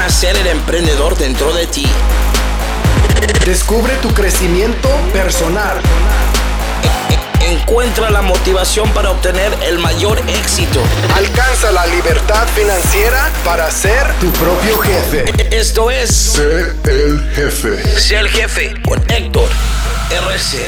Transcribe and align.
Nacer 0.00 0.34
el 0.34 0.46
emprendedor 0.46 1.14
dentro 1.18 1.52
de 1.52 1.66
ti. 1.66 1.84
Descubre 3.44 3.92
tu 3.96 4.08
crecimiento 4.14 4.88
personal. 5.12 5.76
Encuentra 7.42 8.08
la 8.08 8.22
motivación 8.22 8.88
para 8.94 9.10
obtener 9.10 9.52
el 9.62 9.78
mayor 9.78 10.18
éxito. 10.26 10.80
Alcanza 11.14 11.70
la 11.70 11.86
libertad 11.86 12.48
financiera 12.48 13.30
para 13.44 13.70
ser 13.70 14.10
tu 14.20 14.30
propio 14.30 14.78
jefe. 14.78 15.24
Esto 15.54 15.90
es 15.90 16.08
Sé 16.08 16.72
el 16.84 17.20
jefe. 17.34 18.00
Sé 18.00 18.16
el 18.16 18.28
jefe 18.30 18.72
con 18.82 18.98
Héctor 19.10 19.50
RC. 20.10 20.66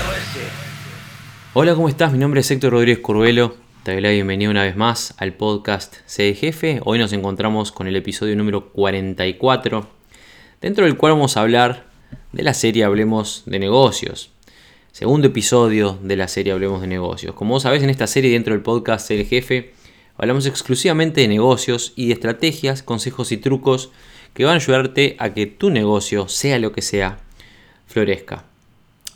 Hola, 1.54 1.74
¿cómo 1.74 1.88
estás? 1.88 2.12
Mi 2.12 2.18
nombre 2.18 2.42
es 2.42 2.50
Héctor 2.50 2.72
Rodríguez 2.72 2.98
Curvelo. 2.98 3.61
Te 3.82 4.00
doy 4.00 4.00
la 4.00 4.48
una 4.48 4.62
vez 4.62 4.76
más 4.76 5.12
al 5.16 5.32
podcast 5.32 5.96
el 6.16 6.36
jefe. 6.36 6.78
Hoy 6.84 7.00
nos 7.00 7.12
encontramos 7.12 7.72
con 7.72 7.88
el 7.88 7.96
episodio 7.96 8.36
número 8.36 8.68
44, 8.68 9.88
dentro 10.60 10.84
del 10.84 10.96
cual 10.96 11.14
vamos 11.14 11.36
a 11.36 11.40
hablar 11.40 11.86
de 12.30 12.44
la 12.44 12.54
serie 12.54 12.84
Hablemos 12.84 13.42
de 13.44 13.58
negocios. 13.58 14.30
Segundo 14.92 15.26
episodio 15.26 15.98
de 16.00 16.14
la 16.14 16.28
serie 16.28 16.52
Hablemos 16.52 16.80
de 16.80 16.86
negocios. 16.86 17.34
Como 17.34 17.54
vos 17.54 17.64
sabés, 17.64 17.82
en 17.82 17.90
esta 17.90 18.06
serie 18.06 18.30
dentro 18.30 18.54
del 18.54 18.62
podcast 18.62 19.10
el 19.10 19.26
jefe, 19.26 19.72
hablamos 20.16 20.46
exclusivamente 20.46 21.22
de 21.22 21.26
negocios 21.26 21.92
y 21.96 22.06
de 22.06 22.12
estrategias, 22.12 22.84
consejos 22.84 23.32
y 23.32 23.38
trucos 23.38 23.90
que 24.32 24.44
van 24.44 24.54
a 24.54 24.56
ayudarte 24.58 25.16
a 25.18 25.34
que 25.34 25.46
tu 25.46 25.70
negocio, 25.70 26.28
sea 26.28 26.60
lo 26.60 26.70
que 26.70 26.82
sea, 26.82 27.18
florezca. 27.88 28.44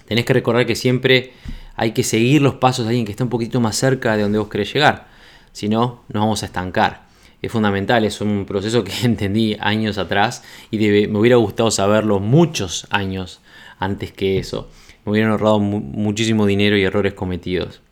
Tenés 0.07 0.25
que 0.25 0.33
recordar 0.33 0.67
que 0.67 0.75
siempre 0.75 1.35
hay 1.77 1.93
que 1.93 2.03
seguir 2.03 2.43
los 2.43 2.55
pasos 2.55 2.85
de 2.85 2.91
alguien 2.91 3.05
que 3.05 3.13
está 3.13 3.25
un 3.25 3.31
poquito 3.31 3.61
más 3.61 3.77
cerca 3.77 4.17
de 4.17 4.23
donde 4.23 4.39
vos 4.39 4.49
querés 4.49 4.73
llegar. 4.73 5.09
Si 5.53 5.69
no, 5.69 6.03
nos 6.09 6.23
vamos 6.23 6.43
a 6.43 6.47
estancar. 6.47 7.07
Es 7.43 7.53
fundamental, 7.53 8.05
es 8.05 8.21
un 8.21 8.47
proceso 8.47 8.83
que 8.83 8.93
entendí 9.05 9.57
años 9.61 9.99
atrás 9.99 10.43
y 10.71 10.79
me 10.79 11.19
hubiera 11.19 11.37
gustado 11.37 11.71
saberlo 11.71 12.19
muchos 12.19 12.87
años 12.91 13.41
antes 13.79 14.11
que 14.11 14.39
eso. 14.39 14.69
Me 15.05 15.13
hubieran 15.13 15.31
ahorrado 15.31 15.61
mu 15.61 15.81
muchísimo 15.81 16.47
dinero 16.47 16.77
y 16.77 16.83
errores 16.83 17.13
cometidos. 17.13 17.83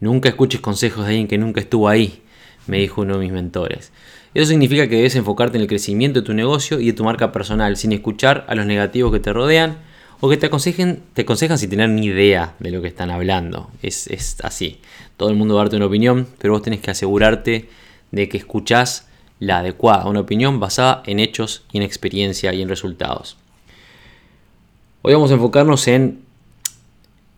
Nunca 0.00 0.30
escuches 0.30 0.60
consejos 0.60 1.04
de 1.04 1.10
alguien 1.10 1.28
que 1.28 1.36
nunca 1.36 1.60
estuvo 1.60 1.88
ahí, 1.88 2.22
me 2.66 2.78
dijo 2.78 3.02
uno 3.02 3.14
de 3.14 3.20
mis 3.20 3.32
mentores. 3.32 3.92
Eso 4.32 4.46
significa 4.46 4.88
que 4.88 4.96
debes 4.96 5.14
enfocarte 5.16 5.58
en 5.58 5.62
el 5.62 5.68
crecimiento 5.68 6.20
de 6.20 6.26
tu 6.26 6.32
negocio 6.32 6.80
y 6.80 6.86
de 6.86 6.92
tu 6.94 7.04
marca 7.04 7.32
personal, 7.32 7.76
sin 7.76 7.92
escuchar 7.92 8.46
a 8.48 8.54
los 8.54 8.64
negativos 8.64 9.12
que 9.12 9.20
te 9.20 9.32
rodean 9.32 9.78
o 10.20 10.28
que 10.28 10.36
te 10.36 10.46
aconsejen, 10.46 11.02
te 11.14 11.22
aconsejan 11.22 11.58
sin 11.58 11.70
tener 11.70 11.88
ni 11.88 12.06
idea 12.06 12.54
de 12.58 12.70
lo 12.70 12.82
que 12.82 12.88
están 12.88 13.10
hablando. 13.10 13.70
Es, 13.82 14.36
así. 14.42 14.80
Todo 15.16 15.30
el 15.30 15.36
mundo 15.36 15.54
va 15.54 15.62
a 15.62 15.64
darte 15.64 15.76
una 15.76 15.86
opinión, 15.86 16.26
pero 16.38 16.52
vos 16.52 16.62
tenés 16.62 16.80
que 16.80 16.90
asegurarte 16.90 17.68
de 18.10 18.28
que 18.28 18.36
escuchás 18.36 19.08
la 19.38 19.58
adecuada, 19.58 20.06
una 20.06 20.20
opinión 20.20 20.60
basada 20.60 21.02
en 21.06 21.20
hechos 21.20 21.64
y 21.72 21.78
en 21.78 21.82
experiencia 21.82 22.52
y 22.52 22.60
en 22.60 22.68
resultados. 22.68 23.38
Hoy 25.02 25.14
vamos 25.14 25.30
a 25.30 25.34
enfocarnos 25.34 25.88
en 25.88 26.20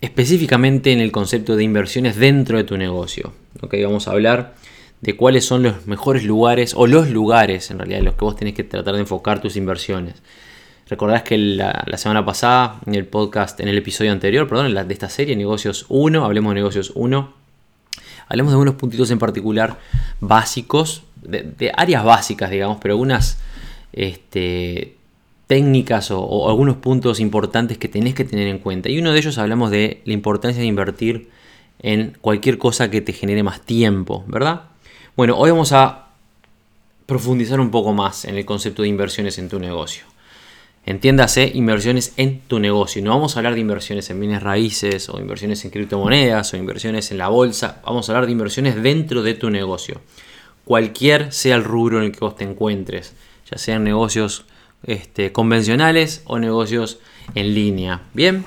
específicamente 0.00 0.92
en 0.92 0.98
el 0.98 1.12
concepto 1.12 1.54
de 1.54 1.62
inversiones 1.62 2.16
dentro 2.16 2.56
de 2.56 2.64
tu 2.64 2.76
negocio. 2.76 3.32
¿okay? 3.60 3.84
Vamos 3.84 4.08
a 4.08 4.10
hablar 4.10 4.54
de 5.00 5.16
cuáles 5.16 5.44
son 5.44 5.62
los 5.62 5.86
mejores 5.86 6.24
lugares 6.24 6.74
o 6.76 6.88
los 6.88 7.08
lugares 7.10 7.70
en 7.70 7.78
realidad 7.78 8.00
en 8.00 8.06
los 8.06 8.14
que 8.14 8.24
vos 8.24 8.34
tenés 8.34 8.54
que 8.54 8.64
tratar 8.64 8.94
de 8.94 9.00
enfocar 9.00 9.40
tus 9.40 9.56
inversiones. 9.56 10.16
Recordás 10.88 11.22
que 11.22 11.38
la, 11.38 11.84
la, 11.86 11.96
semana 11.96 12.24
pasada, 12.24 12.80
en 12.86 12.94
el 12.94 13.06
podcast, 13.06 13.60
en 13.60 13.68
el 13.68 13.78
episodio 13.78 14.12
anterior, 14.12 14.48
perdón, 14.48 14.74
de 14.74 14.94
esta 14.94 15.08
serie, 15.08 15.36
Negocios 15.36 15.86
1, 15.88 16.24
hablemos 16.24 16.50
de 16.50 16.54
Negocios 16.56 16.92
1, 16.94 17.32
hablemos 18.28 18.52
de 18.52 18.58
unos 18.58 18.74
puntitos 18.74 19.10
en 19.10 19.18
particular 19.18 19.78
básicos, 20.20 21.04
de, 21.22 21.42
de 21.42 21.72
áreas 21.76 22.04
básicas, 22.04 22.50
digamos, 22.50 22.78
pero 22.80 22.94
algunas 22.94 23.38
este, 23.92 24.96
técnicas 25.46 26.10
o, 26.10 26.20
o, 26.20 26.48
algunos 26.50 26.76
puntos 26.76 27.20
importantes 27.20 27.78
que 27.78 27.88
tenés 27.88 28.14
que 28.14 28.24
tener 28.24 28.48
en 28.48 28.58
cuenta. 28.58 28.88
Y 28.88 28.98
uno 28.98 29.12
de 29.12 29.18
ellos 29.18 29.38
hablamos 29.38 29.70
de 29.70 30.02
la 30.04 30.12
importancia 30.12 30.60
de 30.60 30.66
invertir 30.66 31.30
en 31.80 32.16
cualquier 32.20 32.58
cosa 32.58 32.90
que 32.90 33.00
te 33.00 33.12
genere 33.12 33.42
más 33.42 33.60
tiempo, 33.60 34.24
¿verdad? 34.26 34.62
Bueno, 35.16 35.36
hoy 35.36 35.50
vamos 35.50 35.72
a 35.72 36.08
profundizar 37.06 37.60
un 37.60 37.70
poco 37.70 37.92
más 37.92 38.24
en 38.24 38.36
el 38.36 38.44
concepto 38.44 38.82
de 38.82 38.88
inversiones 38.88 39.38
en 39.38 39.48
tu 39.48 39.58
negocio. 39.58 40.04
Entiéndase 40.84 41.52
inversiones 41.54 42.12
en 42.16 42.40
tu 42.40 42.58
negocio. 42.58 43.02
No 43.02 43.10
vamos 43.10 43.36
a 43.36 43.38
hablar 43.38 43.54
de 43.54 43.60
inversiones 43.60 44.10
en 44.10 44.18
bienes 44.18 44.42
raíces 44.42 45.08
o 45.08 45.20
inversiones 45.20 45.64
en 45.64 45.70
criptomonedas 45.70 46.52
o 46.52 46.56
inversiones 46.56 47.12
en 47.12 47.18
la 47.18 47.28
bolsa. 47.28 47.80
Vamos 47.84 48.08
a 48.08 48.12
hablar 48.12 48.26
de 48.26 48.32
inversiones 48.32 48.82
dentro 48.82 49.22
de 49.22 49.34
tu 49.34 49.48
negocio. 49.48 50.00
Cualquier 50.64 51.32
sea 51.32 51.54
el 51.54 51.62
rubro 51.62 51.98
en 51.98 52.04
el 52.04 52.12
que 52.12 52.20
vos 52.20 52.34
te 52.34 52.44
encuentres, 52.44 53.14
ya 53.50 53.58
sean 53.58 53.84
negocios 53.84 54.44
este, 54.84 55.30
convencionales 55.30 56.22
o 56.26 56.38
negocios 56.38 56.98
en 57.34 57.54
línea. 57.54 58.02
Bien, 58.12 58.44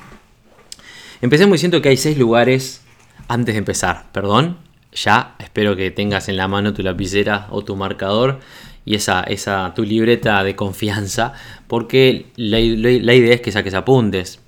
empecemos 1.21 1.53
diciendo 1.53 1.81
que 1.81 1.89
hay 1.89 1.97
seis 1.97 2.17
lugares 2.17 2.81
antes 3.29 3.55
de 3.55 3.59
empezar. 3.59 4.07
Perdón, 4.11 4.57
ya 4.91 5.35
espero 5.39 5.75
que 5.75 5.91
tengas 5.91 6.27
en 6.27 6.37
la 6.37 6.47
mano 6.47 6.73
tu 6.73 6.83
lapicera 6.83 7.47
o 7.51 7.63
tu 7.63 7.75
marcador 7.75 8.39
y 8.85 8.95
esa, 8.95 9.21
esa 9.21 9.73
tu 9.75 9.83
libreta 9.83 10.43
de 10.43 10.55
confianza, 10.55 11.33
porque 11.67 12.27
la, 12.35 12.59
la, 12.59 13.13
idea 13.13 13.33
es 13.33 13.41
que 13.41 13.51
saques 13.51 13.73
apuntes. 13.73 14.39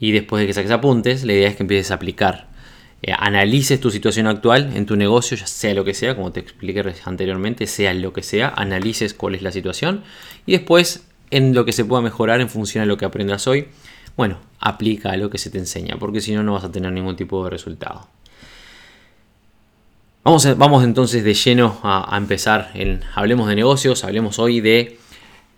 Y 0.00 0.12
después 0.12 0.40
de 0.40 0.46
que 0.46 0.54
saques 0.54 0.70
apuntes, 0.70 1.24
la 1.24 1.34
idea 1.34 1.48
es 1.48 1.56
que 1.56 1.62
empieces 1.62 1.90
a 1.90 1.94
aplicar. 1.94 2.48
Eh, 3.02 3.12
analices 3.16 3.78
tu 3.80 3.90
situación 3.90 4.26
actual 4.26 4.72
en 4.74 4.86
tu 4.86 4.96
negocio, 4.96 5.36
ya 5.36 5.46
sea 5.46 5.74
lo 5.74 5.84
que 5.84 5.92
sea, 5.92 6.16
como 6.16 6.32
te 6.32 6.40
expliqué 6.40 6.82
anteriormente, 7.04 7.66
sea 7.66 7.92
lo 7.92 8.14
que 8.14 8.22
sea, 8.22 8.48
analices 8.56 9.12
cuál 9.12 9.34
es 9.34 9.42
la 9.42 9.52
situación 9.52 10.02
y 10.46 10.52
después 10.52 11.06
en 11.30 11.54
lo 11.54 11.66
que 11.66 11.72
se 11.72 11.84
pueda 11.84 12.00
mejorar 12.00 12.40
en 12.40 12.48
función 12.48 12.82
de 12.82 12.86
lo 12.86 12.96
que 12.96 13.04
aprendas 13.04 13.46
hoy, 13.46 13.68
bueno, 14.16 14.38
aplica 14.58 15.14
lo 15.18 15.28
que 15.28 15.36
se 15.36 15.50
te 15.50 15.58
enseña, 15.58 15.96
porque 15.98 16.22
si 16.22 16.32
no, 16.32 16.42
no 16.42 16.54
vas 16.54 16.64
a 16.64 16.72
tener 16.72 16.92
ningún 16.92 17.16
tipo 17.16 17.44
de 17.44 17.50
resultado. 17.50 18.08
Vamos, 20.24 20.46
a, 20.46 20.54
vamos 20.54 20.82
entonces 20.84 21.22
de 21.22 21.34
lleno 21.34 21.78
a, 21.82 22.14
a, 22.14 22.16
empezar 22.16 22.70
en 22.72 23.02
Hablemos 23.14 23.46
de 23.46 23.56
negocios, 23.56 24.04
hablemos 24.04 24.38
hoy 24.38 24.62
de 24.62 24.98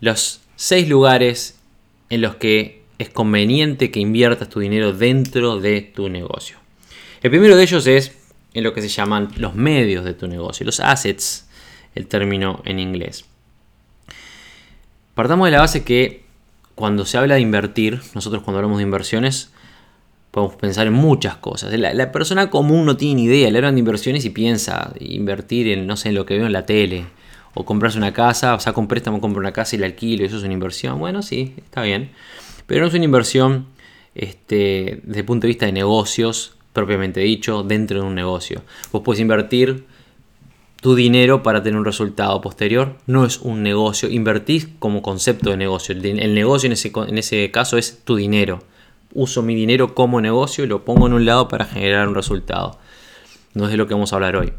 los 0.01 0.41
seis 0.57 0.89
lugares 0.89 1.57
en 2.09 2.19
los 2.19 2.35
que 2.35 2.83
es 2.97 3.09
conveniente 3.09 3.91
que 3.91 4.01
inviertas 4.01 4.49
tu 4.49 4.59
dinero 4.59 4.91
dentro 4.91 5.61
de 5.61 5.79
tu 5.79 6.09
negocio. 6.09 6.57
El 7.23 7.29
primero 7.29 7.55
de 7.55 7.63
ellos 7.63 7.87
es 7.87 8.11
en 8.53 8.65
lo 8.65 8.73
que 8.73 8.81
se 8.81 8.89
llaman 8.89 9.29
los 9.37 9.55
medios 9.55 10.03
de 10.03 10.13
tu 10.13 10.27
negocio, 10.27 10.65
los 10.65 10.81
assets, 10.81 11.47
el 11.95 12.07
término 12.07 12.61
en 12.65 12.79
inglés. 12.79 13.23
Partamos 15.15 15.47
de 15.47 15.51
la 15.51 15.59
base 15.61 15.85
que 15.85 16.25
cuando 16.75 17.05
se 17.05 17.17
habla 17.17 17.35
de 17.35 17.41
invertir, 17.41 18.01
nosotros 18.13 18.43
cuando 18.43 18.57
hablamos 18.57 18.79
de 18.79 18.83
inversiones, 18.83 19.49
podemos 20.37 20.55
pensar 20.55 20.85
en 20.85 20.93
muchas 20.93 21.37
cosas. 21.37 21.73
La, 21.73 22.11
persona 22.11 22.51
común 22.51 22.85
no 22.85 22.95
tiene 22.95 23.15
ni 23.15 23.23
idea, 23.23 23.49
le 23.49 23.57
hablan 23.57 23.73
de 23.73 23.79
inversiones 23.79 24.23
y 24.23 24.29
piensa 24.29 24.93
invertir 24.99 25.67
en, 25.69 25.87
no 25.87 25.97
sé, 25.97 26.09
en 26.09 26.15
lo 26.15 26.27
que 26.27 26.35
veo 26.35 26.45
en 26.45 26.53
la 26.53 26.63
tele. 26.63 27.07
O 27.55 27.65
comprarse 27.65 27.97
una 27.97 28.13
casa, 28.13 28.59
saca 28.59 28.79
un 28.79 28.87
préstamo, 28.87 29.19
compra 29.19 29.39
una 29.39 29.51
casa 29.51 29.75
y 29.75 29.79
la 29.79 29.87
alquilo, 29.87 30.23
eso 30.23 30.37
es 30.37 30.43
una 30.43 30.53
inversión. 30.53 30.99
Bueno, 30.99 31.23
sí, 31.23 31.55
está 31.57 31.81
bien. 31.81 32.11
Pero 32.67 32.81
no 32.81 32.87
es 32.87 32.93
una 32.93 33.05
inversión 33.05 33.65
este, 34.13 35.01
desde 35.03 35.21
el 35.21 35.25
punto 35.25 35.47
de 35.47 35.47
vista 35.47 35.65
de 35.65 35.71
negocios, 35.71 36.55
propiamente 36.71 37.21
dicho, 37.21 37.63
dentro 37.63 38.01
de 38.01 38.05
un 38.05 38.13
negocio. 38.13 38.61
Vos 38.91 39.01
puedes 39.03 39.19
invertir 39.19 39.85
tu 40.81 40.93
dinero 40.93 41.41
para 41.41 41.63
tener 41.63 41.79
un 41.79 41.85
resultado 41.85 42.39
posterior. 42.41 42.95
No 43.07 43.25
es 43.25 43.39
un 43.39 43.63
negocio. 43.63 44.07
Invertís 44.07 44.67
como 44.77 45.01
concepto 45.01 45.49
de 45.49 45.57
negocio. 45.57 45.95
El, 45.95 46.05
el 46.05 46.35
negocio 46.35 46.67
en 46.67 46.73
ese, 46.73 46.91
en 46.95 47.17
ese 47.17 47.49
caso 47.49 47.79
es 47.79 48.03
tu 48.03 48.15
dinero 48.15 48.61
uso 49.13 49.41
mi 49.41 49.55
dinero 49.55 49.95
como 49.95 50.21
negocio 50.21 50.63
y 50.63 50.67
lo 50.67 50.85
pongo 50.85 51.07
en 51.07 51.13
un 51.13 51.25
lado 51.25 51.47
para 51.47 51.65
generar 51.65 52.07
un 52.07 52.15
resultado. 52.15 52.79
No 53.53 53.65
es 53.65 53.71
de 53.71 53.77
lo 53.77 53.87
que 53.87 53.93
vamos 53.93 54.13
a 54.13 54.17
hablar 54.17 54.35
hoy. 54.35 54.53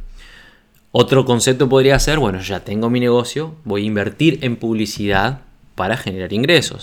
Otro 0.90 1.24
concepto 1.24 1.68
podría 1.68 1.98
ser, 1.98 2.18
bueno, 2.18 2.40
ya 2.40 2.60
tengo 2.60 2.90
mi 2.90 2.98
negocio, 2.98 3.54
voy 3.64 3.82
a 3.82 3.86
invertir 3.86 4.38
en 4.42 4.56
publicidad 4.56 5.42
para 5.74 5.96
generar 5.96 6.32
ingresos. 6.32 6.82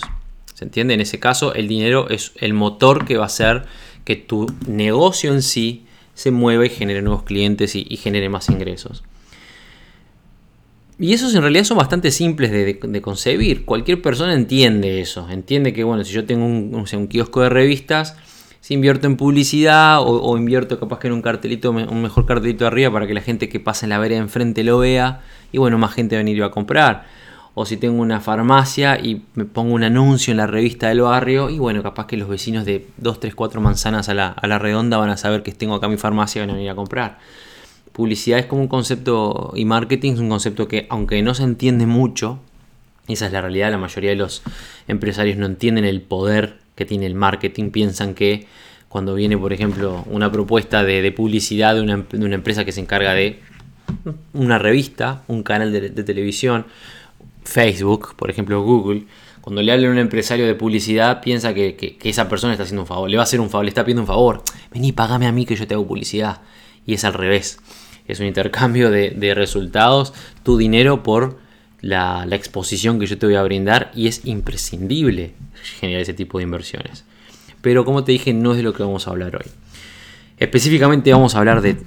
¿Se 0.54 0.64
entiende? 0.64 0.94
En 0.94 1.00
ese 1.00 1.20
caso, 1.20 1.52
el 1.54 1.68
dinero 1.68 2.08
es 2.08 2.32
el 2.36 2.54
motor 2.54 3.04
que 3.04 3.16
va 3.16 3.24
a 3.24 3.26
hacer 3.26 3.64
que 4.04 4.16
tu 4.16 4.46
negocio 4.66 5.32
en 5.32 5.42
sí 5.42 5.86
se 6.14 6.30
mueva 6.30 6.64
y 6.64 6.70
genere 6.70 7.02
nuevos 7.02 7.24
clientes 7.24 7.74
y, 7.74 7.84
y 7.88 7.96
genere 7.96 8.28
más 8.28 8.48
ingresos. 8.48 9.02
Y 10.98 11.12
esos 11.12 11.34
en 11.34 11.42
realidad 11.42 11.64
son 11.64 11.76
bastante 11.76 12.10
simples 12.10 12.50
de, 12.50 13.02
concebir. 13.02 13.66
Cualquier 13.66 14.00
persona 14.00 14.32
entiende 14.32 15.00
eso. 15.00 15.28
Entiende 15.28 15.74
que, 15.74 15.84
bueno, 15.84 16.04
si 16.04 16.12
yo 16.12 16.24
tengo 16.24 16.46
un, 16.46 16.74
un 16.74 17.06
kiosco 17.08 17.42
de 17.42 17.50
revistas, 17.50 18.16
si 18.60 18.74
invierto 18.74 19.06
en 19.06 19.16
publicidad 19.16 20.00
o, 20.00 20.22
o, 20.22 20.38
invierto 20.38 20.80
capaz 20.80 20.98
que 20.98 21.08
en 21.08 21.12
un 21.12 21.22
cartelito, 21.22 21.70
un 21.70 22.02
mejor 22.02 22.24
cartelito 22.24 22.66
arriba 22.66 22.90
para 22.90 23.06
que 23.06 23.12
la 23.12 23.20
gente 23.20 23.48
que 23.50 23.60
pasa 23.60 23.84
en 23.84 23.90
la 23.90 23.98
vereda 23.98 24.20
enfrente 24.20 24.64
lo 24.64 24.78
vea 24.78 25.20
y, 25.52 25.58
bueno, 25.58 25.76
más 25.76 25.92
gente 25.92 26.16
va 26.16 26.20
a 26.20 26.24
venir 26.24 26.42
a 26.42 26.50
comprar. 26.50 27.04
O 27.52 27.66
si 27.66 27.76
tengo 27.76 28.00
una 28.00 28.20
farmacia 28.20 28.98
y 28.98 29.22
me 29.34 29.44
pongo 29.44 29.74
un 29.74 29.82
anuncio 29.82 30.30
en 30.30 30.38
la 30.38 30.46
revista 30.46 30.88
del 30.88 31.02
barrio 31.02 31.50
y, 31.50 31.58
bueno, 31.58 31.82
capaz 31.82 32.06
que 32.06 32.16
los 32.16 32.28
vecinos 32.28 32.64
de 32.64 32.86
2, 32.96 33.20
3, 33.20 33.34
4 33.34 33.60
manzanas 33.60 34.08
a 34.08 34.14
la, 34.14 34.28
a 34.28 34.46
la 34.46 34.58
redonda 34.58 34.96
van 34.96 35.10
a 35.10 35.18
saber 35.18 35.42
que 35.42 35.52
tengo 35.52 35.74
acá 35.74 35.88
mi 35.88 35.98
farmacia 35.98 36.40
y 36.40 36.46
van 36.46 36.50
a 36.50 36.54
venir 36.54 36.70
a 36.70 36.74
comprar 36.74 37.18
publicidad 37.96 38.38
es 38.38 38.44
como 38.44 38.60
un 38.60 38.68
concepto 38.68 39.54
y 39.56 39.64
marketing 39.64 40.12
es 40.12 40.18
un 40.18 40.28
concepto 40.28 40.68
que 40.68 40.86
aunque 40.90 41.22
no 41.22 41.32
se 41.32 41.44
entiende 41.44 41.86
mucho, 41.86 42.38
Esa 43.08 43.26
es 43.26 43.32
la 43.32 43.40
realidad, 43.40 43.70
la 43.70 43.78
mayoría 43.78 44.10
de 44.10 44.16
los 44.16 44.42
empresarios 44.86 45.38
no 45.38 45.46
entienden 45.46 45.84
el 45.84 46.02
poder 46.02 46.58
que 46.74 46.84
tiene 46.84 47.06
el 47.06 47.14
marketing, 47.14 47.70
piensan 47.70 48.14
que 48.14 48.46
cuando 48.88 49.14
viene, 49.14 49.38
por 49.38 49.52
ejemplo, 49.52 50.04
una 50.10 50.30
propuesta 50.30 50.84
de, 50.84 51.10
publicidad 51.12 51.74
de 51.74 51.80
una, 51.80 52.34
empresa 52.34 52.64
que 52.66 52.72
se 52.72 52.80
encarga 52.80 53.14
de 53.14 53.40
una 54.34 54.58
revista, 54.58 55.22
un 55.28 55.42
canal 55.42 55.72
de, 55.72 55.90
televisión, 55.90 56.66
Facebook, 57.44 58.14
por 58.16 58.28
ejemplo 58.28 58.62
Google, 58.62 59.04
cuando 59.40 59.62
le 59.62 59.72
habla 59.72 59.88
a 59.88 59.90
un 59.92 59.98
empresario 59.98 60.46
de 60.46 60.54
publicidad, 60.54 61.22
piensa 61.22 61.54
que, 61.54 61.96
esa 62.02 62.28
persona 62.28 62.52
está 62.52 62.64
haciendo 62.64 62.82
un 62.82 62.88
favor, 62.88 63.08
le 63.08 63.16
va 63.16 63.22
a 63.22 63.24
hacer 63.24 63.40
un 63.40 63.48
favor, 63.48 63.64
le 63.64 63.70
está 63.70 63.84
pidiendo 63.84 64.02
un 64.02 64.08
favor. 64.08 64.42
Vení, 64.72 64.92
pagame 64.92 65.26
a 65.26 65.32
mí 65.32 65.46
que 65.46 65.56
yo 65.56 65.66
te 65.66 65.72
hago 65.72 65.86
publicidad. 65.86 66.42
Y 66.84 66.94
es 66.94 67.04
al 67.04 67.14
revés. 67.14 67.58
Es 68.08 68.20
un 68.20 68.26
intercambio 68.26 68.90
de, 68.90 69.34
resultados, 69.34 70.14
tu 70.42 70.56
dinero 70.56 71.02
por 71.02 71.38
la, 71.80 72.26
exposición 72.30 72.98
que 72.98 73.06
yo 73.06 73.18
te 73.18 73.26
voy 73.26 73.34
a 73.34 73.42
brindar 73.42 73.90
y 73.94 74.08
es 74.08 74.24
imprescindible 74.24 75.34
generar 75.80 76.02
ese 76.02 76.14
tipo 76.14 76.38
de 76.38 76.44
inversiones 76.44 77.04
pero 77.66 77.84
como 77.84 78.04
te 78.04 78.12
dije 78.12 78.32
no 78.32 78.52
es 78.52 78.58
de 78.58 78.62
lo 78.62 78.72
que 78.72 78.84
vamos 78.84 79.08
a 79.08 79.10
hablar 79.10 79.34
hoy. 79.34 79.50
Específicamente 80.38 81.12
vamos 81.12 81.34
a 81.34 81.38
hablar 81.38 81.62
de 81.62 81.78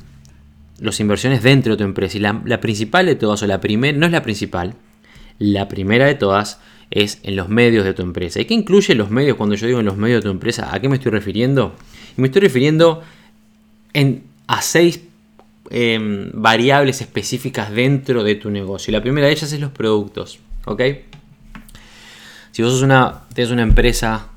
las 0.81 0.99
inversiones 0.99 1.41
dentro 1.41 1.71
de 1.71 1.77
tu 1.77 1.85
empresa 1.85 2.17
y 2.17 2.19
la, 2.19 2.59
principal 2.59 3.05
de 3.05 3.15
todas, 3.15 3.43
o 3.43 3.47
la 3.47 3.61
primera, 3.61 3.97
no 3.97 4.05
es 4.05 4.11
la 4.11 4.21
principal, 4.21 4.75
la 5.37 5.69
primera 5.69 6.05
de 6.05 6.15
todas 6.15 6.59
es 6.91 7.19
en 7.23 7.37
los 7.37 7.47
medios 7.47 7.85
de 7.85 7.93
tu 7.93 8.01
empresa. 8.01 8.41
¿Y 8.41 8.45
qué 8.45 8.55
incluye 8.55 8.93
los 8.93 9.09
medios 9.09 9.37
cuando 9.37 9.55
yo 9.55 9.67
digo 9.67 9.79
en 9.79 9.85
los 9.85 9.95
medios 9.95 10.21
de 10.21 10.23
tu 10.23 10.31
empresa? 10.31 10.67
¿A 10.75 10.81
qué 10.81 10.89
me 10.89 10.97
estoy 10.97 11.13
refiriendo? 11.13 11.73
me 12.17 12.27
estoy 12.27 12.41
refiriendo 12.41 13.01
en, 13.93 14.23
a 14.47 14.61
seis 14.61 15.01
em, 15.69 16.31
variables 16.33 17.01
específicas 17.01 17.71
dentro 17.71 18.23
de 18.23 18.35
tu 18.35 18.49
negocio. 18.49 18.91
La 18.91 19.01
primera 19.01 19.27
de 19.27 19.33
ellas 19.33 19.51
es 19.51 19.59
los 19.59 19.71
productos. 19.71 20.39
¿Ok? 20.65 20.81
Si 22.51 22.61
vos 22.61 22.73
sos 22.73 22.81
una, 22.81 23.23
tenés 23.33 23.51
una 23.51 23.63
empresa 23.63 24.29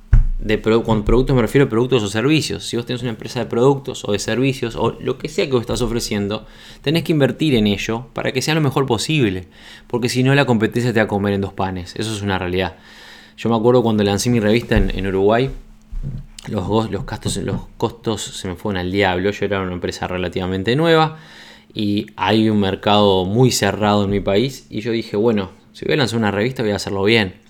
con 0.84 1.05
productos 1.05 1.37
me 1.37 1.43
refiero 1.43 1.67
a 1.67 1.69
productos 1.69 2.02
o 2.02 2.08
servicios. 2.08 2.64
Si 2.64 2.76
vos 2.76 2.84
tenés 2.84 3.02
una 3.02 3.11
empresa 3.11 3.40
de 3.40 3.46
productos 3.46 4.05
o 4.05 4.12
de 4.12 4.19
servicios 4.19 4.75
o 4.76 4.96
lo 5.00 5.17
que 5.17 5.29
sea 5.29 5.46
que 5.46 5.52
vos 5.52 5.61
estás 5.61 5.82
ofreciendo, 5.82 6.46
tenés 6.82 7.05
que 7.05 7.12
invertir 7.12 7.55
en 7.55 7.67
ello 7.67 8.06
para 8.12 8.32
que 8.32 8.43
sea 8.43 8.55
lo 8.55 8.61
mejor 8.61 8.87
posible. 8.87 9.46
Porque 9.87 10.08
si 10.08 10.23
no, 10.23 10.35
la 10.35 10.44
competencia 10.44 10.93
te 10.93 10.99
va 10.99 11.05
a 11.05 11.08
comer 11.08 11.35
en 11.35 11.43
dos 11.43 11.52
panes. 11.52 11.94
Eso 11.96 12.12
es 12.12 12.23
una 12.23 12.38
realidad. 12.38 12.76
Yo 13.37 13.49
me 13.49 13.56
acuerdo 13.56 13.82
cuando 13.82 14.02
lancé 14.02 14.31
mi 14.31 14.40
revista 14.40 14.76
en, 14.76 15.06
Uruguay, 15.06 15.50
los, 16.48 17.04
costos 17.76 18.22
se 18.22 18.48
me 18.48 18.56
fueron 18.56 18.80
al 18.80 18.92
diablo. 18.92 19.30
Yo 19.30 19.44
era 19.44 19.60
una 19.60 19.72
empresa 19.72 20.06
relativamente 20.08 20.76
nueva 20.76 21.18
y 21.74 22.06
hay 22.16 22.50
un 22.50 22.60
mercado 22.60 23.24
muy 23.24 23.50
cerrado 23.50 24.04
en 24.04 24.10
mi 24.10 24.20
país. 24.20 24.66
Y 24.70 24.80
yo 24.80 24.92
dije, 24.92 25.16
bueno, 25.16 25.50
si 25.72 25.84
voy 25.84 25.94
a 25.94 25.98
lanzar 25.98 26.18
una 26.18 26.30
revista, 26.30 26.62
voy 26.62 26.72
a 26.72 26.76
hacerlo 26.76 27.04
bien 27.04 27.42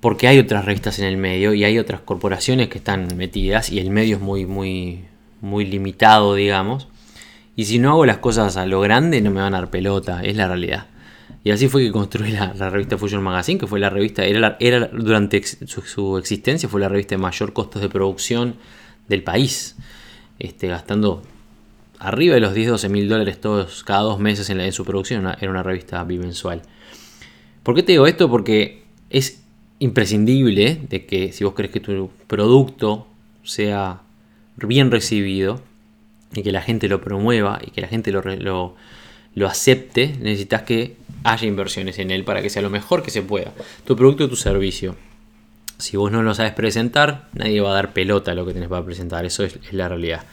porque 0.00 0.28
hay 0.28 0.38
otras 0.38 0.64
revistas 0.64 0.98
en 0.98 1.04
el 1.04 1.16
medio 1.16 1.54
y 1.54 1.64
hay 1.64 1.78
otras 1.78 2.00
corporaciones 2.00 2.68
que 2.68 2.78
están 2.78 3.16
metidas 3.16 3.70
y 3.70 3.78
el 3.78 3.90
medio 3.90 4.16
es 4.16 4.22
muy, 4.22 4.46
muy, 4.46 5.04
muy 5.42 5.66
limitado, 5.66 6.34
digamos. 6.34 6.88
Y 7.54 7.66
si 7.66 7.78
no 7.78 7.90
hago 7.90 8.06
las 8.06 8.18
cosas 8.18 8.56
a 8.56 8.64
lo 8.66 8.80
grande, 8.80 9.20
no 9.20 9.30
me 9.30 9.42
van 9.42 9.54
a 9.54 9.60
dar 9.60 9.70
pelota, 9.70 10.22
es 10.22 10.36
la 10.36 10.48
realidad. 10.48 10.86
Y 11.44 11.50
así 11.50 11.68
fue 11.68 11.82
que 11.82 11.92
construí 11.92 12.32
la, 12.32 12.52
revista 12.70 12.98
Fusion 12.98 13.22
Magazine, 13.22 13.58
que 13.58 13.66
fue 13.66 13.80
la 13.80 13.90
revista, 13.90 14.24
era, 14.24 14.56
era 14.60 14.86
durante 14.88 15.42
su, 15.42 16.18
existencia, 16.18 16.68
fue 16.68 16.80
la 16.80 16.88
revista 16.88 17.14
de 17.14 17.22
mayor 17.22 17.52
costos 17.52 17.82
de 17.82 17.88
producción 17.88 18.56
del 19.08 19.22
país, 19.22 19.76
este, 20.38 20.68
gastando 20.68 21.22
arriba 21.98 22.34
de 22.34 22.40
los 22.40 22.54
10-12 22.54 22.88
mil 22.88 23.08
dólares 23.08 23.40
todos 23.40 23.84
cada 23.84 24.00
dos 24.00 24.18
meses 24.18 24.48
en, 24.50 24.72
su 24.72 24.84
producción, 24.84 25.26
era 25.40 25.50
una 25.50 25.62
revista 25.62 26.02
bimensual. 26.04 26.62
¿Por 27.62 27.74
qué 27.74 27.82
te 27.82 27.92
digo 27.92 28.06
esto? 28.06 28.28
Porque 28.30 28.84
es 29.10 29.42
imprescindible 29.80 30.80
de 30.88 31.06
que 31.06 31.32
si 31.32 31.44
vos 31.44 31.54
crees 31.54 31.72
que 31.72 31.80
tu 31.80 32.10
producto 32.26 33.06
sea 33.42 34.02
bien 34.56 34.90
recibido 34.90 35.60
y 36.34 36.42
que 36.42 36.52
la 36.52 36.62
gente 36.62 36.88
lo 36.88 37.00
promueva 37.00 37.58
y 37.64 37.70
que 37.70 37.80
la 37.80 37.88
gente 37.88 38.12
lo, 38.12 38.22
lo, 39.34 39.46
acepte, 39.46 40.16
necesitas 40.20 40.62
que 40.62 40.96
haya 41.24 41.46
inversiones 41.46 41.98
en 41.98 42.10
él 42.10 42.24
para 42.24 42.42
que 42.42 42.50
sea 42.50 42.62
lo 42.62 42.70
mejor 42.70 43.02
que 43.02 43.10
se 43.10 43.22
pueda. 43.22 43.52
Tu 43.84 43.96
producto 43.96 44.24
o 44.24 44.28
tu 44.28 44.36
servicio. 44.36 44.96
Si 45.78 45.96
vos 45.96 46.12
no 46.12 46.22
lo 46.22 46.34
sabes 46.34 46.52
presentar, 46.52 47.28
nadie 47.32 47.60
va 47.60 47.70
a 47.70 47.74
dar 47.74 47.92
pelota 47.92 48.32
a 48.32 48.34
lo 48.34 48.44
que 48.44 48.52
tenés 48.52 48.68
para 48.68 48.84
presentar. 48.84 49.24
Eso 49.24 49.44
es 49.44 49.58
la 49.72 49.88
realidad. 49.88 50.24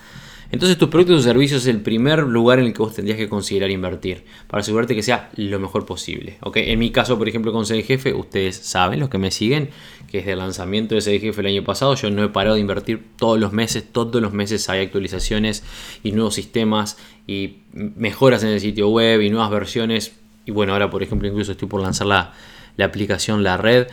Entonces 0.50 0.78
tus 0.78 0.88
productos 0.88 1.19
o 1.19 1.24
servicios 1.24 1.63
es 1.63 1.68
el 1.68 1.81
primer 1.81 2.19
lugar 2.19 2.60
en 2.60 2.66
el 2.66 2.74
que 2.74 2.81
vos 2.81 2.95
tendrías 2.95 3.18
que 3.18 3.28
considerar 3.28 3.69
invertir 3.69 4.24
para 4.48 4.62
asegurarte 4.62 4.95
que 4.95 5.04
sea 5.04 5.30
lo 5.36 5.60
mejor 5.60 5.86
posible. 5.86 6.38
En 6.56 6.80
mi 6.80 6.92
caso, 6.92 7.18
por 7.18 7.28
ejemplo, 7.28 7.51
con 7.51 7.66
CDGF, 7.66 8.16
ustedes 8.16 8.56
saben, 8.56 9.00
los 9.00 9.10
que 9.10 9.18
me 9.18 9.31
siguen, 9.31 9.69
que 10.10 10.19
desde 10.19 10.33
el 10.33 10.40
lanzamiento 10.40 10.95
de 10.95 11.01
CDGF 11.01 11.40
el 11.40 11.48
año 11.48 11.63
pasado 11.63 11.95
yo 11.95 12.10
no 12.10 12.24
he 12.24 12.30
parado 12.30 12.56
de 12.56 12.62
invertir 12.62 13.04
todos 13.18 13.38
los 13.38 13.51
meses, 13.51 13.83
todos 13.92 14.22
los 14.22 14.31
meses 14.31 14.69
hay 14.69 14.81
actualizaciones 14.86 15.63
y 16.01 16.13
nuevos 16.13 16.36
sistemas 16.36 16.98
y 17.28 17.57
mejoras 17.74 18.44
en 18.44 18.50
el 18.50 18.62
sitio 18.62 18.88
web 18.88 19.22
y 19.22 19.30
nuevas 19.30 19.51
versiones. 19.51 20.13
Y 20.48 20.52
bueno, 20.52 20.74
ahora 20.74 20.90
por 20.90 21.04
ejemplo 21.04 21.28
incluso 21.28 21.52
estoy 21.52 21.68
por 21.68 21.82
lanzar 21.82 22.08
la, 22.08 22.34
la 22.78 22.86
aplicación 22.86 23.44
La 23.44 23.58
Red 23.58 23.88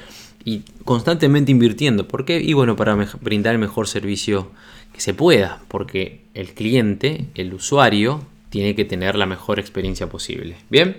y 0.44 0.62
constantemente 0.84 1.50
invirtiendo. 1.50 2.08
¿Por 2.08 2.24
qué? 2.24 2.40
Y 2.40 2.52
bueno, 2.52 2.76
para 2.76 2.94
brindar 3.20 3.54
el 3.54 3.58
mejor 3.58 3.88
servicio 3.88 4.50
que 4.92 5.00
se 5.00 5.12
pueda, 5.12 5.60
porque 5.68 6.20
el 6.34 6.54
cliente, 6.54 7.26
el 7.34 7.52
usuario, 7.52 8.24
tiene 8.50 8.74
que 8.76 8.84
tener 8.84 9.16
la 9.16 9.26
mejor 9.26 9.58
experiencia 9.58 10.08
posible. 10.08 10.56
Bien, 10.70 10.98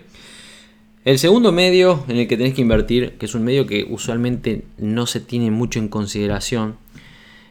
el 1.05 1.19
segundo 1.19 1.51
medio 1.51 2.03
en 2.09 2.17
el 2.17 2.27
que 2.27 2.35
tenés 2.35 2.53
que 2.53 2.61
invertir, 2.61 3.13
que 3.13 3.27
es 3.27 3.35
un 3.35 3.43
medio 3.43 3.65
que 3.65 3.85
usualmente 3.89 4.63
no 4.77 5.05
se 5.05 5.21
tiene 5.21 5.51
mucho 5.51 5.79
en 5.79 5.87
consideración, 5.87 6.75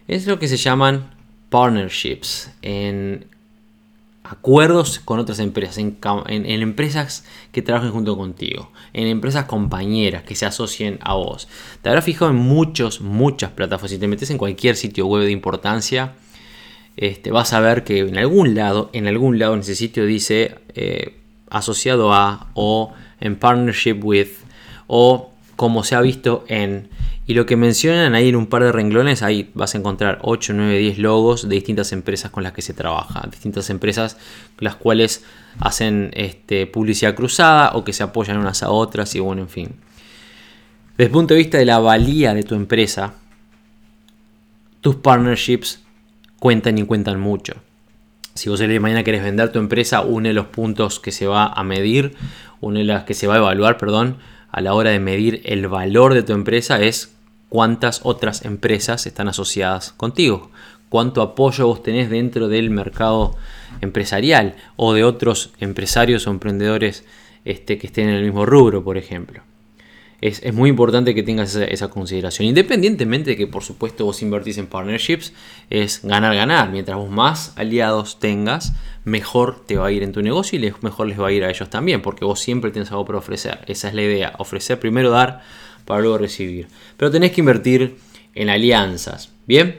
es 0.06 0.26
lo 0.26 0.38
que 0.38 0.48
se 0.48 0.58
llaman 0.58 1.14
partnerships, 1.48 2.50
en 2.60 3.26
acuerdos 4.24 4.98
con 5.00 5.18
otras 5.18 5.38
empresas, 5.38 5.76
en, 5.78 5.94
empresas 6.28 7.24
que 7.52 7.60
trabajen 7.60 7.92
junto 7.92 8.16
contigo, 8.16 8.72
en 8.94 9.06
empresas 9.06 9.44
compañeras 9.44 10.22
que 10.24 10.34
se 10.34 10.46
asocien 10.46 10.98
a 11.02 11.14
vos. 11.14 11.46
Te 11.82 11.90
habrás 11.90 12.06
fijado 12.06 12.30
en 12.30 12.38
muchos, 12.38 13.02
muchas 13.02 13.50
plataformas. 13.50 13.90
Si 13.90 13.98
te 13.98 14.08
metes 14.08 14.30
en 14.30 14.38
cualquier 14.38 14.76
sitio 14.76 15.06
web 15.06 15.24
de 15.24 15.30
importancia, 15.30 16.14
este, 16.96 17.30
vas 17.30 17.52
a 17.52 17.60
ver 17.60 17.84
que 17.84 17.98
en 17.98 18.16
algún 18.16 18.54
lado, 18.54 18.88
en 18.94 19.06
algún 19.06 19.38
lado 19.38 19.54
en 19.54 19.60
ese 19.60 19.76
sitio 19.76 20.06
dice 20.06 20.56
eh, 20.74 21.18
asociado 21.50 22.14
a 22.14 22.48
o 22.54 22.92
en 23.20 23.36
partnership 23.36 24.00
with 24.02 24.28
o 24.86 25.32
como 25.56 25.84
se 25.84 25.96
ha 25.96 26.00
visto 26.00 26.44
en 26.48 26.88
y 27.26 27.34
lo 27.34 27.46
que 27.46 27.56
mencionan 27.56 28.14
ahí 28.14 28.28
en 28.28 28.36
un 28.36 28.46
par 28.46 28.62
de 28.62 28.72
renglones, 28.72 29.22
ahí 29.22 29.50
vas 29.54 29.74
a 29.74 29.78
encontrar 29.78 30.18
8, 30.22 30.52
9, 30.54 30.78
10 30.78 30.98
logos 30.98 31.48
de 31.48 31.54
distintas 31.54 31.92
empresas 31.92 32.30
con 32.30 32.42
las 32.42 32.52
que 32.52 32.60
se 32.60 32.74
trabaja, 32.74 33.26
distintas 33.30 33.70
empresas 33.70 34.18
las 34.58 34.76
cuales 34.76 35.24
hacen 35.58 36.10
este, 36.14 36.66
publicidad 36.66 37.14
cruzada 37.14 37.72
o 37.74 37.84
que 37.84 37.94
se 37.94 38.02
apoyan 38.02 38.36
unas 38.36 38.62
a 38.62 38.70
otras 38.70 39.14
y 39.14 39.20
bueno, 39.20 39.42
en 39.42 39.48
fin. 39.48 39.68
Desde 40.98 41.06
el 41.06 41.10
punto 41.10 41.34
de 41.34 41.38
vista 41.38 41.58
de 41.58 41.64
la 41.64 41.78
valía 41.78 42.34
de 42.34 42.42
tu 42.42 42.54
empresa, 42.54 43.14
tus 44.82 44.96
partnerships 44.96 45.82
cuentan 46.38 46.76
y 46.76 46.84
cuentan 46.84 47.18
mucho. 47.18 47.54
Si 48.34 48.50
vos 48.50 48.60
el 48.60 48.68
de 48.68 48.80
mañana 48.80 49.02
querés 49.02 49.22
vender 49.22 49.50
tu 49.50 49.58
empresa, 49.58 50.02
uno 50.02 50.28
de 50.28 50.34
los 50.34 50.46
puntos 50.46 51.00
que 51.00 51.10
se 51.10 51.26
va 51.26 51.46
a 51.46 51.64
medir, 51.64 52.16
uno 52.60 52.80
de 52.80 52.84
las 52.84 53.04
que 53.04 53.14
se 53.14 53.26
va 53.26 53.36
a 53.36 53.38
evaluar, 53.38 53.78
perdón, 53.78 54.18
a 54.54 54.60
la 54.60 54.74
hora 54.74 54.90
de 54.90 55.00
medir 55.00 55.42
el 55.46 55.66
valor 55.66 56.14
de 56.14 56.22
tu 56.22 56.32
empresa 56.32 56.80
es 56.80 57.12
cuántas 57.48 58.02
otras 58.04 58.44
empresas 58.44 59.04
están 59.04 59.26
asociadas 59.26 59.90
contigo, 59.90 60.52
cuánto 60.88 61.22
apoyo 61.22 61.66
vos 61.66 61.82
tenés 61.82 62.08
dentro 62.08 62.46
del 62.46 62.70
mercado 62.70 63.34
empresarial 63.80 64.54
o 64.76 64.94
de 64.94 65.02
otros 65.02 65.52
empresarios 65.58 66.28
o 66.28 66.30
emprendedores 66.30 67.04
este, 67.44 67.78
que 67.78 67.88
estén 67.88 68.08
en 68.08 68.14
el 68.14 68.22
mismo 68.22 68.46
rubro, 68.46 68.84
por 68.84 68.96
ejemplo 68.96 69.42
es, 70.24 70.54
muy 70.54 70.70
importante 70.70 71.14
que 71.14 71.22
tengas 71.22 71.54
esa, 71.54 71.88
consideración. 71.88 72.48
Independientemente 72.48 73.30
de 73.30 73.36
que, 73.36 73.46
por 73.46 73.62
supuesto, 73.62 74.06
vos 74.06 74.22
invertís 74.22 74.56
en 74.56 74.66
partnerships, 74.66 75.34
es 75.68 76.00
ganar, 76.02 76.34
ganar. 76.34 76.70
Mientras 76.70 76.96
vos 76.96 77.10
más 77.10 77.52
aliados 77.56 78.18
tengas, 78.18 78.72
mejor 79.04 79.66
te 79.66 79.76
va 79.76 79.88
a 79.88 79.92
ir 79.92 80.02
en 80.02 80.12
tu 80.12 80.22
negocio 80.22 80.58
y 80.58 80.72
mejor 80.80 81.08
les 81.08 81.20
va 81.20 81.28
a 81.28 81.32
ir 81.32 81.44
a 81.44 81.50
ellos 81.50 81.68
también, 81.68 82.00
porque 82.00 82.24
vos 82.24 82.40
siempre 82.40 82.70
tienes 82.70 82.90
algo 82.90 83.04
para 83.04 83.18
ofrecer. 83.18 83.60
Esa 83.66 83.88
es 83.88 83.94
la 83.94 84.00
idea, 84.00 84.32
ofrecer 84.38 84.80
primero 84.80 85.10
dar 85.10 85.42
para 85.84 86.00
luego 86.00 86.16
recibir. 86.16 86.68
Pero 86.96 87.10
tenés 87.10 87.32
que 87.32 87.42
invertir 87.42 87.98
en 88.34 88.48
alianzas, 88.48 89.30
¿bien? 89.46 89.76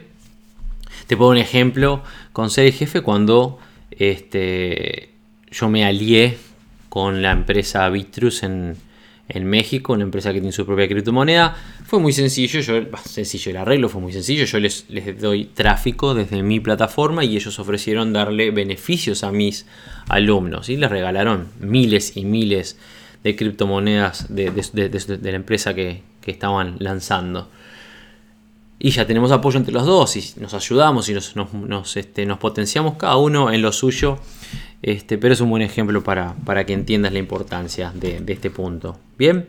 Te 1.08 1.16
pongo 1.16 1.30
un 1.30 1.38
ejemplo 1.38 2.04
con 2.32 2.50
ser 2.50 2.72
jefe 2.72 3.00
cuando 3.00 3.58
este, 3.90 5.10
yo 5.50 5.68
me 5.68 5.84
alié 5.84 6.38
con 6.88 7.20
la 7.20 7.32
empresa 7.32 7.88
Bitrus 7.88 8.44
en, 8.44 8.76
en 9.28 9.44
México, 9.44 9.92
una 9.92 10.04
empresa 10.04 10.32
que 10.32 10.40
tiene 10.40 10.52
su 10.52 10.64
propia 10.64 10.88
criptomoneda. 10.88 11.56
Fue 11.84 11.98
muy 11.98 12.12
sencillo, 12.12 12.60
yo, 12.60 12.74
sencillo 13.04 13.50
el 13.50 13.56
arreglo 13.56 13.88
fue 13.88 14.00
muy 14.00 14.12
sencillo, 14.12 14.44
yo 14.44 14.58
les, 14.60 14.86
les 14.88 15.20
doy 15.20 15.46
tráfico 15.46 16.14
desde 16.14 16.42
mi 16.42 16.60
plataforma 16.60 17.24
y 17.24 17.36
ellos 17.36 17.58
ofrecieron 17.58 18.12
darle 18.12 18.50
beneficios 18.50 19.24
a 19.24 19.32
mis 19.32 19.66
alumnos 20.08 20.68
y 20.68 20.76
les 20.76 20.90
regalaron 20.90 21.48
miles 21.60 22.16
y 22.16 22.24
miles 22.24 22.76
de 23.26 23.34
criptomonedas 23.34 24.26
de, 24.28 24.52
la 25.22 25.30
empresa 25.30 25.74
que, 25.74 26.02
estaban 26.26 26.76
lanzando. 26.80 27.48
Y 28.78 28.90
ya 28.90 29.06
tenemos 29.06 29.32
apoyo 29.32 29.58
entre 29.58 29.72
los 29.72 29.86
dos 29.86 30.16
y 30.16 30.40
nos 30.40 30.52
ayudamos 30.52 31.08
y 31.08 31.14
nos, 31.14 31.96
este, 31.96 32.26
potenciamos 32.36 32.96
cada 32.96 33.16
uno 33.16 33.50
en 33.50 33.62
lo 33.62 33.72
suyo. 33.72 34.18
Este, 34.82 35.16
pero 35.16 35.32
es 35.32 35.40
un 35.40 35.48
buen 35.48 35.62
ejemplo 35.62 36.04
para, 36.04 36.34
para 36.44 36.66
que 36.66 36.74
entiendas 36.74 37.12
la 37.12 37.18
importancia 37.18 37.90
de, 37.94 38.22
este 38.26 38.50
punto. 38.50 38.98
Bien. 39.16 39.46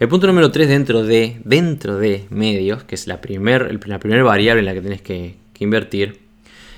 El 0.00 0.08
punto 0.08 0.26
número 0.26 0.50
3 0.50 0.68
dentro 0.68 1.04
de, 1.04 1.40
dentro 1.44 1.96
de 1.98 2.26
medios, 2.30 2.84
que 2.84 2.96
es 2.96 3.06
la, 3.06 3.20
primer, 3.20 3.86
la 3.86 3.98
primera 4.00 4.24
variable 4.24 4.60
en 4.60 4.66
la 4.66 4.74
que 4.74 4.80
tienes 4.80 5.02
que, 5.02 5.36
invertir, 5.60 6.20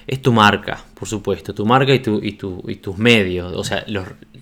es 0.06 0.20
tu 0.20 0.32
marca, 0.32 0.84
por 0.94 1.08
supuesto. 1.08 1.54
Tu 1.54 1.64
marca 1.64 1.94
y, 1.94 2.00
tu, 2.00 2.20
y, 2.22 2.32
tus 2.32 2.98
medios. 2.98 3.52
O 3.56 3.64
sea, 3.64 3.84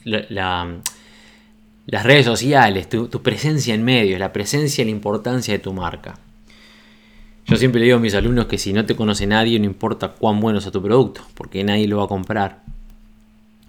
las 0.05 2.03
redes 2.03 2.27
sociales, 2.27 2.89
tu, 2.89 3.07
tu, 3.09 3.23
presencia 3.23 3.75
en 3.75 3.85
medios, 3.85 4.19
la 4.19 4.33
presencia 4.33 4.83
y 4.83 4.87
la 4.87 4.91
importancia 4.91 5.55
de 5.55 5.61
tu 5.61 5.73
marca. 5.73 6.19
Yo 7.47 7.57
siempre 7.57 7.81
le 7.81 7.87
digo 7.87 7.99
a 7.99 8.01
mis 8.01 8.15
alumnos 8.15 8.47
que 8.47 8.57
si 8.57 8.73
no 8.73 8.87
te 8.87 8.97
conoce 8.97 9.27
nadie, 9.27 9.59
no 9.59 9.67
importa 9.67 10.09
cuán 10.09 10.41
bueno 10.41 10.61
sea 10.61 10.73
tu 10.73 10.83
producto, 10.83 11.21
porque 11.35 11.63
nadie 11.63 11.87
lo 11.87 11.99
va 11.99 12.05
a 12.05 12.09
comprar. 12.09 12.63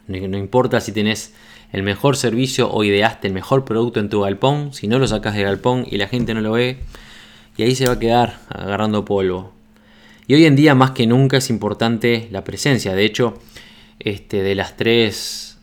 No 0.08 0.38
importa 0.38 0.79
si 0.79 0.91
tenés 0.91 1.34
el 1.72 1.84
mejor 1.84 2.15
servicio 2.15 2.72
o 2.72 2.84
ideaste 2.84 3.27
el 3.27 3.34
mejor 3.34 3.65
producto 3.65 4.00
en 4.00 4.10
tu 4.10 4.22
galpón, 4.22 4.74
si 4.74 4.88
no 4.88 4.98
lo 4.98 5.08
sacas 5.08 5.36
del 5.36 5.44
galpón 5.44 5.86
y 5.89 5.98
la 5.98 6.08
gente 6.08 6.34
no 6.34 6.41
lo 6.41 6.53
ve, 6.53 6.79
y 7.58 7.63
ahí 7.63 7.75
se 7.75 7.88
va 7.88 7.94
a 7.94 8.00
quedar 8.00 8.39
agarrando 8.50 9.03
polvo. 9.03 9.51
Y 10.27 10.36
hoy 10.36 10.46
en 10.46 10.55
día 10.55 10.74
más 10.74 10.91
que 10.91 11.05
nunca 11.05 11.38
es 11.38 11.50
importante 11.50 12.29
la 12.32 12.44
presencia. 12.44 12.96
De 12.96 13.05
hecho, 13.05 13.39
este, 14.00 14.41
de 14.41 14.55
las 14.55 14.77
tres 14.77 15.60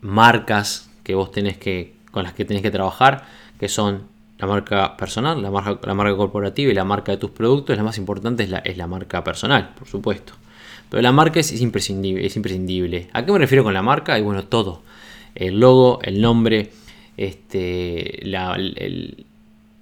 marcas 0.00 0.88
que 1.04 1.14
vos 1.14 1.30
tenés 1.30 1.56
que, 1.56 1.94
con 2.10 2.24
las 2.24 2.32
que 2.32 2.44
tenés 2.44 2.62
que 2.62 2.70
trabajar, 2.70 3.26
que 3.60 3.68
son 3.68 4.04
la 4.38 4.46
marca 4.46 4.96
personal, 4.96 5.40
la 5.42 5.50
marca, 5.50 5.78
la 5.86 5.94
marca 5.94 6.16
corporativa 6.16 6.70
y 6.70 6.74
la 6.74 6.84
marca 6.84 7.12
de 7.12 7.18
tus 7.18 7.30
productos, 7.30 7.76
la 7.76 7.82
más 7.82 7.98
importante 7.98 8.42
es 8.42 8.50
la, 8.50 8.58
es 8.58 8.76
la 8.76 8.86
marca 8.86 9.24
personal, 9.24 9.74
por 9.78 9.88
supuesto. 9.88 10.34
Pero 10.90 11.02
la 11.02 11.12
marca 11.12 11.40
es, 11.40 11.60
imprescindible, 11.60 12.24
es 12.26 12.36
imprescindible. 12.36 13.08
¿A 13.12 13.24
qué 13.24 13.32
me 13.32 13.38
refiero 13.38 13.64
con 13.64 13.74
la 13.74 13.82
marca? 13.82 14.18
Y 14.18 14.22
bueno, 14.22 14.44
todo. 14.44 14.82
El 15.34 15.58
logo, 15.58 16.00
el 16.02 16.20
nombre, 16.20 16.70
este, 17.16 18.20
la, 18.22 18.56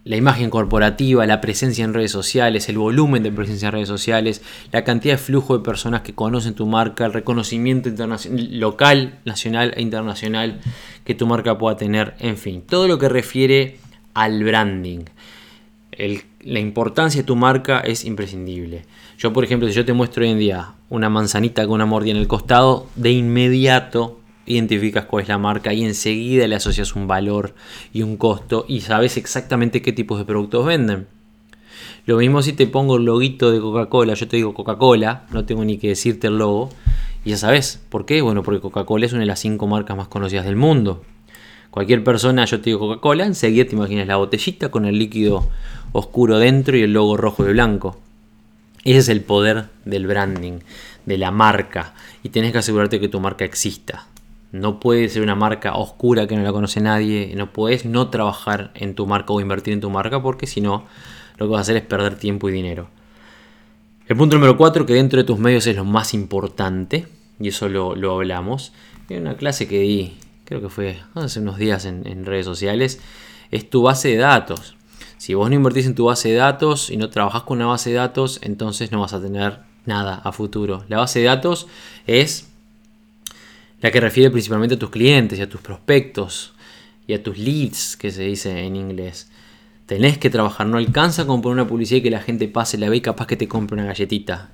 la 0.05 0.17
imagen 0.17 0.51
corporativa, 0.51 1.27
la 1.27 1.41
presencia 1.41 1.85
en 1.85 1.95
redes 1.95 2.11
sociales, 2.11 2.69
el 2.69 2.79
volumen 2.79 3.23
de 3.23 3.33
presencia 3.33 3.67
en 3.67 3.73
redes 3.73 3.89
sociales, 3.89 4.43
la 4.73 4.85
cantidad 4.85 5.15
de 5.15 5.19
flujo 5.19 5.59
de 5.59 5.65
personas 5.65 6.03
que 6.03 6.15
conocen 6.15 6.55
tu 6.55 6.67
marca, 6.67 7.07
el 7.07 7.13
reconocimiento 7.13 7.91
local, 8.51 9.19
nacional 9.25 9.73
e 9.77 9.83
internacional 9.83 10.61
que 11.05 11.15
tu 11.15 11.27
marca 11.27 11.59
pueda 11.59 11.77
tener, 11.77 12.15
en 12.19 12.37
fin, 12.37 12.63
todo 12.63 12.89
lo 12.89 12.99
que 12.99 13.09
refiere 13.09 13.79
al 14.15 14.43
branding. 14.43 15.05
la 16.41 16.59
importancia 16.61 17.23
de 17.23 17.27
tu 17.27 17.37
marca 17.37 17.81
es 17.81 18.05
imprescindible. 18.05 18.85
Yo, 19.19 19.33
por 19.33 19.45
ejemplo, 19.45 19.69
si 19.69 19.75
yo 19.75 19.85
te 19.85 19.93
muestro 19.93 20.25
hoy 20.25 20.31
en 20.31 20.39
día 20.39 20.75
una 20.89 21.09
manzanita 21.09 21.67
con 21.67 21.75
una 21.75 21.87
mordida 21.87 22.13
en 22.13 22.19
el 22.19 22.29
costado, 22.29 22.87
de 22.97 23.13
inmediato 23.13 24.21
identificas 24.47 25.07
cuál 25.07 25.23
es 25.23 25.29
la 25.29 25.39
marca 25.39 25.73
y 25.73 25.85
enseguida 25.85 26.47
le 26.47 26.57
asocias 26.57 26.95
un 26.95 27.07
valor 27.07 27.55
y 27.93 28.03
un 28.03 28.17
costo 28.17 28.67
y 28.69 28.83
sabes 28.83 29.17
exactamente 29.17 29.83
qué 29.83 29.93
tipos 29.93 30.19
de 30.19 30.25
productos 30.25 30.67
venden. 30.67 31.07
Lo 32.07 32.19
mismo 32.19 32.43
si 32.43 32.53
te 32.53 32.67
pongo 32.67 32.97
el 32.97 33.05
loguito 33.05 33.51
de 33.51 33.61
Coca-Cola, 33.61 34.15
yo 34.15 34.29
te 34.29 34.37
digo 34.37 34.53
Coca-Cola, 34.53 35.25
no 35.31 35.47
tengo 35.47 35.65
ni 35.65 35.79
que 35.79 35.89
decirte 35.89 36.27
el 36.27 36.37
logo, 36.37 36.71
y 37.25 37.31
ya 37.31 37.39
sabes, 37.39 37.81
¿por 37.89 38.05
qué? 38.05 38.21
Bueno, 38.21 38.43
porque 38.43 38.61
Coca-Cola 38.61 39.07
es 39.07 39.13
una 39.13 39.21
de 39.21 39.27
las 39.27 39.41
cinco 39.41 39.67
marcas 39.67 39.97
más 39.97 40.09
conocidas 40.09 40.45
del 40.45 40.57
mundo. 40.57 41.03
Cualquier 41.75 42.05
persona, 42.05 42.45
yo 42.45 42.61
te 42.61 42.67
digo 42.71 42.79
Coca-Cola, 42.79 43.27
enseguida 43.27 43.65
te 43.65 43.75
imaginas 43.75 44.07
la 44.07 44.15
botellita 44.15 44.69
con 44.69 44.85
el 44.85 44.97
líquido 44.97 45.51
oscuro 45.91 46.39
dentro 46.39 46.77
y 46.77 46.83
el 46.83 46.93
logo 46.93 47.17
rojo 47.17 47.45
y 47.45 47.53
blanco. 47.53 47.99
Ese 48.85 48.99
es 48.99 49.09
el 49.09 49.23
poder 49.23 49.65
del 49.85 50.07
branding, 50.07 50.61
de 51.05 51.19
la 51.19 51.33
marca. 51.33 51.95
Y 52.23 52.29
tienes 52.29 52.53
que 52.53 52.59
asegurarte 52.59 53.01
que 53.01 53.09
tu 53.09 53.19
marca 53.19 53.45
exista. 53.45 54.07
No 54.53 54.79
puede 54.79 55.09
ser 55.09 55.23
una 55.23 55.35
marca 55.35 55.75
oscura 55.75 56.29
que 56.29 56.37
no 56.37 56.45
la 56.45 56.53
conoce 56.53 56.81
nadie. 56.81 57.33
No 57.35 57.53
puedes 57.53 57.85
no 57.85 58.09
trabajar 58.09 58.71
en 58.77 58.95
tu 58.95 59.09
marca 59.09 59.33
o 59.33 59.41
invertir 59.41 59.75
en 59.75 59.81
tu 59.81 59.91
marca 59.91 60.23
porque 60.23 60.47
si 60.47 60.61
no, 60.61 60.85
lo 61.39 61.47
que 61.47 61.51
vas 61.51 61.59
a 61.59 61.63
hacer 61.63 61.77
es 61.77 61.83
perder 61.83 62.15
tiempo 62.15 62.49
y 62.49 62.53
dinero. 62.53 62.87
El 64.07 64.17
punto 64.17 64.37
número 64.37 64.57
4, 64.57 64.87
que 64.87 64.95
dentro 64.95 65.19
de 65.19 65.25
tus 65.25 65.41
medios 65.41 65.67
es 65.67 65.75
lo 65.75 65.85
más 65.85 66.15
importante, 66.15 67.09
y 67.41 67.49
eso 67.49 67.69
lo, 67.69 68.13
hablamos. 68.13 68.73
En 69.09 69.23
una 69.23 69.37
clase 69.37 69.67
que 69.67 69.81
di, 69.81 70.19
creo 70.45 70.61
que 70.61 70.69
fue 70.69 71.01
hace 71.15 71.41
unos 71.41 71.59
días 71.59 71.85
en, 71.85 72.25
redes 72.25 72.47
sociales, 72.47 73.01
es 73.51 73.69
tu 73.69 73.83
base 73.83 74.09
de 74.09 74.17
datos. 74.17 74.77
Si 75.17 75.35
vos 75.35 75.49
no 75.49 75.55
invertís 75.55 75.87
en 75.87 75.95
tu 75.95 76.07
base 76.07 76.31
de 76.31 76.37
datos 76.37 76.91
y 76.91 76.97
no 76.97 77.11
trabajas 77.11 77.43
con 77.43 77.59
una 77.59 77.67
base 77.67 77.91
de 77.91 77.97
datos, 77.97 78.41
entonces 78.43 78.93
no 78.93 79.01
vas 79.01 79.13
a 79.13 79.21
tener 79.21 79.61
nada 79.87 80.21
a 80.25 80.33
futuro. 80.33 80.85
La 80.89 80.99
base 80.99 81.21
de 81.21 81.27
datos 81.27 81.67
es 82.07 82.49
la 83.81 83.91
que 83.91 84.01
refiere 84.01 84.31
principalmente 84.31 84.75
a 84.75 84.79
tus 84.79 84.91
clientes 84.91 85.39
y 85.39 85.43
a 85.43 85.49
tus 85.49 85.61
prospectos 85.61 86.55
y 87.07 87.15
a 87.15 87.23
tus 87.23 87.39
leads, 87.39 87.97
que 87.97 88.11
se 88.11 88.23
dice 88.23 88.65
en 88.65 88.77
inglés. 88.77 89.31
Tenés 89.87 90.17
que 90.17 90.31
trabajar, 90.31 90.67
no 90.67 90.79
alcanza 90.79 91.27
con 91.27 91.43
poner 91.43 91.61
una 91.61 91.69
publicidad 91.69 91.99
y 91.99 92.03
que 92.03 92.11
la 92.11 92.21
gente 92.21 92.49
pase, 92.49 92.79
la 92.79 92.89
ve 92.89 92.97
y 92.97 93.01
capaz 93.01 93.27
que 93.27 93.37
te 93.37 93.49
compre 93.49 93.75
una 93.75 93.85
galletita. 93.85 94.51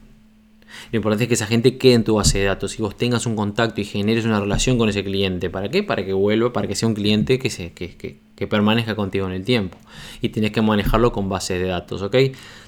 Lo 0.92 0.96
importante 0.96 1.24
es 1.24 1.28
que 1.28 1.34
esa 1.34 1.46
gente 1.46 1.78
quede 1.78 1.94
en 1.94 2.04
tu 2.04 2.16
base 2.16 2.38
de 2.40 2.46
datos 2.46 2.78
y 2.78 2.82
vos 2.82 2.96
tengas 2.96 3.24
un 3.26 3.36
contacto 3.36 3.80
y 3.80 3.84
generes 3.84 4.24
una 4.24 4.40
relación 4.40 4.76
con 4.76 4.88
ese 4.88 5.04
cliente. 5.04 5.48
¿Para 5.48 5.68
qué? 5.68 5.84
Para 5.84 6.04
que 6.04 6.12
vuelva, 6.12 6.52
para 6.52 6.66
que 6.66 6.74
sea 6.74 6.88
un 6.88 6.94
cliente 6.94 7.38
que, 7.38 8.46
permanezca 8.48 8.96
contigo 8.96 9.26
en 9.26 9.32
el 9.32 9.44
tiempo. 9.44 9.78
Y 10.20 10.30
tienes 10.30 10.50
que 10.50 10.62
manejarlo 10.62 11.12
con 11.12 11.28
base 11.28 11.58
de 11.58 11.68
datos, 11.68 12.02
¿ok? 12.02 12.16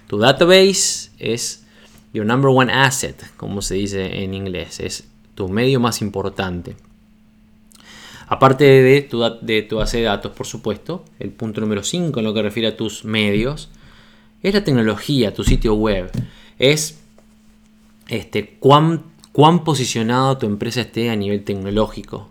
Tu 0.06 0.18
database 0.18 1.10
es 1.18 1.66
your 2.12 2.24
number 2.24 2.50
one 2.54 2.72
asset, 2.72 3.20
como 3.36 3.60
se 3.60 3.74
dice 3.74 4.22
en 4.22 4.34
inglés. 4.34 4.78
Es 4.78 5.08
tu 5.34 5.48
medio 5.48 5.80
más 5.80 6.00
importante. 6.00 6.76
Aparte 8.28 8.64
de 8.64 9.02
tu, 9.02 9.20
de 9.42 9.62
tu 9.62 9.76
base 9.76 9.98
de 9.98 10.04
datos, 10.04 10.30
por 10.32 10.46
supuesto, 10.46 11.04
el 11.18 11.30
punto 11.30 11.60
número 11.60 11.82
5 11.82 12.20
en 12.20 12.24
lo 12.24 12.32
que 12.32 12.42
refiere 12.42 12.68
a 12.68 12.76
tus 12.76 13.04
medios, 13.04 13.68
es 14.42 14.54
la 14.54 14.62
tecnología, 14.62 15.34
tu 15.34 15.42
sitio 15.42 15.74
web. 15.74 16.10
Es 16.58 17.01
este, 18.12 18.56
cuán, 18.60 19.04
cuán 19.32 19.64
posicionado 19.64 20.36
tu 20.36 20.46
empresa 20.46 20.82
esté 20.82 21.08
a 21.08 21.16
nivel 21.16 21.44
tecnológico. 21.44 22.28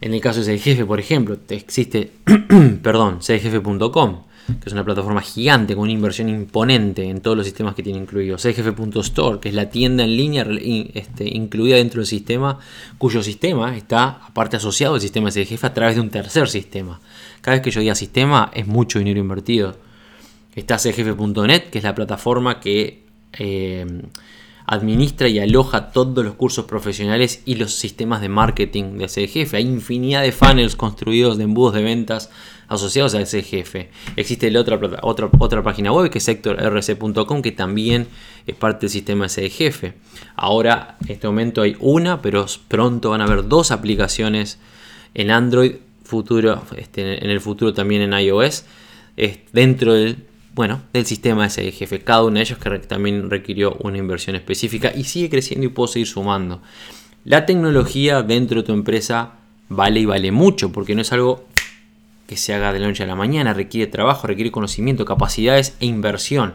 En 0.00 0.14
el 0.14 0.20
caso 0.20 0.42
de 0.42 0.58
jefe 0.58 0.86
por 0.86 1.00
ejemplo, 1.00 1.36
existe, 1.48 2.12
perdón, 2.82 3.18
cdjefe.com, 3.20 4.22
que 4.46 4.68
es 4.68 4.72
una 4.72 4.84
plataforma 4.84 5.20
gigante 5.20 5.74
con 5.74 5.82
una 5.82 5.92
inversión 5.92 6.28
imponente 6.28 7.10
en 7.10 7.20
todos 7.20 7.36
los 7.36 7.44
sistemas 7.46 7.74
que 7.74 7.82
tiene 7.82 7.98
incluido. 7.98 8.38
cdjefe.store, 8.38 9.40
que 9.40 9.48
es 9.48 9.56
la 9.56 9.70
tienda 9.70 10.04
en 10.04 10.16
línea 10.16 10.46
este, 10.94 11.28
incluida 11.28 11.74
dentro 11.74 12.00
del 12.00 12.06
sistema, 12.06 12.60
cuyo 12.96 13.24
sistema 13.24 13.76
está 13.76 14.20
aparte 14.24 14.56
asociado 14.56 14.94
al 14.94 15.00
sistema 15.00 15.30
de 15.30 15.58
a 15.60 15.74
través 15.74 15.96
de 15.96 16.00
un 16.00 16.10
tercer 16.10 16.48
sistema. 16.48 17.00
Cada 17.40 17.56
vez 17.56 17.64
que 17.64 17.72
yo 17.72 17.80
diga 17.80 17.96
sistema 17.96 18.52
es 18.54 18.68
mucho 18.68 19.00
dinero 19.00 19.18
invertido. 19.18 19.76
Está 20.54 20.78
cdjefe.net, 20.78 21.70
que 21.70 21.78
es 21.78 21.84
la 21.84 21.94
plataforma 21.94 22.60
que 22.60 22.99
eh, 23.32 23.86
administra 24.66 25.28
y 25.28 25.40
aloja 25.40 25.90
todos 25.90 26.24
los 26.24 26.34
cursos 26.34 26.64
profesionales 26.64 27.42
y 27.44 27.56
los 27.56 27.74
sistemas 27.74 28.20
de 28.20 28.28
marketing 28.28 28.98
de 28.98 29.06
ese 29.06 29.26
jefe. 29.26 29.56
Hay 29.56 29.66
infinidad 29.66 30.22
de 30.22 30.30
funnels 30.30 30.76
construidos 30.76 31.38
de 31.38 31.44
embudos 31.44 31.74
de 31.74 31.82
ventas 31.82 32.30
asociados 32.68 33.14
a 33.14 33.20
ese 33.20 33.42
jefe. 33.42 33.90
Existe 34.14 34.48
la 34.48 34.60
otra, 34.60 34.78
otra, 35.02 35.28
otra 35.40 35.62
página 35.64 35.92
web 35.92 36.08
que 36.08 36.18
es 36.18 36.24
sectorrc.com 36.24 37.42
que 37.42 37.50
también 37.50 38.06
es 38.46 38.54
parte 38.54 38.82
del 38.82 38.90
sistema 38.90 39.26
ese 39.26 39.50
jefe. 39.50 39.94
Ahora, 40.36 40.96
en 41.04 41.12
este 41.12 41.26
momento 41.26 41.62
hay 41.62 41.76
una, 41.80 42.22
pero 42.22 42.46
pronto 42.68 43.10
van 43.10 43.22
a 43.22 43.24
haber 43.24 43.48
dos 43.48 43.72
aplicaciones 43.72 44.60
en 45.14 45.32
Android, 45.32 45.72
futuro, 46.04 46.62
este, 46.76 47.24
en 47.24 47.30
el 47.30 47.40
futuro 47.40 47.74
también 47.74 48.02
en 48.02 48.12
iOS, 48.12 48.64
dentro 49.52 49.94
del 49.94 50.29
bueno, 50.54 50.82
del 50.92 51.06
sistema 51.06 51.48
SDGF. 51.48 52.04
Cada 52.04 52.24
uno 52.24 52.36
de 52.36 52.42
ellos 52.42 52.58
que 52.58 52.78
también 52.80 53.30
requirió 53.30 53.76
una 53.80 53.98
inversión 53.98 54.36
específica 54.36 54.92
y 54.94 55.04
sigue 55.04 55.30
creciendo 55.30 55.66
y 55.66 55.70
puedo 55.70 55.88
seguir 55.88 56.08
sumando. 56.08 56.62
La 57.24 57.46
tecnología 57.46 58.22
dentro 58.22 58.60
de 58.60 58.66
tu 58.66 58.72
empresa 58.72 59.34
vale 59.68 60.00
y 60.00 60.04
vale 60.06 60.32
mucho 60.32 60.72
porque 60.72 60.94
no 60.94 61.02
es 61.02 61.12
algo 61.12 61.44
que 62.26 62.36
se 62.36 62.54
haga 62.54 62.72
de 62.72 62.78
la 62.80 62.86
noche 62.86 63.02
a 63.02 63.06
la 63.06 63.16
mañana, 63.16 63.54
requiere 63.54 63.90
trabajo, 63.90 64.26
requiere 64.26 64.50
conocimiento, 64.50 65.04
capacidades 65.04 65.76
e 65.80 65.86
inversión 65.86 66.54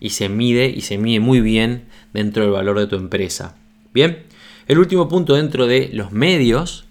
y 0.00 0.10
se 0.10 0.28
mide 0.28 0.66
y 0.66 0.80
se 0.80 0.98
mide 0.98 1.20
muy 1.20 1.40
bien 1.40 1.84
dentro 2.12 2.42
del 2.42 2.52
valor 2.52 2.78
de 2.78 2.86
tu 2.86 2.96
empresa. 2.96 3.54
Bien, 3.92 4.24
el 4.66 4.78
último 4.78 5.08
punto 5.08 5.34
dentro 5.34 5.66
de 5.66 5.90
los 5.92 6.10
medios 6.12 6.86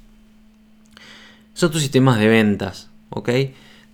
son 1.54 1.72
tus 1.72 1.82
sistemas 1.82 2.20
de 2.20 2.28
ventas, 2.28 2.90
¿ok? 3.10 3.30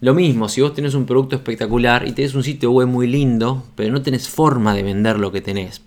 Lo 0.05 0.13
mismo, 0.13 0.49
si 0.49 0.61
vos 0.61 0.75
tenés 0.75 0.93
un 0.93 1.07
producto 1.07 1.35
espectacular 1.35 2.07
y 2.07 2.11
tenés 2.11 2.35
un 2.35 2.43
sitio 2.43 2.69
web 2.69 2.87
muy 2.87 3.07
lindo, 3.07 3.63
pero 3.73 3.91
no 3.91 4.03
tenés 4.03 4.29
forma 4.29 4.75
de 4.75 4.83
vender 4.83 5.17
lo 5.17 5.31
que 5.31 5.41
tenés, 5.41 5.81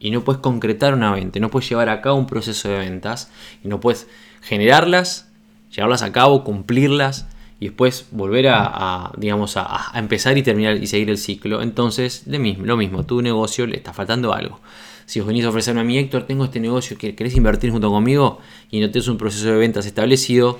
y 0.00 0.10
no 0.10 0.24
puedes 0.24 0.40
concretar 0.40 0.94
una 0.94 1.12
venta, 1.12 1.38
no 1.38 1.48
puedes 1.48 1.68
llevar 1.68 1.90
a 1.90 2.00
cabo 2.00 2.18
un 2.18 2.26
proceso 2.26 2.68
de 2.68 2.78
ventas, 2.78 3.30
y 3.62 3.68
no 3.68 3.78
puedes 3.78 4.08
generarlas, 4.40 5.30
llevarlas 5.72 6.02
a 6.02 6.10
cabo, 6.10 6.42
cumplirlas 6.42 7.28
y 7.60 7.66
después 7.66 8.08
volver 8.10 8.48
a, 8.48 9.12
digamos, 9.16 9.56
a, 9.56 9.92
empezar 9.94 10.36
y 10.36 10.42
terminar 10.42 10.82
y 10.82 10.88
seguir 10.88 11.08
el 11.08 11.18
ciclo. 11.18 11.62
Entonces, 11.62 12.24
lo 12.26 12.76
mismo, 12.76 13.06
tu 13.06 13.22
negocio 13.22 13.64
le 13.64 13.76
está 13.76 13.92
faltando 13.92 14.32
algo. 14.32 14.58
Si 15.06 15.20
os 15.20 15.26
venís 15.28 15.44
a 15.44 15.50
ofrecerme 15.50 15.82
a 15.82 15.84
mí, 15.84 15.96
Héctor, 15.98 16.24
tengo 16.24 16.46
este 16.46 16.58
negocio 16.58 16.98
que 16.98 17.14
querés 17.14 17.36
invertir 17.36 17.70
junto 17.70 17.90
conmigo 17.90 18.40
y 18.72 18.80
no 18.80 18.90
tenés 18.90 19.06
un 19.06 19.18
proceso 19.18 19.46
de 19.46 19.56
ventas 19.56 19.86
establecido, 19.86 20.58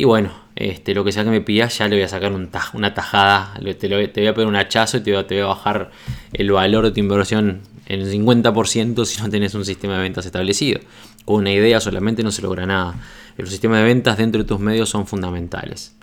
y 0.00 0.04
bueno, 0.04 0.30
este, 0.54 0.94
lo 0.94 1.02
que 1.04 1.10
sea 1.10 1.24
que 1.24 1.30
me 1.30 1.40
pidas, 1.40 1.76
ya 1.76 1.88
le 1.88 1.96
voy 1.96 2.04
a 2.04 2.08
sacar 2.08 2.32
una 2.32 2.94
tajada, 2.94 3.54
te, 3.60 3.74
te, 3.74 4.20
voy 4.20 4.26
a 4.28 4.32
poner 4.32 4.46
un 4.46 4.54
hachazo 4.54 4.98
y 4.98 5.00
te 5.00 5.12
voy, 5.12 5.24
te 5.24 5.34
voy 5.34 5.42
a 5.42 5.46
bajar 5.46 5.90
el 6.32 6.52
valor 6.52 6.84
de 6.84 6.92
tu 6.92 7.00
inversión 7.00 7.62
en 7.86 8.00
el 8.02 8.12
50% 8.12 9.04
si 9.04 9.20
no 9.20 9.28
tenés 9.28 9.54
un 9.54 9.64
sistema 9.64 9.96
de 9.96 10.02
ventas 10.02 10.24
establecido. 10.24 10.78
Con 11.24 11.38
una 11.38 11.52
idea 11.52 11.80
solamente 11.80 12.22
no 12.22 12.30
se 12.30 12.42
logra 12.42 12.64
nada. 12.64 12.94
Los 13.36 13.50
sistemas 13.50 13.80
de 13.80 13.86
ventas 13.86 14.16
dentro 14.16 14.40
de 14.40 14.48
tus 14.48 14.60
medios 14.60 14.88
son 14.88 15.04
fundamentales. 15.04 15.96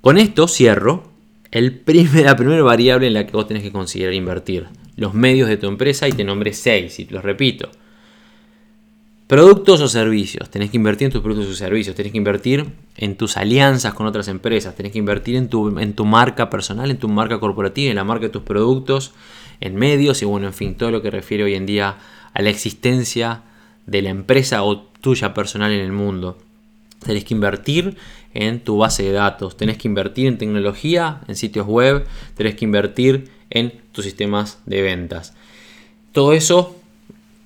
Con 0.00 0.16
esto 0.16 0.46
cierro 0.46 1.10
el 1.50 1.82
la 2.14 2.36
primera 2.36 2.62
variable 2.62 3.08
en 3.08 3.14
la 3.14 3.26
que 3.26 3.32
vos 3.32 3.48
tenés 3.48 3.64
que 3.64 3.72
considerar 3.72 4.14
invertir. 4.14 4.68
Los 4.94 5.12
medios 5.12 5.48
de 5.48 5.56
tu 5.56 5.66
empresa 5.66 6.06
y 6.06 6.12
te 6.12 6.22
nombré 6.22 6.52
6 6.52 7.00
y 7.00 7.04
te 7.06 7.14
los 7.14 7.24
repito. 7.24 7.68
Productos 9.26 9.80
o 9.80 9.88
servicios. 9.88 10.48
Tenés 10.50 10.70
que 10.70 10.76
invertir 10.76 11.06
en 11.06 11.12
tus 11.12 11.20
productos 11.20 11.50
o 11.50 11.54
servicios. 11.56 11.96
Tenés 11.96 12.12
que 12.12 12.18
invertir 12.18 12.66
en 12.96 13.16
tus 13.16 13.36
alianzas 13.36 13.92
con 13.92 14.06
otras 14.06 14.28
empresas. 14.28 14.76
Tenés 14.76 14.92
que 14.92 14.98
invertir 14.98 15.34
en 15.34 15.48
tu, 15.48 15.78
en 15.80 15.94
tu 15.94 16.04
marca 16.04 16.48
personal, 16.48 16.92
en 16.92 16.98
tu 16.98 17.08
marca 17.08 17.40
corporativa, 17.40 17.90
en 17.90 17.96
la 17.96 18.04
marca 18.04 18.26
de 18.26 18.30
tus 18.30 18.42
productos, 18.42 19.14
en 19.60 19.74
medios 19.74 20.22
y 20.22 20.26
bueno, 20.26 20.46
en 20.46 20.54
fin, 20.54 20.76
todo 20.76 20.92
lo 20.92 21.02
que 21.02 21.10
refiere 21.10 21.42
hoy 21.42 21.54
en 21.54 21.66
día 21.66 21.96
a 22.34 22.42
la 22.42 22.50
existencia 22.50 23.42
de 23.86 24.02
la 24.02 24.10
empresa 24.10 24.62
o 24.62 24.82
tuya 25.00 25.34
personal 25.34 25.72
en 25.72 25.80
el 25.80 25.92
mundo. 25.92 26.38
Tenés 27.04 27.24
que 27.24 27.34
invertir 27.34 27.96
en 28.32 28.60
tu 28.60 28.78
base 28.78 29.02
de 29.02 29.12
datos, 29.12 29.56
tenés 29.56 29.76
que 29.76 29.88
invertir 29.88 30.26
en 30.26 30.38
tecnología, 30.38 31.22
en 31.26 31.34
sitios 31.34 31.66
web, 31.66 32.06
tenés 32.36 32.54
que 32.54 32.64
invertir 32.64 33.30
en 33.50 33.80
tus 33.92 34.04
sistemas 34.04 34.60
de 34.66 34.82
ventas. 34.82 35.34
Todo 36.12 36.32
eso 36.32 36.76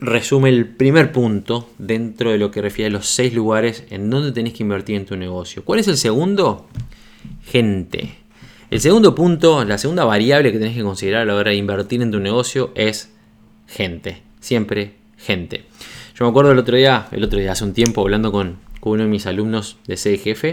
resume 0.01 0.49
el 0.49 0.67
primer 0.67 1.13
punto 1.13 1.69
dentro 1.79 2.31
de 2.31 2.39
lo 2.39 2.51
que 2.51 2.63
refiere 2.63 2.89
a 2.89 2.93
los 2.93 3.07
seis 3.07 3.35
lugares 3.35 3.85
en 3.91 4.11
donde 4.11 4.33
tenés 4.33 4.55
que 4.55 4.63
invertir 4.63 4.97
en 4.97 5.07
tu 5.07 5.17
negocio. 5.17 5.65
¿Cuál 5.65 5.81
es 5.81 5.89
el 5.89 5.97
segundo? 5.97 6.67
Gente. 7.45 8.17
El 8.71 8.81
segundo 8.81 9.15
punto, 9.15 9.65
la 9.65 9.79
segunda 9.79 10.05
variable 10.05 10.53
que 10.53 10.59
tenés 10.59 10.77
que 10.77 10.83
considerar 10.83 11.23
a 11.23 11.25
la 11.25 11.35
hora 11.35 11.51
de 11.51 11.57
invertir 11.57 12.01
en 12.03 12.11
tu 12.11 12.21
negocio 12.21 12.73
es 12.75 13.13
gente. 13.67 14.23
Siempre 14.41 14.95
gente. 15.19 15.67
Yo 16.15 16.25
me 16.25 16.31
acuerdo 16.31 16.53
el 16.53 16.59
otro 16.59 16.77
día, 16.77 17.09
el 17.13 17.25
otro 17.25 17.39
día, 17.39 17.53
hace 17.53 17.65
un 17.65 17.75
tiempo, 17.75 18.01
hablando 18.01 18.33
con, 18.33 18.59
uno 18.83 19.03
de 19.03 19.09
mis 19.09 19.27
alumnos 19.27 19.77
de 19.87 19.97
CDGF, 19.97 20.45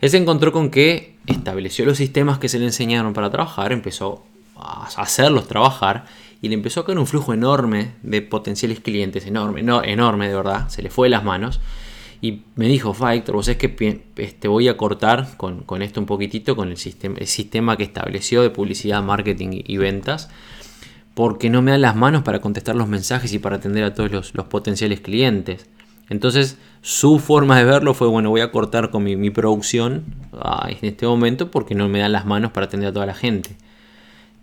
él 0.00 0.10
se 0.10 0.16
encontró 0.16 0.52
con 0.52 0.70
que 0.70 1.16
estableció 1.26 1.84
los 1.84 1.98
sistemas 1.98 2.38
que 2.38 2.48
se 2.48 2.58
le 2.58 2.66
enseñaron 2.66 3.12
para 3.14 3.30
trabajar, 3.30 3.72
empezó 3.72 4.24
a 4.56 4.86
hacerlos 4.96 5.48
trabajar 5.48 6.04
y 6.40 6.48
le 6.48 6.54
empezó 6.54 6.80
a 6.80 6.86
caer 6.86 6.98
un 6.98 7.06
flujo 7.06 7.34
enorme 7.34 7.92
de 8.02 8.22
potenciales 8.22 8.80
clientes, 8.80 9.26
enorme, 9.26 9.62
no, 9.62 9.82
enorme 9.82 10.28
de 10.28 10.34
verdad, 10.34 10.68
se 10.68 10.82
le 10.82 10.90
fue 10.90 11.06
de 11.06 11.10
las 11.10 11.24
manos. 11.24 11.60
Y 12.20 12.42
me 12.56 12.66
dijo, 12.66 12.94
Factor, 12.94 13.36
vos 13.36 13.46
es 13.48 13.56
que 13.56 14.02
este, 14.16 14.48
voy 14.48 14.68
a 14.68 14.76
cortar 14.76 15.36
con, 15.36 15.82
esto 15.82 16.00
un 16.00 16.06
poquitito, 16.06 16.56
con 16.56 16.68
el 16.68 16.76
sistema, 16.76 17.16
el 17.18 17.28
sistema 17.28 17.76
que 17.76 17.84
estableció 17.84 18.42
de 18.42 18.50
publicidad, 18.50 19.02
marketing 19.02 19.62
y 19.64 19.76
ventas, 19.76 20.28
porque 21.14 21.48
no 21.50 21.62
me 21.62 21.72
dan 21.72 21.82
las 21.82 21.96
manos 21.96 22.22
para 22.22 22.40
contestar 22.40 22.74
los 22.74 22.88
mensajes 22.88 23.32
y 23.32 23.38
para 23.38 23.56
atender 23.56 23.84
a 23.84 23.94
todos 23.94 24.34
los, 24.34 24.46
potenciales 24.46 25.00
clientes. 25.00 25.66
Entonces, 26.08 26.58
su 26.80 27.18
forma 27.18 27.58
de 27.58 27.64
verlo 27.64 27.94
fue, 27.94 28.08
bueno, 28.08 28.30
voy 28.30 28.40
a 28.40 28.50
cortar 28.50 28.90
con 28.90 29.04
mi, 29.04 29.30
producción 29.30 30.04
ah, 30.32 30.68
en 30.68 30.78
este 30.88 31.06
momento 31.06 31.50
porque 31.50 31.74
no 31.74 31.88
me 31.88 32.00
dan 32.00 32.12
las 32.12 32.26
manos 32.26 32.50
para 32.50 32.66
atender 32.66 32.88
a 32.88 32.92
toda 32.92 33.06
la 33.06 33.14
gente. 33.14 33.50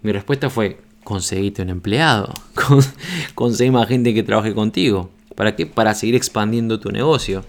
Mi 0.02 0.12
respuesta 0.12 0.50
fue, 0.50 0.80
conseguite 1.06 1.62
un 1.62 1.70
empleado, 1.70 2.34
conseguí 3.36 3.72
más 3.72 3.88
gente 3.88 4.14
que 4.14 4.24
trabaje 4.24 4.54
contigo. 4.54 5.12
¿Para 5.36 5.56
qué? 5.56 5.66
Para 5.66 5.94
seguir 5.94 6.16
expandiendo 6.16 6.80
tu 6.82 6.92
negocio. 6.92 7.46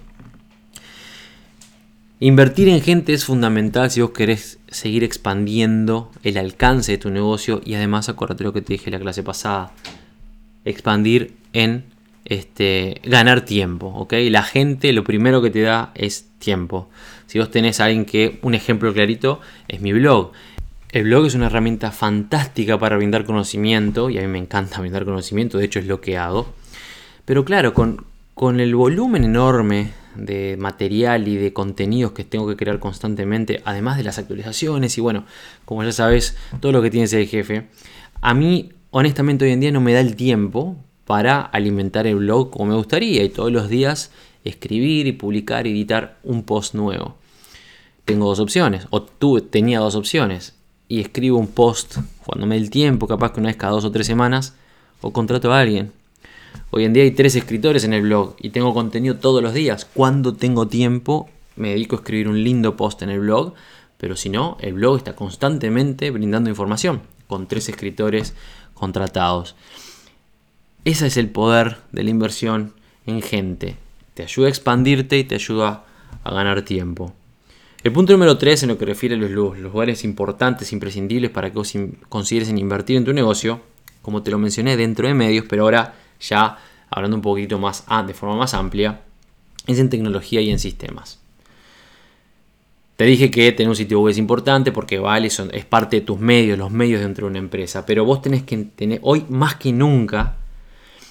Invertir 2.20 2.68
en 2.68 2.80
gente 2.80 3.12
es 3.12 3.24
fundamental 3.24 3.90
si 3.90 4.00
vos 4.00 4.10
querés 4.10 4.58
seguir 4.68 5.02
expandiendo 5.02 6.10
el 6.22 6.38
alcance 6.38 6.92
de 6.92 6.98
tu 6.98 7.10
negocio 7.10 7.60
y 7.64 7.74
además 7.74 8.08
acuérdate 8.08 8.44
lo 8.44 8.52
que 8.52 8.62
te 8.62 8.74
dije 8.74 8.86
en 8.86 8.92
la 8.92 9.00
clase 9.00 9.22
pasada, 9.22 9.72
expandir 10.64 11.34
en 11.52 11.84
este, 12.24 13.00
ganar 13.04 13.42
tiempo, 13.42 13.88
¿ok? 13.88 14.14
La 14.30 14.42
gente 14.42 14.92
lo 14.92 15.04
primero 15.04 15.40
que 15.40 15.50
te 15.50 15.62
da 15.62 15.92
es 15.94 16.26
tiempo. 16.38 16.88
Si 17.26 17.38
vos 17.38 17.50
tenés 17.50 17.80
a 17.80 17.86
alguien 17.86 18.04
que, 18.04 18.38
un 18.42 18.54
ejemplo 18.54 18.92
clarito, 18.92 19.40
es 19.68 19.80
mi 19.80 19.92
blog. 19.92 20.32
El 20.92 21.04
blog 21.04 21.26
es 21.26 21.34
una 21.34 21.46
herramienta 21.46 21.90
fantástica 21.90 22.78
para 22.78 22.96
brindar 22.96 23.24
conocimiento 23.24 24.08
y 24.08 24.18
a 24.18 24.22
mí 24.22 24.28
me 24.28 24.38
encanta 24.38 24.80
brindar 24.80 25.04
conocimiento, 25.04 25.58
de 25.58 25.64
hecho 25.64 25.80
es 25.80 25.86
lo 25.86 26.00
que 26.00 26.16
hago. 26.16 26.54
Pero 27.24 27.44
claro, 27.44 27.74
con, 27.74 28.06
con 28.34 28.60
el 28.60 28.74
volumen 28.74 29.24
enorme 29.24 29.92
de 30.14 30.56
material 30.58 31.26
y 31.28 31.36
de 31.36 31.52
contenidos 31.52 32.12
que 32.12 32.24
tengo 32.24 32.46
que 32.46 32.56
crear 32.56 32.78
constantemente, 32.78 33.62
además 33.64 33.96
de 33.96 34.04
las 34.04 34.18
actualizaciones 34.18 34.96
y 34.96 35.00
bueno, 35.00 35.24
como 35.64 35.82
ya 35.82 35.92
sabes, 35.92 36.36
todo 36.60 36.72
lo 36.72 36.80
que 36.82 36.90
tiene 36.90 37.04
ese 37.04 37.26
jefe, 37.26 37.66
a 38.20 38.32
mí 38.32 38.72
honestamente 38.90 39.44
hoy 39.44 39.52
en 39.52 39.60
día 39.60 39.72
no 39.72 39.80
me 39.80 39.92
da 39.92 40.00
el 40.00 40.16
tiempo 40.16 40.76
para 41.04 41.40
alimentar 41.40 42.06
el 42.06 42.16
blog 42.16 42.50
como 42.50 42.66
me 42.66 42.76
gustaría 42.76 43.22
y 43.24 43.28
todos 43.28 43.52
los 43.52 43.68
días 43.68 44.12
escribir 44.44 45.06
y 45.08 45.12
publicar, 45.12 45.66
editar 45.66 46.18
un 46.22 46.44
post 46.44 46.74
nuevo. 46.74 47.16
Tengo 48.04 48.26
dos 48.26 48.38
opciones, 48.38 48.86
o 48.90 49.02
tú 49.02 49.40
tenía 49.40 49.80
dos 49.80 49.96
opciones, 49.96 50.55
y 50.88 51.00
escribo 51.00 51.38
un 51.38 51.48
post 51.48 51.98
cuando 52.24 52.46
me 52.46 52.56
dé 52.56 52.62
el 52.62 52.70
tiempo, 52.70 53.06
capaz 53.06 53.32
que 53.32 53.40
una 53.40 53.48
vez 53.48 53.56
cada 53.56 53.72
dos 53.72 53.84
o 53.84 53.90
tres 53.90 54.06
semanas, 54.06 54.54
o 55.00 55.12
contrato 55.12 55.52
a 55.52 55.60
alguien. 55.60 55.92
Hoy 56.70 56.84
en 56.84 56.92
día 56.92 57.02
hay 57.02 57.10
tres 57.10 57.36
escritores 57.36 57.84
en 57.84 57.92
el 57.92 58.02
blog 58.02 58.34
y 58.38 58.50
tengo 58.50 58.74
contenido 58.74 59.16
todos 59.16 59.42
los 59.42 59.54
días. 59.54 59.84
Cuando 59.84 60.34
tengo 60.34 60.68
tiempo 60.68 61.28
me 61.56 61.70
dedico 61.70 61.96
a 61.96 61.98
escribir 62.00 62.28
un 62.28 62.42
lindo 62.42 62.76
post 62.76 63.02
en 63.02 63.10
el 63.10 63.20
blog, 63.20 63.54
pero 63.98 64.16
si 64.16 64.28
no, 64.28 64.56
el 64.60 64.74
blog 64.74 64.98
está 64.98 65.14
constantemente 65.14 66.10
brindando 66.10 66.50
información 66.50 67.02
con 67.26 67.46
tres 67.46 67.68
escritores 67.68 68.34
contratados. 68.74 69.54
Ese 70.84 71.06
es 71.06 71.16
el 71.16 71.30
poder 71.30 71.78
de 71.92 72.04
la 72.04 72.10
inversión 72.10 72.74
en 73.06 73.22
gente. 73.22 73.76
Te 74.14 74.22
ayuda 74.22 74.46
a 74.46 74.50
expandirte 74.50 75.18
y 75.18 75.24
te 75.24 75.34
ayuda 75.34 75.84
a 76.22 76.30
ganar 76.32 76.62
tiempo. 76.62 77.12
El 77.82 77.92
punto 77.92 78.12
número 78.12 78.36
3 78.36 78.64
en 78.64 78.68
lo 78.70 78.78
que 78.78 78.84
refiere 78.84 79.14
a 79.14 79.18
los, 79.18 79.30
lugares 79.30 80.04
importantes, 80.04 80.72
imprescindibles 80.72 81.30
para 81.30 81.50
que 81.50 81.58
vos 81.58 81.72
consideres 82.08 82.48
invertir 82.48 82.96
en 82.96 83.04
tu 83.04 83.12
negocio, 83.12 83.60
como 84.02 84.22
te 84.22 84.30
lo 84.30 84.38
mencioné 84.38 84.76
dentro 84.76 85.06
de 85.06 85.14
medios, 85.14 85.44
pero 85.48 85.62
ahora 85.62 85.94
ya 86.20 86.58
hablando 86.90 87.16
un 87.16 87.22
poquito 87.22 87.58
más 87.58 87.84
de 88.06 88.14
forma 88.14 88.36
más 88.36 88.54
amplia, 88.54 89.00
es 89.66 89.78
en 89.78 89.90
tecnología 89.90 90.40
y 90.40 90.50
en 90.50 90.58
sistemas. 90.58 91.20
Te 92.96 93.04
dije 93.04 93.30
que 93.30 93.52
tener 93.52 93.68
un 93.68 93.76
sitio 93.76 94.00
web 94.00 94.10
es 94.10 94.18
importante 94.18 94.72
porque 94.72 94.98
vale, 94.98 95.28
es 95.28 95.64
parte 95.66 95.96
de 95.96 96.02
tus 96.02 96.18
medios, 96.18 96.58
los 96.58 96.70
medios 96.70 97.02
dentro 97.02 97.26
de 97.26 97.30
una 97.30 97.38
empresa. 97.38 97.84
Pero 97.84 98.06
vos 98.06 98.22
tenés 98.22 98.42
que 98.44 98.56
tener, 98.56 99.00
hoy 99.02 99.26
más 99.28 99.56
que 99.56 99.70
nunca, 99.70 100.36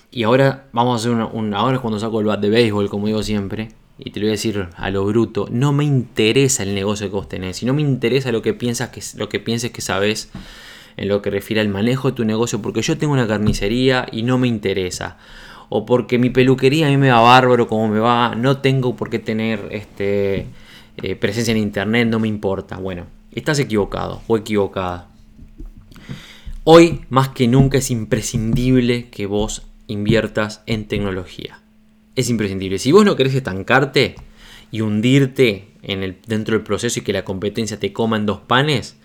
y 0.09 0.23
ahora 0.23 0.65
vamos 0.71 0.93
a 0.93 0.95
hacer 1.01 1.29
una, 1.31 1.57
ahora 1.57 1.75
es 1.75 1.81
cuando 1.81 1.99
saco 1.99 2.19
el 2.19 2.25
bat 2.25 2.39
de 2.39 2.49
béisbol, 2.49 2.89
como 2.89 3.05
digo 3.05 3.21
siempre, 3.21 3.69
y 3.97 4.11
te 4.11 4.19
lo 4.19 4.25
voy 4.25 4.29
a 4.29 4.31
decir 4.31 4.67
a 4.75 4.89
lo 4.89 5.05
bruto, 5.05 5.47
no 5.51 5.71
me 5.73 5.85
interesa 5.85 6.63
el 6.63 6.75
negocio 6.75 7.07
que 7.07 7.15
vos 7.15 7.29
tenés, 7.29 7.63
y 7.63 7.65
no 7.65 7.73
me 7.73 7.81
interesa 7.81 8.31
lo 8.31 8.41
que 8.41 8.53
piensas 8.53 8.89
que, 8.89 9.01
lo 9.17 9.29
que 9.29 9.39
pienses 9.39 9.71
que 9.71 9.81
sabes 9.81 10.29
en 10.97 11.07
lo 11.07 11.21
que 11.21 11.29
refiere 11.29 11.61
al 11.61 11.69
manejo 11.69 12.09
de 12.09 12.15
tu 12.15 12.25
negocio 12.25 12.61
porque 12.61 12.81
yo 12.81 12.97
tengo 12.97 13.13
una 13.13 13.27
carnicería 13.27 14.05
y 14.11 14.23
no 14.23 14.37
me 14.37 14.47
interesa. 14.47 15.17
O 15.69 15.85
porque 15.85 16.19
mi 16.19 16.29
peluquería 16.29 16.87
a 16.87 16.89
mí 16.89 16.97
me 16.97 17.09
va 17.09 17.21
bárbaro 17.21 17.67
como 17.67 17.87
me 17.87 17.99
va, 17.99 18.35
no 18.35 18.59
tengo 18.59 18.95
por 18.95 19.09
qué 19.09 19.19
tener 19.19 19.67
este, 19.71 20.45
eh, 20.97 21.15
presencia 21.15 21.51
en 21.51 21.57
internet, 21.57 22.07
no 22.07 22.19
me 22.19 22.27
importa. 22.27 22.77
Bueno, 22.77 23.07
estás 23.31 23.59
equivocado 23.59 24.21
o 24.27 24.37
equivocada. 24.37 25.09
Hoy 26.63 27.01
más 27.09 27.29
que 27.29 27.47
nunca 27.47 27.79
es 27.79 27.91
imprescindible 27.91 29.09
que 29.09 29.25
vos 29.25 29.63
inviertas 29.87 30.61
en 30.65 30.87
tecnología. 30.87 31.59
Es 32.15 32.29
imprescindible. 32.29 32.79
Si 32.79 32.91
vos 32.91 33.05
no 33.05 33.15
querés 33.15 33.35
estancarte 33.35 34.15
y 34.71 34.81
hundirte 34.81 35.67
en 35.81 36.03
el, 36.03 36.17
dentro 36.27 36.55
del 36.55 36.63
proceso 36.63 36.99
y 36.99 37.03
que 37.03 37.13
la 37.13 37.25
competencia 37.25 37.79
te 37.79 37.93
coma 37.93 38.17
en 38.17 38.25
dos 38.25 38.39
panes, 38.39 38.97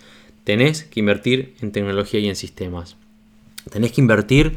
tenés 0.44 0.85
que 0.85 1.01
invertir 1.01 1.55
en 1.61 1.73
tecnología 1.73 2.20
y 2.20 2.29
en 2.29 2.37
sistemas. 2.37 2.96
Tenés 3.70 3.92
que 3.92 4.01
invertir 4.01 4.57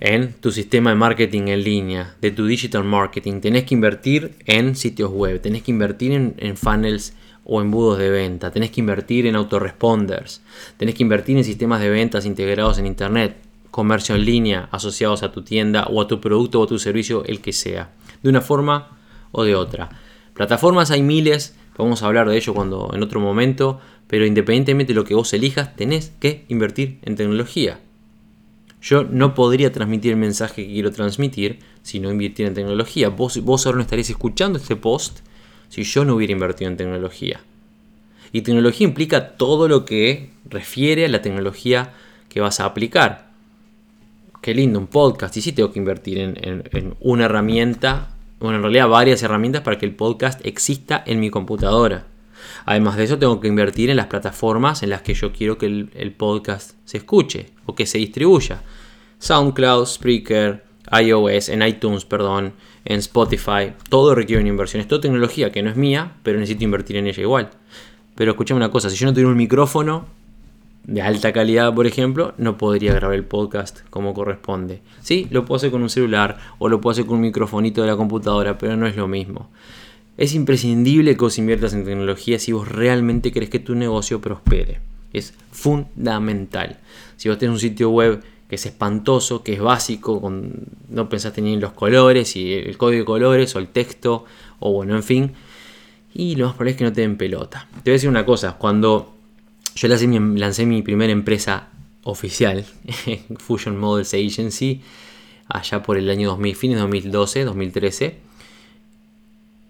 en 0.00 0.32
tu 0.32 0.52
sistema 0.52 0.90
de 0.90 0.96
marketing 0.96 1.48
en 1.48 1.64
línea, 1.64 2.16
de 2.20 2.30
tu 2.30 2.46
digital 2.46 2.84
marketing. 2.84 3.40
Tenés 3.40 3.64
que 3.64 3.74
invertir 3.74 4.36
en 4.46 4.76
sitios 4.76 5.10
web, 5.10 5.40
tenés 5.40 5.62
que 5.62 5.70
invertir 5.70 6.12
en, 6.12 6.56
funnels 6.56 7.14
o 7.44 7.60
embudos 7.60 7.98
de 7.98 8.10
venta, 8.10 8.50
tenés 8.50 8.70
que 8.70 8.80
invertir 8.80 9.26
en 9.26 9.34
autoresponders, 9.34 10.42
tenés 10.76 10.94
que 10.94 11.02
invertir 11.02 11.36
en 11.36 11.44
sistemas 11.44 11.80
de 11.80 11.88
ventas 11.88 12.26
integrados 12.26 12.78
en 12.78 12.86
Internet, 12.86 13.36
comercio 13.70 14.14
en 14.14 14.24
línea 14.24 14.68
asociados 14.72 15.22
a 15.22 15.32
tu 15.32 15.42
tienda 15.42 15.84
o 15.84 16.00
a 16.00 16.08
tu 16.08 16.20
producto 16.20 16.60
o 16.60 16.64
a 16.64 16.66
tu 16.66 16.78
servicio, 16.78 17.24
el 17.24 17.40
que 17.40 17.52
sea, 17.52 17.92
de 18.22 18.28
una 18.28 18.40
forma 18.40 18.98
o 19.32 19.44
de 19.44 19.54
otra. 19.54 19.90
Plataformas 20.34 20.90
hay 20.90 21.02
miles, 21.02 21.56
vamos 21.76 22.02
a 22.02 22.06
hablar 22.06 22.28
de 22.28 22.36
ello 22.36 22.54
cuando 22.54 22.90
en 22.94 23.02
otro 23.02 23.20
momento, 23.20 23.80
pero 24.06 24.24
independientemente 24.24 24.92
de 24.92 24.96
lo 24.96 25.04
que 25.04 25.14
vos 25.14 25.32
elijas, 25.32 25.76
tenés 25.76 26.12
que 26.20 26.44
invertir 26.48 26.98
en 27.02 27.16
tecnología. 27.16 27.80
Yo 28.80 29.04
no 29.04 29.34
podría 29.34 29.72
transmitir 29.72 30.12
el 30.12 30.18
mensaje 30.18 30.64
que 30.64 30.72
quiero 30.72 30.92
transmitir 30.92 31.58
si 31.82 31.98
no 31.98 32.10
invirtiera 32.10 32.48
en 32.48 32.54
tecnología. 32.54 33.08
Vos, 33.08 33.42
vos 33.42 33.66
ahora 33.66 33.76
no 33.76 33.82
estaréis 33.82 34.10
escuchando 34.10 34.58
este 34.58 34.76
post 34.76 35.20
si 35.68 35.82
yo 35.82 36.04
no 36.04 36.14
hubiera 36.14 36.32
invertido 36.32 36.70
en 36.70 36.76
tecnología. 36.76 37.40
Y 38.32 38.42
tecnología 38.42 38.86
implica 38.86 39.36
todo 39.36 39.68
lo 39.68 39.84
que 39.84 40.30
refiere 40.48 41.04
a 41.04 41.08
la 41.08 41.22
tecnología 41.22 41.92
que 42.28 42.40
vas 42.40 42.60
a 42.60 42.66
aplicar. 42.66 43.27
Qué 44.40 44.54
lindo, 44.54 44.78
un 44.78 44.86
podcast. 44.86 45.36
Y 45.36 45.42
sí 45.42 45.52
tengo 45.52 45.72
que 45.72 45.78
invertir 45.78 46.18
en, 46.18 46.94
una 47.00 47.24
herramienta, 47.24 48.14
bueno, 48.38 48.56
en 48.56 48.62
realidad 48.62 48.88
varias 48.88 49.22
herramientas 49.22 49.62
para 49.62 49.78
que 49.78 49.86
el 49.86 49.94
podcast 49.94 50.44
exista 50.46 51.02
en 51.04 51.18
mi 51.18 51.30
computadora. 51.30 52.06
Además 52.64 52.96
de 52.96 53.04
eso, 53.04 53.18
tengo 53.18 53.40
que 53.40 53.48
invertir 53.48 53.90
en 53.90 53.96
las 53.96 54.06
plataformas 54.06 54.84
en 54.84 54.90
las 54.90 55.02
que 55.02 55.14
yo 55.14 55.32
quiero 55.32 55.58
que 55.58 55.66
el, 55.66 56.14
podcast 56.16 56.76
se 56.84 56.98
escuche 56.98 57.50
o 57.66 57.74
que 57.74 57.84
se 57.84 57.98
distribuya. 57.98 58.62
SoundCloud, 59.18 59.86
Spreaker, 59.86 60.64
iOS, 60.92 61.48
en 61.48 61.62
iTunes, 61.62 62.04
perdón, 62.04 62.52
en 62.84 63.00
Spotify. 63.00 63.72
Todo 63.88 64.14
requiere 64.14 64.40
una 64.40 64.50
inversión. 64.50 64.80
Es 64.80 64.86
toda 64.86 65.00
tecnología 65.00 65.50
que 65.50 65.62
no 65.62 65.70
es 65.70 65.76
mía, 65.76 66.12
pero 66.22 66.38
necesito 66.38 66.62
invertir 66.62 66.96
en 66.96 67.08
ella 67.08 67.22
igual. 67.22 67.50
Pero 68.14 68.30
escúchame 68.30 68.58
una 68.58 68.70
cosa, 68.70 68.88
si 68.88 68.96
yo 68.96 69.06
no 69.06 69.12
tuviera 69.12 69.30
un 69.30 69.36
micrófono 69.36 70.17
de 70.84 71.02
alta 71.02 71.32
calidad, 71.32 71.74
por 71.74 71.86
ejemplo, 71.86 72.34
no 72.38 72.56
podría 72.56 72.94
grabar 72.94 73.16
el 73.16 73.24
podcast 73.24 73.80
como 73.90 74.14
corresponde. 74.14 74.80
Sí, 75.02 75.28
lo 75.30 75.44
puedo 75.44 75.56
hacer 75.56 75.70
con 75.70 75.82
un 75.82 75.90
celular 75.90 76.38
o 76.58 76.68
lo 76.68 76.80
puedo 76.80 76.92
hacer 76.92 77.06
con 77.06 77.16
un 77.16 77.22
microfonito 77.22 77.82
de 77.82 77.88
la 77.88 77.96
computadora, 77.96 78.56
pero 78.56 78.76
no 78.76 78.86
es 78.86 78.96
lo 78.96 79.06
mismo. 79.06 79.50
Es 80.16 80.34
imprescindible 80.34 81.14
que 81.14 81.20
vos 81.20 81.38
inviertas 81.38 81.74
en 81.74 81.84
tecnología 81.84 82.38
si 82.38 82.52
vos 82.52 82.66
realmente 82.68 83.30
querés 83.32 83.50
que 83.50 83.58
tu 83.58 83.74
negocio 83.74 84.20
prospere. 84.20 84.80
Es 85.12 85.34
fundamental. 85.52 86.78
Si 87.16 87.28
vos 87.28 87.38
tenés 87.38 87.52
un 87.52 87.60
sitio 87.60 87.90
web 87.90 88.22
que 88.48 88.54
es 88.56 88.66
espantoso, 88.66 89.42
que 89.42 89.52
es 89.52 89.60
básico, 89.60 90.20
con, 90.20 90.54
no 90.88 91.08
pensaste 91.08 91.42
ni 91.42 91.52
en 91.52 91.60
los 91.60 91.72
colores 91.72 92.34
y 92.34 92.54
el 92.54 92.78
código 92.78 93.00
de 93.00 93.04
colores 93.04 93.54
o 93.54 93.58
el 93.58 93.68
texto, 93.68 94.24
o 94.58 94.72
bueno, 94.72 94.96
en 94.96 95.02
fin. 95.02 95.32
Y 96.14 96.34
lo 96.36 96.46
más 96.46 96.54
probable 96.54 96.70
es 96.70 96.76
que 96.78 96.84
no 96.84 96.92
te 96.92 97.02
den 97.02 97.18
pelota. 97.18 97.68
Te 97.70 97.90
voy 97.90 97.92
a 97.92 97.92
decir 97.92 98.08
una 98.08 98.24
cosa, 98.24 98.56
cuando 98.58 99.17
yo 99.78 99.86
lancé 99.86 100.66
mi, 100.66 100.82
primera 100.82 101.12
empresa 101.12 101.68
oficial, 102.02 102.64
Fusion 103.38 103.78
Models 103.78 104.12
Agency, 104.12 104.80
allá 105.46 105.84
por 105.84 105.96
el 105.96 106.10
año 106.10 106.30
2000, 106.30 106.56
fines 106.56 106.76
de 106.76 106.80
2012, 106.80 107.44
2013, 107.44 108.18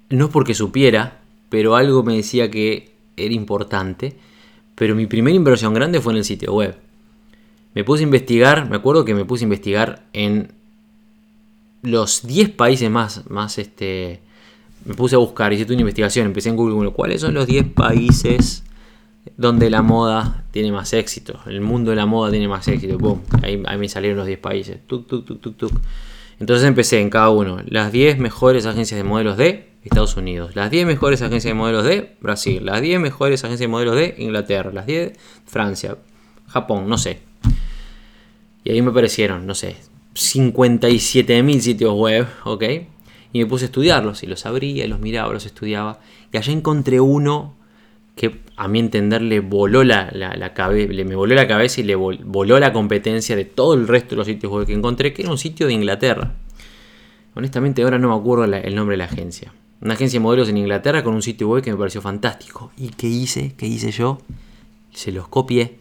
no 0.09 0.25
es 0.25 0.31
porque 0.31 0.55
supiera, 0.55 1.21
pero 1.51 1.77
algo 1.77 2.03
me 2.05 2.16
decía 2.16 2.51
que 2.51 2.92
era 3.18 3.35
importante, 3.35 4.16
pero 4.77 4.94
mi 4.94 5.07
primera 5.07 5.37
inversión 5.37 5.75
grande 5.75 6.01
fue 6.01 6.14
en 6.14 6.18
el 6.18 6.25
sitio 6.25 6.55
web. 6.55 6.75
Me 7.75 7.85
puse 7.85 8.03
a 8.03 8.05
investigar, 8.05 8.71
me 8.71 8.77
acuerdo 8.77 9.05
que 9.05 9.14
me 9.14 9.27
puse 9.27 9.44
a 9.44 9.47
investigar 9.47 10.07
en 10.14 10.53
los 11.83 12.27
10 12.27 12.51
países 12.51 12.90
más, 12.90 13.29
más 13.29 13.59
este, 13.59 14.21
me 14.87 14.94
puse 14.94 15.16
a 15.16 15.18
buscar, 15.18 15.53
hice 15.53 15.71
una 15.71 15.83
investigación, 15.83 16.27
empecé 16.27 16.49
en 16.49 16.57
Google, 16.57 16.92
¿cuáles 16.92 17.21
son 17.21 17.35
los 17.35 17.47
10 17.47 17.75
países 17.75 18.64
donde 19.37 19.71
la 19.71 19.83
moda 19.83 20.45
tiene 20.51 20.73
más 20.73 20.93
éxito? 20.93 21.41
El 21.47 21.61
mundo 21.61 21.91
de 21.91 21.97
la 21.97 22.07
moda 22.07 22.31
tiene 22.31 22.49
más 22.49 22.67
éxito, 22.69 22.99
boom, 22.99 23.23
ahí, 23.43 23.57
me 23.57 23.88
salieron 23.88 24.19
los 24.19 24.27
10 24.27 24.38
países, 24.38 24.79
tuk, 24.87 25.07
tuk, 25.07 25.25
tuk, 25.25 25.41
tuk, 25.41 25.57
tuk. 25.57 25.73
Entonces 26.41 26.67
empecé 26.67 27.01
en 27.01 27.11
cada 27.11 27.31
uno, 27.31 27.59
las 27.67 27.93
10 27.93 28.19
mejores 28.19 28.67
agencias 28.67 28.99
de 28.99 29.05
modelos 29.05 29.37
de 29.37 29.69
Estados 29.85 30.17
Unidos, 30.17 30.55
las 30.55 30.71
10 30.71 30.87
mejores 30.87 31.23
agencias 31.23 31.51
de 31.51 31.55
modelos 31.55 31.85
de 31.85 32.17
Brasil, 32.21 32.64
las 32.64 32.81
10 32.81 33.01
mejores 33.01 33.45
agencias 33.45 33.61
de 33.61 33.69
modelos 33.69 33.97
de 33.97 34.14
Inglaterra, 34.19 34.71
las 34.73 34.87
10 34.87 35.19
Francia, 35.47 35.97
Japón, 36.47 36.88
no 36.88 36.99
sé, 36.99 37.21
y 38.64 38.73
ahí 38.73 38.83
me 38.83 38.91
aparecieron, 38.91 39.47
no 39.47 39.55
sé, 39.55 39.77
57.000 40.14 41.61
sitios 41.61 41.95
web, 41.95 42.27
¿ok? 42.45 42.64
Y 43.33 43.38
me 43.38 43.47
puse 43.47 43.64
a 43.64 43.67
estudiarlos 43.67 44.23
y 44.23 44.27
los 44.27 44.47
abría, 44.47 44.87
los 44.88 45.01
miraba, 45.01 45.33
los 45.33 45.47
estudiaba. 45.47 46.01
Y 46.33 46.37
allá 46.37 46.53
encontré 46.53 47.01
uno 47.01 47.57
que 48.19 48.41
a 48.57 48.69
mi 48.69 48.81
entender 48.81 49.23
le 49.23 49.41
voló 49.41 49.85
la, 49.85 50.11
cabeza, 50.55 50.93
me 50.93 51.17
voló 51.17 51.35
la 51.35 51.47
cabeza 51.47 51.81
y 51.81 51.85
le 51.85 51.95
voló 51.95 52.59
la 52.59 52.73
competencia 52.73 53.37
de 53.37 53.45
todo 53.45 53.75
el 53.75 53.89
resto 53.89 54.11
de 54.11 54.17
los 54.17 54.27
sitios 54.27 54.53
web 54.53 54.67
que 54.67 54.75
encontré, 54.75 55.15
que 55.15 55.23
era 55.23 55.31
un 55.31 55.39
sitio 55.39 55.67
de 55.67 55.73
Inglaterra. 55.73 56.35
Honestamente 57.35 57.83
ahora 57.83 57.99
no 57.99 58.09
me 58.09 58.15
acuerdo 58.17 58.45
el 58.45 58.75
nombre 58.75 58.95
de 58.95 58.99
la 58.99 59.05
agencia. 59.05 59.55
Una 59.81 59.95
agencia 59.95 60.19
de 60.19 60.25
modelos 60.25 60.49
en 60.49 60.57
Inglaterra 60.57 61.05
con 61.05 61.15
un 61.15 61.23
sitio 61.23 61.49
web 61.49 61.63
que 61.63 61.71
me 61.71 61.79
pareció 61.79 62.03
fantástico. 62.03 62.73
¿Y 62.77 62.89
qué 62.89 63.07
hice? 63.07 63.55
¿Qué 63.57 63.67
hice 63.67 63.93
yo? 63.93 64.19
Se 64.93 65.13
los 65.13 65.29
copié 65.29 65.79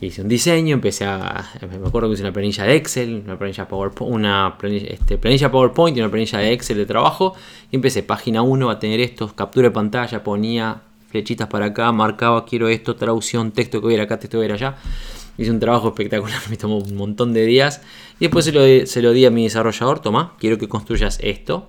hice 0.00 0.22
un 0.22 0.28
diseño, 0.28 0.74
empecé 0.74 1.04
a. 1.04 1.44
Me 1.62 1.86
acuerdo 1.88 2.08
que 2.08 2.14
hice 2.14 2.22
una 2.22 2.32
planilla 2.32 2.64
de 2.64 2.76
Excel, 2.76 3.22
una 3.24 3.38
planilla 3.38 3.66
PowerPoint, 3.66 4.14
una 4.14 4.56
este, 4.62 5.16
planilla 5.18 5.50
PowerPoint 5.50 5.96
y 5.96 6.00
una 6.00 6.10
planilla 6.10 6.38
de 6.38 6.52
Excel 6.52 6.76
de 6.76 6.86
trabajo. 6.86 7.34
Y 7.70 7.76
empecé, 7.76 8.02
página 8.02 8.42
1 8.42 8.66
va 8.66 8.72
a 8.74 8.78
tener 8.78 9.00
estos, 9.00 9.32
captura 9.32 9.68
de 9.68 9.72
pantalla, 9.72 10.22
ponía 10.22 10.82
flechitas 11.16 11.48
para 11.48 11.66
acá, 11.66 11.90
marcaba 11.92 12.44
quiero 12.44 12.68
esto, 12.68 12.96
traducción, 12.96 13.52
texto 13.52 13.80
que 13.80 13.86
hubiera 13.86 14.04
acá, 14.04 14.18
texto 14.18 14.36
que 14.36 14.38
hubiera 14.38 14.54
allá. 14.54 14.76
Hice 15.38 15.50
un 15.50 15.60
trabajo 15.60 15.88
espectacular, 15.88 16.40
me 16.50 16.56
tomó 16.56 16.78
un 16.78 16.96
montón 16.96 17.32
de 17.32 17.44
días. 17.44 17.82
Y 18.18 18.26
después 18.26 18.44
se 18.44 18.52
lo, 18.52 18.86
se 18.86 19.02
lo 19.02 19.12
di 19.12 19.26
a 19.26 19.30
mi 19.30 19.44
desarrollador, 19.44 20.00
toma, 20.00 20.34
quiero 20.38 20.58
que 20.58 20.68
construyas 20.68 21.18
esto. 21.22 21.68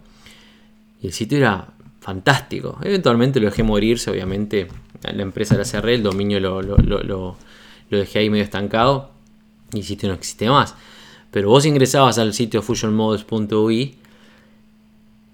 Y 1.02 1.08
el 1.08 1.14
sitio 1.14 1.38
era 1.38 1.68
fantástico. 2.00 2.78
Eventualmente 2.84 3.40
lo 3.40 3.48
dejé 3.48 3.64
morirse, 3.64 4.12
obviamente. 4.12 4.68
La 5.02 5.22
empresa 5.22 5.56
la 5.56 5.66
cerré, 5.66 5.96
el 5.96 6.04
dominio 6.04 6.40
lo, 6.40 6.62
lo 6.62 7.38
lo 7.90 7.98
dejé 7.98 8.20
ahí 8.20 8.30
medio 8.30 8.44
estancado 8.44 9.12
y 9.74 9.80
el 9.80 9.84
sitio 9.84 10.10
no 10.10 10.16
existe 10.16 10.50
más. 10.50 10.76
Pero 11.32 11.50
vos 11.50 11.66
ingresabas 11.66 12.18
al 12.18 12.34
sitio 12.34 12.62
fusionmodels.ui 12.62 13.96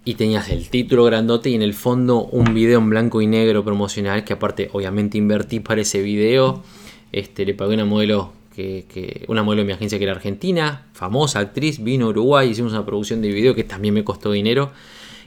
y 0.06 0.16
tenías 0.16 0.50
el 0.50 0.70
título 0.70 1.06
grandote 1.06 1.50
y 1.50 1.56
en 1.56 1.62
el 1.62 1.74
fondo 1.74 2.26
un 2.26 2.54
video 2.54 2.80
en 2.80 2.90
blanco 2.90 3.22
y 3.22 3.28
negro 3.28 3.64
promocional 3.64 4.24
que 4.24 4.34
aparte 4.34 4.70
obviamente 4.74 5.18
invertí 5.18 5.60
para 5.60 5.82
ese 5.82 6.02
video. 6.02 6.64
Este, 7.12 7.46
le 7.46 7.54
pagué 7.54 7.76
una 7.76 7.86
modelo 7.86 8.34
que, 8.54 9.26
una 9.28 9.44
modelo 9.44 9.62
de 9.62 9.68
mi 9.68 9.74
agencia 9.74 9.98
que 9.98 10.04
era 10.04 10.14
argentina, 10.14 10.88
famosa 10.94 11.40
actriz, 11.40 11.84
vino 11.84 12.08
a 12.08 12.10
Uruguay, 12.10 12.50
hicimos 12.50 12.74
una 12.74 12.86
producción 12.86 13.22
de 13.22 13.30
video 13.30 13.56
que 13.56 13.64
también 13.64 13.94
me 13.94 14.04
costó 14.04 14.32
dinero. 14.32 14.72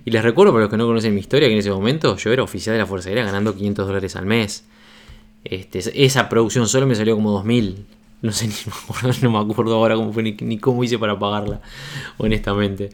Y 0.04 0.10
les 0.10 0.22
recuerdo 0.22 0.52
para 0.52 0.62
los 0.62 0.70
que 0.70 0.76
no 0.76 0.86
conocen 0.86 1.14
mi 1.14 1.20
historia 1.20 1.48
que 1.48 1.54
en 1.54 1.58
ese 1.58 1.70
momento 1.70 2.16
yo 2.16 2.32
era 2.32 2.42
oficial 2.42 2.74
de 2.74 2.78
la 2.78 2.86
Fuerza 2.86 3.08
Aérea 3.08 3.24
ganando 3.24 3.54
500 3.54 3.86
dólares 3.86 4.14
al 4.14 4.26
mes. 4.26 4.64
Este, 5.42 5.80
esa 6.04 6.28
producción 6.28 6.68
solo 6.68 6.86
me 6.86 6.94
salió 6.94 7.14
como 7.16 7.32
2000. 7.32 7.86
No 8.22 8.32
sé, 8.32 8.46
ni 8.48 8.54
me 8.66 8.72
acuerdo, 8.82 9.18
no 9.22 9.30
me 9.30 9.52
acuerdo 9.52 9.74
ahora 9.74 9.96
cómo 9.96 10.12
fue 10.12 10.22
ni, 10.22 10.58
cómo 10.58 10.84
hice 10.84 10.98
para 10.98 11.18
pagarla, 11.18 11.60
honestamente. 12.18 12.90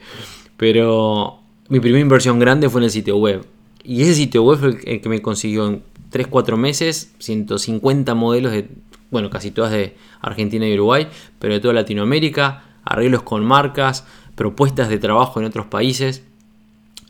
Pero 0.57 1.42
mi 1.69 1.79
primera 1.79 2.01
inversión 2.01 2.39
grande 2.39 2.69
fue 2.69 2.81
en 2.81 2.85
el 2.85 2.91
sitio 2.91 3.17
web. 3.17 3.45
Y 3.83 4.01
ese 4.03 4.15
sitio 4.15 4.43
web 4.43 4.59
fue 4.59 4.79
el 4.85 5.01
que 5.01 5.09
me 5.09 5.21
consiguió 5.21 5.67
en 5.67 5.83
3-4 6.11 6.57
meses 6.57 7.13
150 7.19 8.13
modelos 8.15 8.51
de, 8.51 8.69
bueno, 9.11 9.29
casi 9.29 9.51
todas 9.51 9.71
de 9.71 9.95
Argentina 10.21 10.67
y 10.67 10.73
Uruguay, 10.73 11.07
pero 11.39 11.53
de 11.53 11.59
toda 11.59 11.73
Latinoamérica, 11.73 12.63
arreglos 12.83 13.23
con 13.23 13.43
marcas, 13.45 14.05
propuestas 14.35 14.89
de 14.89 14.99
trabajo 14.99 15.39
en 15.39 15.45
otros 15.45 15.65
países, 15.67 16.23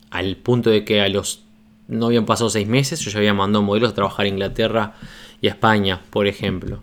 al 0.09 0.37
punto 0.37 0.69
de 0.69 0.85
que 0.85 1.01
a 1.01 1.09
los 1.09 1.43
no 1.87 2.07
habían 2.07 2.25
pasado 2.25 2.49
6 2.49 2.67
meses, 2.67 2.99
yo 3.01 3.11
ya 3.11 3.17
había 3.17 3.33
mandado 3.33 3.63
modelos 3.63 3.91
a 3.91 3.95
trabajar 3.95 4.25
en 4.25 4.33
Inglaterra, 4.33 4.95
y 5.43 5.47
España, 5.47 6.01
por 6.09 6.25
ejemplo. 6.25 6.81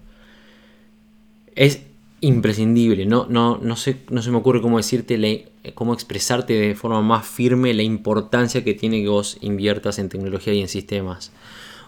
Es 1.56 1.80
imprescindible, 2.20 3.06
no, 3.06 3.26
no, 3.28 3.58
no, 3.62 3.76
sé, 3.76 3.96
no 4.10 4.22
se 4.22 4.30
me 4.30 4.36
ocurre 4.36 4.60
cómo 4.60 4.76
decirte, 4.76 5.48
cómo 5.74 5.94
expresarte 5.94 6.52
de 6.52 6.74
forma 6.74 7.00
más 7.00 7.26
firme 7.26 7.72
la 7.72 7.82
importancia 7.82 8.62
que 8.62 8.74
tiene 8.74 9.02
que 9.02 9.08
vos 9.08 9.38
inviertas 9.40 9.98
en 9.98 10.08
tecnología 10.08 10.52
y 10.52 10.60
en 10.60 10.68
sistemas. 10.68 11.32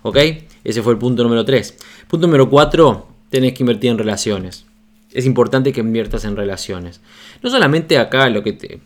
¿Ok? 0.02 0.16
Ese 0.64 0.82
fue 0.82 0.94
el 0.94 0.98
punto 0.98 1.22
número 1.22 1.44
3. 1.44 1.76
Punto 2.08 2.26
número 2.26 2.48
4, 2.48 3.06
tenés 3.30 3.52
que 3.52 3.62
invertir 3.62 3.90
en 3.90 3.98
relaciones. 3.98 4.66
Es 5.12 5.26
importante 5.26 5.72
que 5.72 5.80
inviertas 5.80 6.24
en 6.24 6.36
relaciones. 6.36 7.02
No 7.42 7.50
solamente 7.50 7.98
acá 7.98 8.30
lo 8.30 8.42
que 8.42 8.54
te 8.54 8.80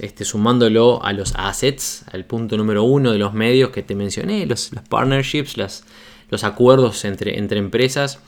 este, 0.00 0.24
sumándolo 0.24 1.04
a 1.04 1.12
los 1.12 1.34
assets, 1.36 2.04
al 2.10 2.24
punto 2.24 2.56
número 2.56 2.84
1 2.84 3.12
de 3.12 3.18
los 3.18 3.34
medios 3.34 3.70
que 3.70 3.82
te 3.82 3.94
mencioné, 3.94 4.46
los, 4.46 4.72
los 4.72 4.82
partnerships, 4.88 5.58
las, 5.58 5.84
los 6.30 6.44
acuerdos 6.44 7.04
entre, 7.04 7.38
entre 7.38 7.58
empresas. 7.58 8.20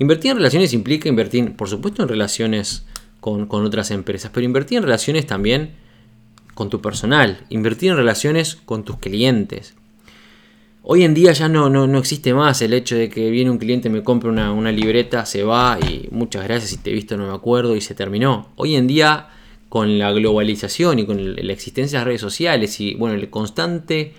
Invertir 0.00 0.30
en 0.30 0.38
relaciones 0.38 0.72
implica 0.72 1.10
invertir, 1.10 1.54
por 1.56 1.68
supuesto, 1.68 2.02
en 2.02 2.08
relaciones 2.08 2.86
con, 3.20 3.46
otras 3.50 3.90
empresas, 3.90 4.30
pero 4.32 4.46
invertir 4.46 4.78
en 4.78 4.84
relaciones 4.84 5.26
también 5.26 5.72
con 6.54 6.70
tu 6.70 6.80
personal, 6.80 7.44
invertir 7.50 7.90
en 7.90 7.98
relaciones 7.98 8.56
con 8.56 8.82
tus 8.82 8.96
clientes. 8.96 9.74
Hoy 10.82 11.04
en 11.04 11.12
día 11.12 11.32
ya 11.32 11.50
no, 11.50 11.68
no, 11.68 11.98
existe 11.98 12.32
más 12.32 12.62
el 12.62 12.72
hecho 12.72 12.96
de 12.96 13.10
que 13.10 13.28
viene 13.28 13.50
un 13.50 13.58
cliente, 13.58 13.90
me 13.90 14.02
compra 14.02 14.30
una, 14.30 14.72
libreta, 14.72 15.26
se 15.26 15.44
va 15.44 15.78
y 15.78 16.08
muchas 16.10 16.44
gracias, 16.44 16.70
si 16.70 16.78
te 16.78 16.90
he 16.90 16.94
visto 16.94 17.18
no 17.18 17.26
me 17.26 17.34
acuerdo 17.34 17.76
y 17.76 17.82
se 17.82 17.94
terminó. 17.94 18.48
Hoy 18.56 18.76
en 18.76 18.86
día 18.86 19.28
con 19.68 19.98
la 19.98 20.12
globalización 20.12 20.98
y 20.98 21.04
con 21.04 21.36
la 21.36 21.52
existencia 21.52 21.98
de 21.98 22.06
redes 22.06 22.22
sociales 22.22 22.80
y 22.80 22.94
bueno, 22.94 23.16
el 23.16 23.28
constante 23.28 24.14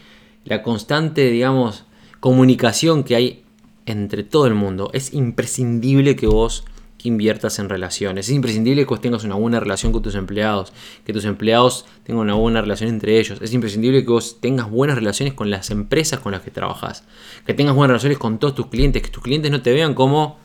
la 0.45 0.63
constante, 0.63 1.29
digamos, 1.29 1.85
comunicación 2.19 3.03
que 3.03 3.15
hay 3.15 3.43
entre 3.85 4.23
todo 4.23 4.47
el 4.47 4.53
mundo. 4.53 4.89
Es 4.93 5.13
imprescindible 5.13 6.15
que 6.15 6.27
vos 6.27 6.65
inviertas 7.03 7.59
en 7.59 7.69
relaciones. 7.69 8.27
Es 8.27 8.35
imprescindible 8.35 8.83
que 8.83 8.89
vos 8.89 9.01
tengas 9.01 9.23
una 9.23 9.35
buena 9.35 9.59
relación 9.59 9.91
con 9.91 10.01
tus 10.01 10.15
empleados, 10.15 10.73
que 11.05 11.13
tus 11.13 11.25
empleados 11.25 11.85
tengan 12.03 12.23
una 12.23 12.35
buena 12.35 12.61
relación 12.61 12.89
entre 12.89 13.19
ellos. 13.19 13.39
Es 13.41 13.53
imprescindible 13.53 14.03
que 14.03 14.11
vos 14.11 14.39
tengas 14.39 14.69
buenas 14.69 14.95
relaciones 14.95 15.33
con 15.33 15.49
las 15.49 15.71
empresas 15.71 16.19
con 16.19 16.31
las 16.31 16.41
que 16.41 16.51
trabajas, 16.51 17.03
que 17.45 17.53
tengas 17.53 17.75
buenas 17.75 17.91
relaciones 17.91 18.17
con 18.17 18.39
todos 18.39 18.55
tus 18.55 18.67
clientes, 18.67 19.01
que 19.01 19.09
tus 19.09 19.23
clientes 19.23 19.51
no 19.51 19.61
te 19.61 19.73
vean 19.73 19.93
como 19.93 20.37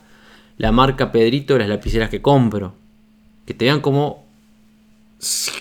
la 0.57 0.71
marca 0.71 1.11
Pedrito 1.11 1.53
de 1.53 1.59
las 1.59 1.69
lapiceras 1.69 2.09
que 2.09 2.21
compro, 2.21 2.73
que 3.45 3.53
te 3.53 3.65
vean 3.65 3.81
como 3.81 4.25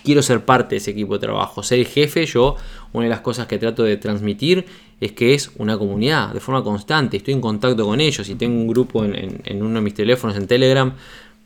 quiero 0.05 0.23
ser 0.23 0.45
parte 0.45 0.75
de 0.75 0.79
ese 0.79 0.91
equipo 0.91 1.15
de 1.15 1.21
trabajo, 1.21 1.63
ser 1.63 1.79
el 1.79 1.87
jefe, 1.87 2.27
yo 2.27 2.57
una 2.93 3.05
de 3.05 3.11
las 3.11 3.21
cosas 3.21 3.47
que 3.47 3.59
trato 3.59 3.85
de 3.85 3.97
transmitir 3.97 4.67
es 5.01 5.13
que 5.13 5.35
es 5.35 5.51
una 5.57 5.77
comunidad 5.79 6.33
de 6.33 6.41
forma 6.41 6.63
constante, 6.63 7.19
estoy 7.19 7.35
en 7.35 7.41
contacto 7.41 7.85
con 7.85 8.01
ellos 8.01 8.29
y 8.29 8.35
tengo 8.35 8.55
un 8.55 8.67
grupo 8.67 9.05
en, 9.05 9.63
uno 9.63 9.75
de 9.75 9.81
mis 9.81 9.95
teléfonos 9.95 10.37
en 10.37 10.47
Telegram 10.47 10.93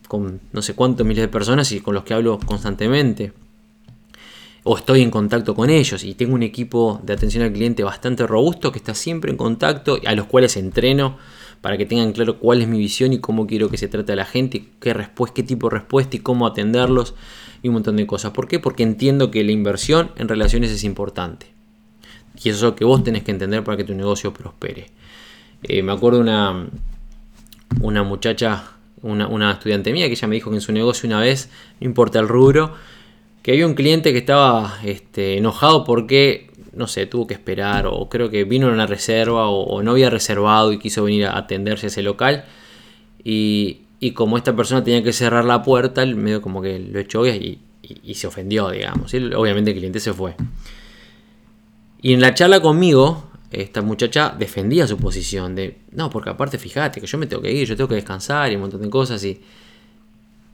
con 0.07 0.41
no 0.53 0.63
sé 0.63 0.75
cuántos 0.75 1.07
miles 1.07 1.23
de 1.23 1.29
personas 1.29 1.71
y 1.73 1.81
con 1.81 1.95
los 1.95 2.05
que 2.05 2.15
hablo 2.15 2.39
constantemente. 2.45 3.33
O 4.63 4.77
estoy 4.77 5.01
en 5.01 5.11
contacto 5.11 5.55
con 5.55 5.71
ellos 5.71 6.05
y 6.05 6.15
tengo 6.15 6.35
un 6.35 6.43
equipo 6.43 7.01
de 7.03 7.15
atención 7.15 7.45
al 7.45 7.53
cliente 7.53 7.83
bastante 7.83 8.27
robusto 8.27 8.71
que 8.71 8.79
está 8.79 8.95
siempre 8.95 9.31
en 9.31 9.39
contacto, 9.39 9.99
a 10.05 10.15
los 10.15 10.27
cuales 10.27 10.57
entreno 10.57 11.17
para 11.61 11.77
que 11.79 11.87
tengan 11.87 12.13
claro 12.13 12.39
cuál 12.39 12.61
es 12.61 12.69
mi 12.69 12.79
visión 12.79 13.13
y 13.13 13.21
cómo 13.21 13.47
quiero 13.47 13.71
que 13.71 13.79
se 13.79 13.89
trate 13.89 14.13
a 14.13 14.17
la 14.17 14.27
gente, 14.27 14.65
qué, 14.81 14.93
respuesta, 14.93 15.35
qué 15.35 15.43
tipo 15.43 15.69
de 15.69 15.77
respuesta 15.77 16.17
y 16.17 16.21
cómo 16.21 16.47
atenderlos 16.47 17.15
y 17.63 17.69
un 17.69 17.75
montón 17.75 17.97
de 17.97 18.07
cosas. 18.07 18.33
¿Por 18.33 18.49
qué? 18.49 18.59
Porque 18.59 18.83
entiendo 18.83 19.31
que 19.31 19.45
la 19.45 19.53
inversión 19.53 20.11
en 20.17 20.29
relaciones 20.29 20.71
es 20.71 20.85
importante. 20.85 21.60
Y 22.43 22.49
eso 22.49 22.57
es 22.57 22.63
lo 22.63 22.77
que 22.77 22.85
vos 22.85 23.05
tenés 23.05 23.23
que 23.23 23.31
entender 23.31 23.63
para 23.63 23.77
que 23.77 23.85
tu 23.85 23.95
negocio 23.95 24.33
prospere. 24.33 24.87
Eh, 25.63 25.83
me 25.83 25.93
acuerdo 25.93 26.21
una, 26.21 26.69
una 27.81 28.03
muchacha, 28.03 28.73
una, 29.03 29.53
estudiante 29.53 29.93
mía, 29.93 30.07
que 30.07 30.13
ella 30.13 30.29
me 30.29 30.37
dijo 30.37 30.51
que 30.51 30.57
en 30.57 30.63
su 30.63 30.73
negocio 30.73 31.07
una 31.07 31.21
vez, 31.21 31.51
no 31.81 31.87
importa 31.87 32.19
el 32.19 32.29
rubro, 32.29 32.75
que 33.43 33.53
había 33.53 33.67
un 33.67 33.75
cliente 33.75 34.13
que 34.13 34.19
estaba 34.19 34.79
este, 34.85 35.39
enojado 35.39 35.85
porque, 35.85 36.51
no 36.73 36.87
sé, 36.87 37.07
tuvo 37.07 37.27
que 37.27 37.35
esperar 37.35 37.87
o 37.87 38.09
creo 38.09 38.31
que 38.31 38.45
vino 38.45 38.69
en 38.69 38.75
una 38.75 38.87
reserva 38.87 39.49
o, 39.49 39.83
no 39.83 39.93
había 39.93 40.11
reservado 40.11 40.73
y 40.73 40.79
quiso 40.79 41.05
venir 41.05 41.27
a 41.27 41.37
atenderse 41.37 41.87
a 41.87 41.89
ese 41.89 42.03
local. 42.03 42.45
Y, 43.23 43.83
y 43.99 44.13
como 44.13 44.39
esta 44.39 44.57
persona 44.57 44.83
tenía 44.83 45.03
que 45.03 45.13
cerrar 45.13 45.45
la 45.45 45.63
puerta, 45.63 46.03
el 46.03 46.17
medio 46.17 46.41
como 46.41 46.63
que 46.63 46.79
lo 46.79 46.99
echó 47.01 47.27
y, 47.27 47.59
y, 47.83 48.15
se 48.15 48.27
ofendió, 48.27 48.71
digamos. 48.71 49.13
obviamente 49.13 49.73
el 49.73 49.77
cliente 49.77 50.01
se 50.01 50.13
fue. 50.13 50.35
Y 52.03 52.13
en 52.15 52.21
la 52.21 52.35
charla 52.35 52.61
conmigo, 52.61 53.31
esta 53.51 53.83
muchacha 53.83 54.35
defendía 54.39 54.87
su 54.87 54.97
posición 54.97 55.55
de, 55.55 55.79
no, 55.93 56.09
porque 56.09 56.31
aparte 56.31 56.59
fíjate 56.59 57.01
que 57.01 57.07
yo 57.07 57.19
me 57.19 57.27
tengo 57.27 57.43
que 57.43 57.53
ir, 57.53 57.67
yo 57.67 57.77
tengo 57.77 57.89
que 57.89 57.97
descansar 57.97 58.51
y 58.51 58.55
un 58.55 58.63
montón 58.63 58.83
de 58.83 58.91
cosas. 58.91 59.23
Y, 59.25 59.41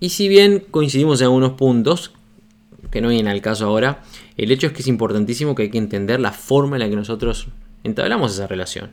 y 0.01 0.09
si 0.09 0.29
bien 0.29 0.65
coincidimos 0.71 1.21
en 1.21 1.27
algunos 1.27 1.53
puntos, 1.53 2.13
que 2.91 3.01
no 3.01 3.09
vienen 3.09 3.29
al 3.29 3.41
caso 3.41 3.67
ahora, 3.67 4.03
el 4.37 4.51
hecho 4.51 4.67
es 4.67 4.73
que 4.73 4.83
es 4.83 4.89
importantísimo 4.89 5.55
que 5.55 5.65
hay 5.65 5.71
que 5.71 5.79
entender 5.79 6.21
la 6.21 6.33
forma 6.33 6.77
en 6.77 6.81
la 6.81 6.89
que 6.89 6.97
nosotros 6.97 7.49
entablamos 7.85 8.33
esa 8.33 8.47
relación. 8.47 8.91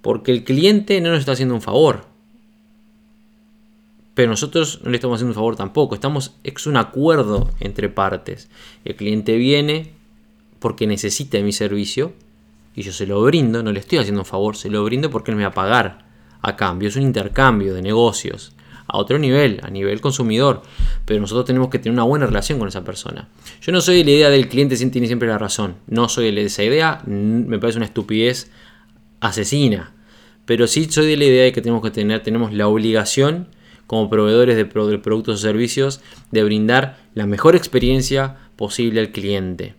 Porque 0.00 0.32
el 0.32 0.44
cliente 0.44 1.00
no 1.00 1.10
nos 1.10 1.20
está 1.20 1.32
haciendo 1.32 1.54
un 1.54 1.62
favor, 1.62 2.06
pero 4.14 4.30
nosotros 4.30 4.80
no 4.82 4.90
le 4.90 4.96
estamos 4.96 5.16
haciendo 5.16 5.30
un 5.30 5.36
favor 5.36 5.56
tampoco. 5.56 5.94
Estamos, 5.94 6.34
es 6.44 6.66
un 6.66 6.76
acuerdo 6.76 7.50
entre 7.60 7.88
partes. 7.88 8.50
El 8.84 8.96
cliente 8.96 9.36
viene 9.36 9.92
porque 10.62 10.86
necesita 10.86 11.38
mi 11.40 11.52
servicio 11.52 12.14
y 12.74 12.82
yo 12.82 12.92
se 12.92 13.06
lo 13.06 13.22
brindo, 13.22 13.62
no 13.62 13.72
le 13.72 13.80
estoy 13.80 13.98
haciendo 13.98 14.22
un 14.22 14.26
favor, 14.26 14.56
se 14.56 14.70
lo 14.70 14.82
brindo 14.84 15.10
porque 15.10 15.30
él 15.30 15.36
me 15.36 15.42
va 15.42 15.50
a 15.50 15.54
pagar 15.54 16.06
a 16.40 16.56
cambio. 16.56 16.88
Es 16.88 16.96
un 16.96 17.02
intercambio 17.02 17.74
de 17.74 17.82
negocios 17.82 18.52
a 18.86 18.96
otro 18.96 19.18
nivel, 19.18 19.60
a 19.62 19.70
nivel 19.70 20.00
consumidor. 20.00 20.62
Pero 21.04 21.20
nosotros 21.20 21.44
tenemos 21.44 21.68
que 21.68 21.78
tener 21.78 21.92
una 21.92 22.04
buena 22.04 22.26
relación 22.26 22.58
con 22.58 22.68
esa 22.68 22.82
persona. 22.82 23.28
Yo 23.60 23.72
no 23.72 23.80
soy 23.80 23.98
de 23.98 24.04
la 24.04 24.10
idea 24.10 24.30
del 24.30 24.48
cliente 24.48 24.76
tiene 24.76 25.06
siempre 25.06 25.28
la 25.28 25.38
razón. 25.38 25.76
No 25.86 26.08
soy 26.08 26.34
de 26.34 26.44
esa 26.44 26.62
idea, 26.62 27.02
me 27.06 27.58
parece 27.58 27.78
una 27.78 27.86
estupidez 27.86 28.50
asesina. 29.20 29.92
Pero 30.46 30.66
sí 30.66 30.86
soy 30.90 31.06
de 31.06 31.16
la 31.16 31.24
idea 31.24 31.44
de 31.44 31.52
que 31.52 31.60
tenemos 31.60 31.82
que 31.82 31.90
tener, 31.90 32.22
tenemos 32.22 32.52
la 32.52 32.68
obligación 32.68 33.48
como 33.86 34.08
proveedores 34.08 34.56
de, 34.56 34.64
productos 34.64 35.34
o 35.34 35.38
servicios 35.38 36.00
de 36.30 36.42
brindar 36.42 36.98
la 37.14 37.26
mejor 37.26 37.54
experiencia 37.54 38.36
posible 38.56 39.00
al 39.00 39.10
cliente 39.10 39.74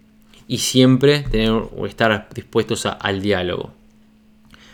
y 0.47 0.59
siempre 0.59 1.19
tener 1.19 1.51
o 1.51 1.85
estar 1.85 2.29
dispuestos 2.33 2.85
al 2.85 3.21
diálogo. 3.21 3.71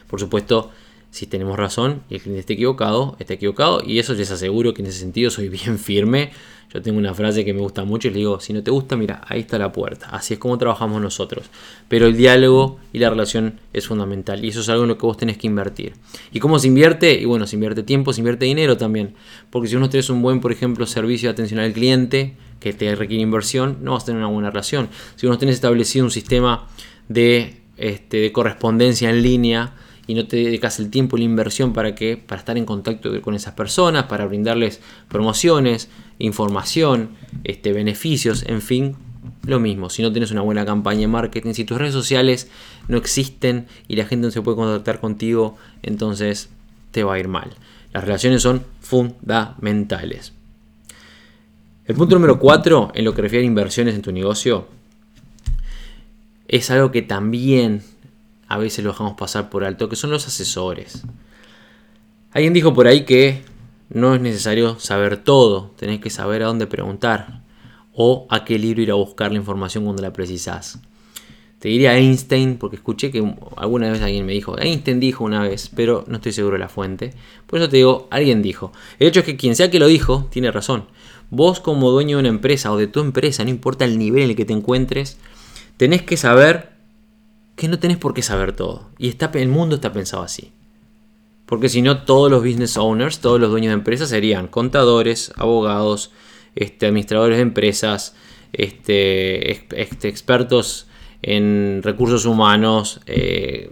Por 0.07 0.19
supuesto, 0.19 0.71
si 1.11 1.27
tenemos 1.27 1.57
razón 1.57 2.03
y 2.09 2.15
el 2.15 2.21
cliente 2.21 2.41
está 2.41 2.53
equivocado, 2.53 3.15
está 3.19 3.33
equivocado 3.33 3.81
y 3.85 3.99
eso 3.99 4.13
les 4.13 4.31
aseguro 4.31 4.73
que 4.73 4.81
en 4.81 4.87
ese 4.87 4.99
sentido 4.99 5.31
soy 5.31 5.49
bien 5.49 5.79
firme 5.79 6.31
yo 6.71 6.83
tengo 6.83 6.99
una 6.99 7.15
frase 7.15 7.43
que 7.43 7.51
me 7.51 7.61
gusta 7.61 7.83
mucho 7.83 8.09
y 8.09 8.11
le 8.11 8.17
digo, 8.19 8.39
si 8.39 8.53
no 8.53 8.61
te 8.61 8.69
gusta, 8.69 8.95
mira, 8.95 9.23
ahí 9.27 9.39
está 9.39 9.57
la 9.57 9.71
puerta. 9.71 10.07
Así 10.11 10.35
es 10.35 10.39
como 10.39 10.55
trabajamos 10.59 11.01
nosotros. 11.01 11.49
Pero 11.87 12.05
el 12.05 12.15
diálogo 12.15 12.77
y 12.93 12.99
la 12.99 13.09
relación 13.09 13.59
es 13.73 13.87
fundamental 13.87 14.45
y 14.45 14.49
eso 14.49 14.61
es 14.61 14.69
algo 14.69 14.83
en 14.83 14.89
lo 14.89 14.97
que 14.99 15.05
vos 15.07 15.17
tenés 15.17 15.39
que 15.39 15.47
invertir. 15.47 15.93
¿Y 16.31 16.39
cómo 16.39 16.59
se 16.59 16.67
invierte? 16.67 17.19
Y 17.19 17.25
bueno, 17.25 17.47
se 17.47 17.55
invierte 17.55 17.81
tiempo, 17.81 18.13
se 18.13 18.21
invierte 18.21 18.45
dinero 18.45 18.77
también. 18.77 19.15
Porque 19.49 19.67
si 19.67 19.77
uno 19.77 19.89
tenés 19.89 20.11
un 20.11 20.21
buen, 20.21 20.41
por 20.41 20.51
ejemplo, 20.51 20.85
servicio 20.85 21.29
de 21.29 21.33
atención 21.33 21.59
al 21.59 21.73
cliente 21.73 22.35
que 22.59 22.73
te 22.73 22.93
requiere 22.95 23.23
inversión, 23.23 23.77
no 23.81 23.93
vas 23.93 24.03
a 24.03 24.07
tener 24.07 24.19
una 24.19 24.31
buena 24.31 24.49
relación. 24.49 24.89
Si 25.15 25.27
uno 25.27 25.37
tenés 25.37 25.55
establecido 25.55 26.05
un 26.05 26.11
sistema 26.11 26.67
de, 27.07 27.61
este, 27.77 28.17
de 28.17 28.31
correspondencia 28.31 29.09
en 29.09 29.21
línea, 29.21 29.73
y 30.09 30.15
no 30.15 30.25
te 30.25 30.37
dedicas 30.37 30.79
el 30.79 30.89
tiempo 30.89 31.17
y 31.17 31.19
la 31.19 31.25
inversión 31.25 31.71
para 31.71 31.93
que 31.93 32.17
para 32.17 32.39
estar 32.39 32.57
en 32.57 32.65
contacto 32.65 33.21
con 33.21 33.35
esas 33.35 33.53
personas, 33.53 34.05
para 34.05 34.25
brindarles 34.25 34.81
promociones, 35.07 35.87
información, 36.17 37.11
este, 37.43 37.73
beneficios, 37.73 38.43
en 38.47 38.63
fin, 38.63 38.95
lo 39.45 39.59
mismo. 39.59 39.91
Si 39.91 40.01
no 40.01 40.11
tienes 40.11 40.31
una 40.31 40.41
buena 40.41 40.65
campaña 40.65 41.01
de 41.01 41.09
marketing, 41.09 41.53
si 41.53 41.63
tus 41.63 41.77
redes 41.77 41.93
sociales 41.93 42.49
no 42.87 42.97
existen 42.97 43.67
y 43.87 43.97
la 43.97 44.05
gente 44.05 44.25
no 44.25 44.31
se 44.31 44.41
puede 44.41 44.57
contactar 44.57 44.99
contigo, 44.99 45.57
entonces 45.83 46.49
te 46.89 47.03
va 47.03 47.13
a 47.13 47.19
ir 47.19 47.27
mal. 47.27 47.51
Las 47.93 48.03
relaciones 48.03 48.41
son 48.41 48.63
fundamentales. 48.81 50.33
El 51.89 51.95
punto 51.95 52.13
número 52.13 52.37
4, 52.37 52.91
en 52.93 53.03
lo 53.03 53.15
que 53.15 53.23
refiere 53.23 53.43
a 53.43 53.47
inversiones 53.47 53.95
en 53.95 54.03
tu 54.03 54.11
negocio, 54.11 54.67
es 56.47 56.69
algo 56.69 56.91
que 56.91 57.01
también 57.01 57.81
a 58.47 58.59
veces 58.59 58.85
lo 58.85 58.91
dejamos 58.91 59.15
pasar 59.15 59.49
por 59.49 59.63
alto, 59.63 59.89
que 59.89 59.95
son 59.95 60.11
los 60.11 60.27
asesores. 60.27 61.01
Alguien 62.31 62.53
dijo 62.53 62.75
por 62.75 62.85
ahí 62.85 63.05
que 63.05 63.41
no 63.89 64.13
es 64.13 64.21
necesario 64.21 64.77
saber 64.77 65.17
todo, 65.17 65.71
tenés 65.77 65.99
que 65.99 66.11
saber 66.11 66.43
a 66.43 66.45
dónde 66.45 66.67
preguntar 66.67 67.41
o 67.95 68.27
a 68.29 68.45
qué 68.45 68.59
libro 68.59 68.83
ir 68.83 68.91
a 68.91 68.93
buscar 68.93 69.31
la 69.31 69.39
información 69.39 69.83
cuando 69.83 70.03
la 70.03 70.13
precisás. 70.13 70.79
Te 71.57 71.69
diría 71.69 71.97
Einstein, 71.97 72.57
porque 72.57 72.75
escuché 72.75 73.09
que 73.09 73.35
alguna 73.57 73.89
vez 73.89 74.03
alguien 74.03 74.27
me 74.27 74.33
dijo, 74.33 74.59
Einstein 74.59 74.99
dijo 74.99 75.23
una 75.23 75.41
vez, 75.41 75.71
pero 75.75 76.05
no 76.07 76.17
estoy 76.17 76.33
seguro 76.33 76.53
de 76.53 76.59
la 76.59 76.69
fuente. 76.69 77.15
Por 77.47 77.57
eso 77.57 77.67
te 77.67 77.77
digo, 77.77 78.07
alguien 78.11 78.43
dijo. 78.43 78.71
El 78.99 79.07
hecho 79.07 79.21
es 79.21 79.25
que 79.25 79.37
quien 79.37 79.55
sea 79.55 79.71
que 79.71 79.79
lo 79.79 79.87
dijo, 79.87 80.27
tiene 80.29 80.51
razón. 80.51 80.85
Vos 81.31 81.59
como 81.59 81.91
dueño 81.91 82.17
de 82.17 82.21
una 82.21 82.29
empresa 82.29 82.71
o 82.71 82.77
de 82.77 82.87
tu 82.87 82.99
empresa, 83.01 83.43
no 83.43 83.49
importa 83.49 83.85
el 83.85 83.97
nivel 83.97 84.23
en 84.23 84.29
el 84.31 84.35
que 84.35 84.45
te 84.45 84.53
encuentres, 84.53 85.17
tenés 85.77 86.01
que 86.01 86.17
saber 86.17 86.71
que 87.55 87.67
no 87.67 87.77
tenés 87.77 87.97
por 87.97 88.13
qué 88.13 88.21
saber 88.21 88.53
todo. 88.53 88.89
Y 88.97 89.09
está, 89.09 89.29
el 89.33 89.49
mundo 89.49 89.75
está 89.75 89.91
pensado 89.91 90.23
así. 90.23 90.53
Porque 91.45 91.67
si 91.67 91.81
no, 91.81 92.03
todos 92.03 92.31
los 92.31 92.41
business 92.41 92.77
owners, 92.77 93.19
todos 93.19 93.39
los 93.39 93.49
dueños 93.49 93.71
de 93.71 93.75
empresas 93.75 94.09
serían 94.09 94.47
contadores, 94.47 95.33
abogados, 95.35 96.11
este, 96.55 96.85
administradores 96.85 97.37
de 97.37 97.41
empresas, 97.41 98.15
este, 98.53 99.51
este 99.51 100.07
expertos 100.07 100.87
en 101.21 101.81
recursos 101.83 102.25
humanos, 102.25 103.01
eh, 103.05 103.71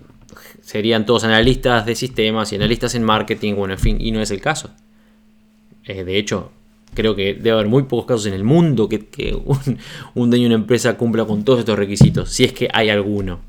serían 0.62 1.06
todos 1.06 1.24
analistas 1.24 1.86
de 1.86 1.96
sistemas 1.96 2.52
y 2.52 2.56
analistas 2.56 2.94
en 2.96 3.04
marketing, 3.04 3.56
bueno, 3.56 3.76
en 3.76 3.80
fin, 3.80 3.98
y 4.00 4.12
no 4.12 4.22
es 4.22 4.32
el 4.32 4.42
caso. 4.42 4.72
Eh, 5.86 6.04
de 6.04 6.18
hecho, 6.18 6.52
creo 6.94 7.16
que 7.16 7.34
debe 7.34 7.52
haber 7.52 7.68
muy 7.68 7.84
pocos 7.84 8.06
casos 8.06 8.26
en 8.26 8.34
el 8.34 8.44
mundo 8.44 8.90
que, 8.90 9.38
un, 10.16 10.30
dueño 10.30 10.44
de 10.44 10.48
una 10.48 10.56
empresa 10.56 10.98
cumpla 10.98 11.26
con 11.26 11.44
todos 11.44 11.60
estos 11.60 11.78
requisitos, 11.78 12.32
si 12.32 12.44
es 12.44 12.54
que 12.54 12.70
hay 12.74 12.90
alguno. 12.90 13.40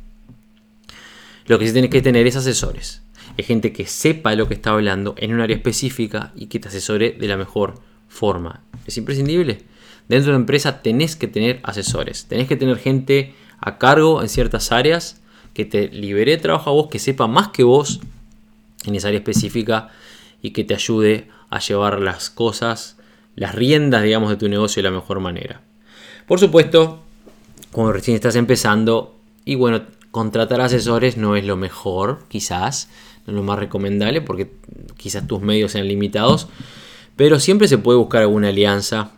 Lo 1.47 1.59
que 1.59 1.67
sí 1.67 1.73
tienes 1.73 1.91
que 1.91 2.03
tener 2.03 2.27
es 2.27 2.37
asesores. 2.37 3.03
Es 3.37 3.47
gente 3.47 3.73
que 3.73 3.87
sepa 3.87 4.35
lo 4.35 4.49
que 4.49 4.55
está 4.55 4.71
hablando 4.71 5.15
en 5.17 5.33
un 5.33 5.41
área 5.41 5.57
específica 5.57 6.33
y 6.37 6.47
que 6.47 6.59
te 6.59 6.69
asesore 6.69 7.17
de 7.19 7.27
la 7.27 7.37
mejor 7.37 7.81
forma. 8.09 8.63
Es 8.87 8.99
imprescindible. 8.99 9.63
Dentro 10.09 10.33
de 10.33 10.39
la 10.39 10.41
empresa 10.41 10.83
tenés 10.83 11.17
que 11.17 11.29
tener 11.29 11.61
asesores. 11.63 12.27
Tenés 12.27 12.49
que 12.49 12.57
tener 12.57 12.79
gente 12.79 13.35
a 13.61 13.79
cargo 13.79 14.23
en 14.23 14.29
ciertas 14.29 14.73
áreas 14.73 15.21
que 15.55 15.65
te 15.65 15.89
libere 15.89 16.37
trabajo 16.37 16.71
a 16.71 16.73
vos, 16.73 16.89
que 16.89 16.99
sepa 16.99 17.27
más 17.27 17.49
que 17.49 17.63
vos 17.63 18.01
en 18.85 18.95
esa 18.95 19.09
área 19.09 19.19
específica 19.19 19.89
y 20.43 20.51
que 20.51 20.65
te 20.65 20.75
ayude 20.75 21.29
a 21.51 21.59
llevar 21.61 22.01
las 22.01 22.31
cosas, 22.31 22.98
las 23.39 23.55
riendas, 23.55 24.03
digamos, 24.03 24.31
de 24.31 24.37
tu 24.37 24.49
negocio 24.49 24.83
de 24.83 24.91
la 24.91 24.95
mejor 24.95 25.21
manera. 25.21 25.63
Por 26.27 26.39
supuesto, 26.39 27.03
cuando 27.73 27.93
recién 27.93 28.15
estás 28.15 28.37
empezando, 28.37 29.17
y 29.45 29.55
bueno, 29.55 29.83
Contratar 30.11 30.63
asesores 30.63 31.19
no 31.19 31.37
es 31.37 31.45
lo 31.45 31.57
mejor, 31.57 32.21
quizás, 32.29 32.89
no 33.27 33.33
es 33.33 33.37
lo 33.37 33.43
más 33.43 33.59
recomendable 33.59 34.23
porque 34.23 34.51
quizás 34.97 35.27
tus 35.27 35.43
medios 35.43 35.73
sean 35.73 35.87
limitados, 35.87 36.49
pero 37.15 37.39
siempre 37.39 37.69
se 37.69 37.77
puede 37.77 37.99
buscar 37.99 38.23
alguna 38.23 38.49
alianza 38.49 39.13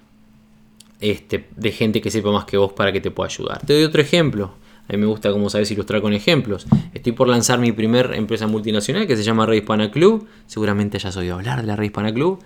este, 1.01 1.47
de 1.57 1.71
gente 1.71 2.01
que 2.01 2.11
sepa 2.11 2.33
más 2.33 2.45
que 2.45 2.57
vos 2.57 2.73
para 2.73 2.93
que 2.93 3.01
te 3.01 3.13
pueda 3.13 3.29
ayudar. 3.29 3.65
Te 3.65 3.73
doy 3.73 3.85
otro 3.85 4.03
ejemplo. 4.03 4.55
A 4.89 4.93
mí 4.93 4.99
me 4.99 5.07
gusta, 5.07 5.31
como 5.31 5.49
sabes, 5.49 5.71
ilustrar 5.71 6.03
con 6.03 6.13
ejemplos. 6.13 6.67
Estoy 6.93 7.13
por 7.13 7.29
lanzar 7.29 7.61
mi 7.61 7.71
primer 7.71 8.13
empresa 8.15 8.49
multinacional 8.49 9.07
que 9.07 9.17
se 9.17 9.23
llama 9.23 9.47
Red 9.47 9.59
Hispana 9.59 9.93
Club. 9.93 10.27
Seguramente 10.49 10.97
hayas 10.97 11.17
oído 11.17 11.37
hablar 11.37 11.61
de 11.61 11.69
la 11.69 11.77
Red 11.77 11.87
Hispana 11.87 12.13
Club. 12.13 12.43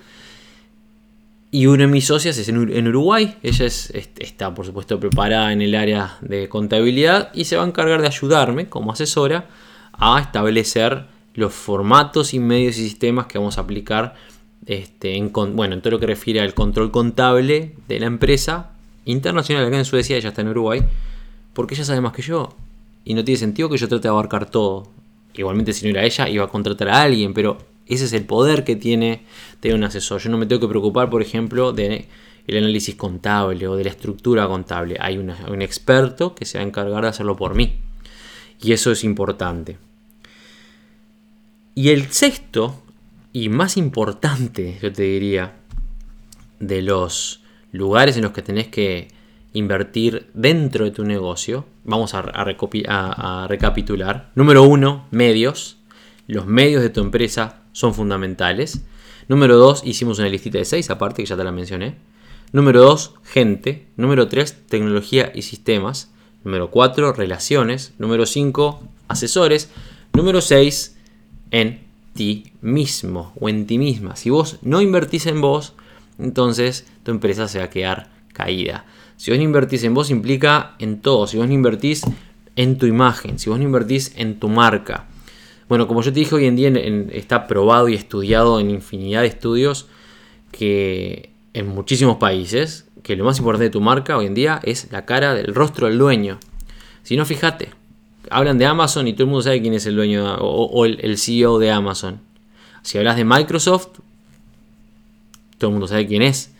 Y 1.54 1.66
una 1.66 1.84
de 1.84 1.86
mis 1.86 2.06
socias 2.06 2.36
es 2.36 2.48
en 2.48 2.88
Uruguay. 2.88 3.36
Ella 3.44 3.66
está, 3.66 4.52
por 4.52 4.66
supuesto, 4.66 4.98
preparada 4.98 5.52
en 5.52 5.62
el 5.62 5.76
área 5.76 6.18
de 6.20 6.48
contabilidad 6.48 7.30
y 7.32 7.44
se 7.44 7.56
va 7.56 7.62
a 7.62 7.66
encargar 7.68 8.00
de 8.00 8.08
ayudarme 8.08 8.68
como 8.68 8.90
asesora 8.90 9.46
a 9.92 10.18
establecer 10.18 11.06
los 11.34 11.54
formatos 11.54 12.34
y 12.34 12.40
medios 12.40 12.76
y 12.76 12.82
sistemas 12.82 13.26
que 13.26 13.38
vamos 13.38 13.56
a 13.56 13.60
aplicar 13.60 14.16
este, 14.66 15.16
en, 15.16 15.32
bueno, 15.32 15.74
en 15.74 15.80
todo 15.80 15.92
lo 15.92 16.00
que 16.00 16.06
refiere 16.06 16.40
al 16.40 16.54
control 16.54 16.90
contable 16.90 17.76
de 17.86 18.00
la 18.00 18.06
empresa 18.06 18.72
internacional 19.04 19.64
acá 19.64 19.78
en 19.78 19.84
Suecia, 19.84 20.16
ella 20.16 20.30
está 20.30 20.42
en 20.42 20.48
Uruguay, 20.48 20.80
porque 21.52 21.74
ella 21.76 21.84
sabe 21.84 22.00
más 22.00 22.14
que 22.14 22.22
yo. 22.22 22.56
Y 23.04 23.14
no 23.14 23.22
tiene 23.22 23.38
sentido 23.38 23.70
que 23.70 23.78
yo 23.78 23.86
trate 23.86 24.02
de 24.02 24.08
abarcar 24.08 24.50
todo. 24.50 24.88
Igualmente 25.34 25.72
si 25.72 25.84
no 25.84 25.90
era 25.90 26.02
ella, 26.02 26.28
iba 26.28 26.46
a 26.46 26.48
contratar 26.48 26.88
a 26.88 27.02
alguien, 27.02 27.32
pero 27.32 27.58
ese 27.86 28.04
es 28.06 28.12
el 28.12 28.24
poder 28.24 28.64
que 28.64 28.76
tiene 28.76 29.24
tener 29.60 29.76
un 29.76 29.84
asesor. 29.84 30.20
Yo 30.20 30.30
no 30.30 30.38
me 30.38 30.46
tengo 30.46 30.60
que 30.60 30.68
preocupar, 30.68 31.10
por 31.10 31.22
ejemplo, 31.22 31.72
de 31.72 32.06
el 32.46 32.56
análisis 32.58 32.94
contable 32.94 33.66
o 33.68 33.76
de 33.76 33.84
la 33.84 33.90
estructura 33.90 34.46
contable. 34.46 34.96
Hay 35.00 35.18
un 35.18 35.62
experto 35.62 36.34
que 36.34 36.44
se 36.44 36.58
va 36.58 36.64
a 36.64 36.66
encargar 36.66 37.02
de 37.02 37.08
hacerlo 37.08 37.36
por 37.36 37.54
mí. 37.54 37.78
Y 38.60 38.72
eso 38.72 38.90
es 38.90 39.04
importante. 39.04 39.78
Y 41.74 41.90
el 41.90 42.10
sexto 42.10 42.82
y 43.32 43.48
más 43.48 43.76
importante, 43.76 44.78
yo 44.80 44.92
te 44.92 45.02
diría, 45.02 45.54
de 46.60 46.82
los 46.82 47.42
lugares 47.72 48.16
en 48.16 48.22
los 48.22 48.32
que 48.32 48.42
tenés 48.42 48.68
que 48.68 49.08
invertir 49.52 50.28
dentro 50.34 50.84
de 50.84 50.92
tu 50.92 51.04
negocio, 51.04 51.66
vamos 51.84 52.14
a, 52.14 52.20
a 52.20 53.46
recapitular. 53.48 54.30
Número 54.34 54.62
uno, 54.62 55.06
medios. 55.10 55.78
Los 56.26 56.46
medios 56.46 56.80
de 56.80 56.90
tu 56.90 57.00
empresa 57.00 57.63
son 57.74 57.92
fundamentales. 57.92 58.80
Número 59.28 59.58
2, 59.58 59.82
hicimos 59.84 60.18
una 60.18 60.28
listita 60.28 60.56
de 60.56 60.64
6, 60.64 60.88
aparte 60.88 61.22
que 61.22 61.28
ya 61.28 61.36
te 61.36 61.44
la 61.44 61.52
mencioné. 61.52 61.96
Número 62.52 62.80
2, 62.82 63.14
gente. 63.24 63.86
Número 63.96 64.28
3, 64.28 64.68
tecnología 64.68 65.32
y 65.34 65.42
sistemas. 65.42 66.10
Número 66.44 66.70
4, 66.70 67.12
relaciones. 67.12 67.92
Número 67.98 68.24
5, 68.24 68.80
asesores. 69.08 69.70
Número 70.12 70.40
6, 70.40 70.96
en 71.50 71.80
ti 72.14 72.52
mismo 72.62 73.32
o 73.38 73.48
en 73.48 73.66
ti 73.66 73.76
misma. 73.76 74.14
Si 74.16 74.30
vos 74.30 74.58
no 74.62 74.80
invertís 74.80 75.26
en 75.26 75.40
vos, 75.40 75.74
entonces 76.18 76.86
tu 77.02 77.10
empresa 77.10 77.48
se 77.48 77.58
va 77.58 77.64
a 77.64 77.70
quedar 77.70 78.08
caída. 78.32 78.84
Si 79.16 79.30
vos 79.30 79.38
no 79.38 79.44
invertís 79.44 79.82
en 79.84 79.94
vos 79.94 80.10
implica 80.10 80.76
en 80.78 81.00
todo. 81.00 81.26
Si 81.26 81.36
vos 81.36 81.48
no 81.48 81.52
invertís 81.52 82.02
en 82.56 82.78
tu 82.78 82.86
imagen, 82.86 83.38
si 83.38 83.50
vos 83.50 83.58
no 83.58 83.64
invertís 83.64 84.12
en 84.16 84.38
tu 84.38 84.48
marca, 84.48 85.06
bueno, 85.68 85.86
como 85.86 86.02
yo 86.02 86.12
te 86.12 86.20
dije, 86.20 86.34
hoy 86.34 86.46
en 86.46 86.56
día 86.56 86.70
está 87.12 87.46
probado 87.46 87.88
y 87.88 87.94
estudiado 87.94 88.60
en 88.60 88.70
infinidad 88.70 89.22
de 89.22 89.28
estudios 89.28 89.86
que 90.52 91.30
en 91.54 91.68
muchísimos 91.68 92.16
países, 92.16 92.86
que 93.02 93.16
lo 93.16 93.24
más 93.24 93.38
importante 93.38 93.64
de 93.64 93.70
tu 93.70 93.80
marca 93.80 94.16
hoy 94.16 94.26
en 94.26 94.34
día 94.34 94.60
es 94.62 94.90
la 94.92 95.04
cara 95.04 95.34
del 95.34 95.54
rostro 95.54 95.86
del 95.86 95.98
dueño. 95.98 96.38
Si 97.02 97.16
no, 97.16 97.24
fíjate, 97.24 97.70
hablan 98.30 98.58
de 98.58 98.66
Amazon 98.66 99.08
y 99.08 99.12
todo 99.12 99.24
el 99.24 99.30
mundo 99.30 99.42
sabe 99.42 99.60
quién 99.60 99.74
es 99.74 99.86
el 99.86 99.96
dueño 99.96 100.36
o, 100.40 100.84
el, 100.84 101.18
CEO 101.18 101.58
de 101.58 101.70
Amazon. 101.70 102.20
Si 102.82 102.98
hablas 102.98 103.16
de 103.16 103.24
Microsoft, 103.24 103.98
todo 105.58 105.68
el 105.68 105.72
mundo 105.72 105.86
sabe 105.86 106.06
quién 106.06 106.22
es. 106.22 106.52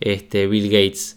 Este, 0.00 0.46
Bill 0.46 0.68
Gates. 0.68 1.15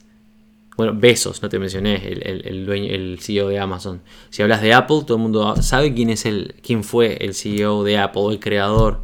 Bueno, 0.80 0.94
Besos, 0.96 1.42
no 1.42 1.50
te 1.50 1.60
mencioné, 1.60 1.96
el, 1.98 2.66
dueño, 2.66 2.90
el 2.90 3.20
CEO 3.20 3.50
de 3.50 3.60
Amazon. 3.60 4.00
Si 4.30 4.42
hablas 4.42 4.62
de 4.62 4.74
Apple, 4.74 5.02
todo 5.06 5.18
el 5.18 5.24
mundo 5.24 5.62
sabe 5.62 5.94
quién 5.94 6.10
es 6.10 6.26
el, 6.26 6.56
quién 6.64 6.86
fue 6.86 7.18
el 7.20 7.34
CEO 7.34 7.84
de 7.84 7.98
Apple, 7.98 8.28
el 8.30 8.40
creador 8.40 9.02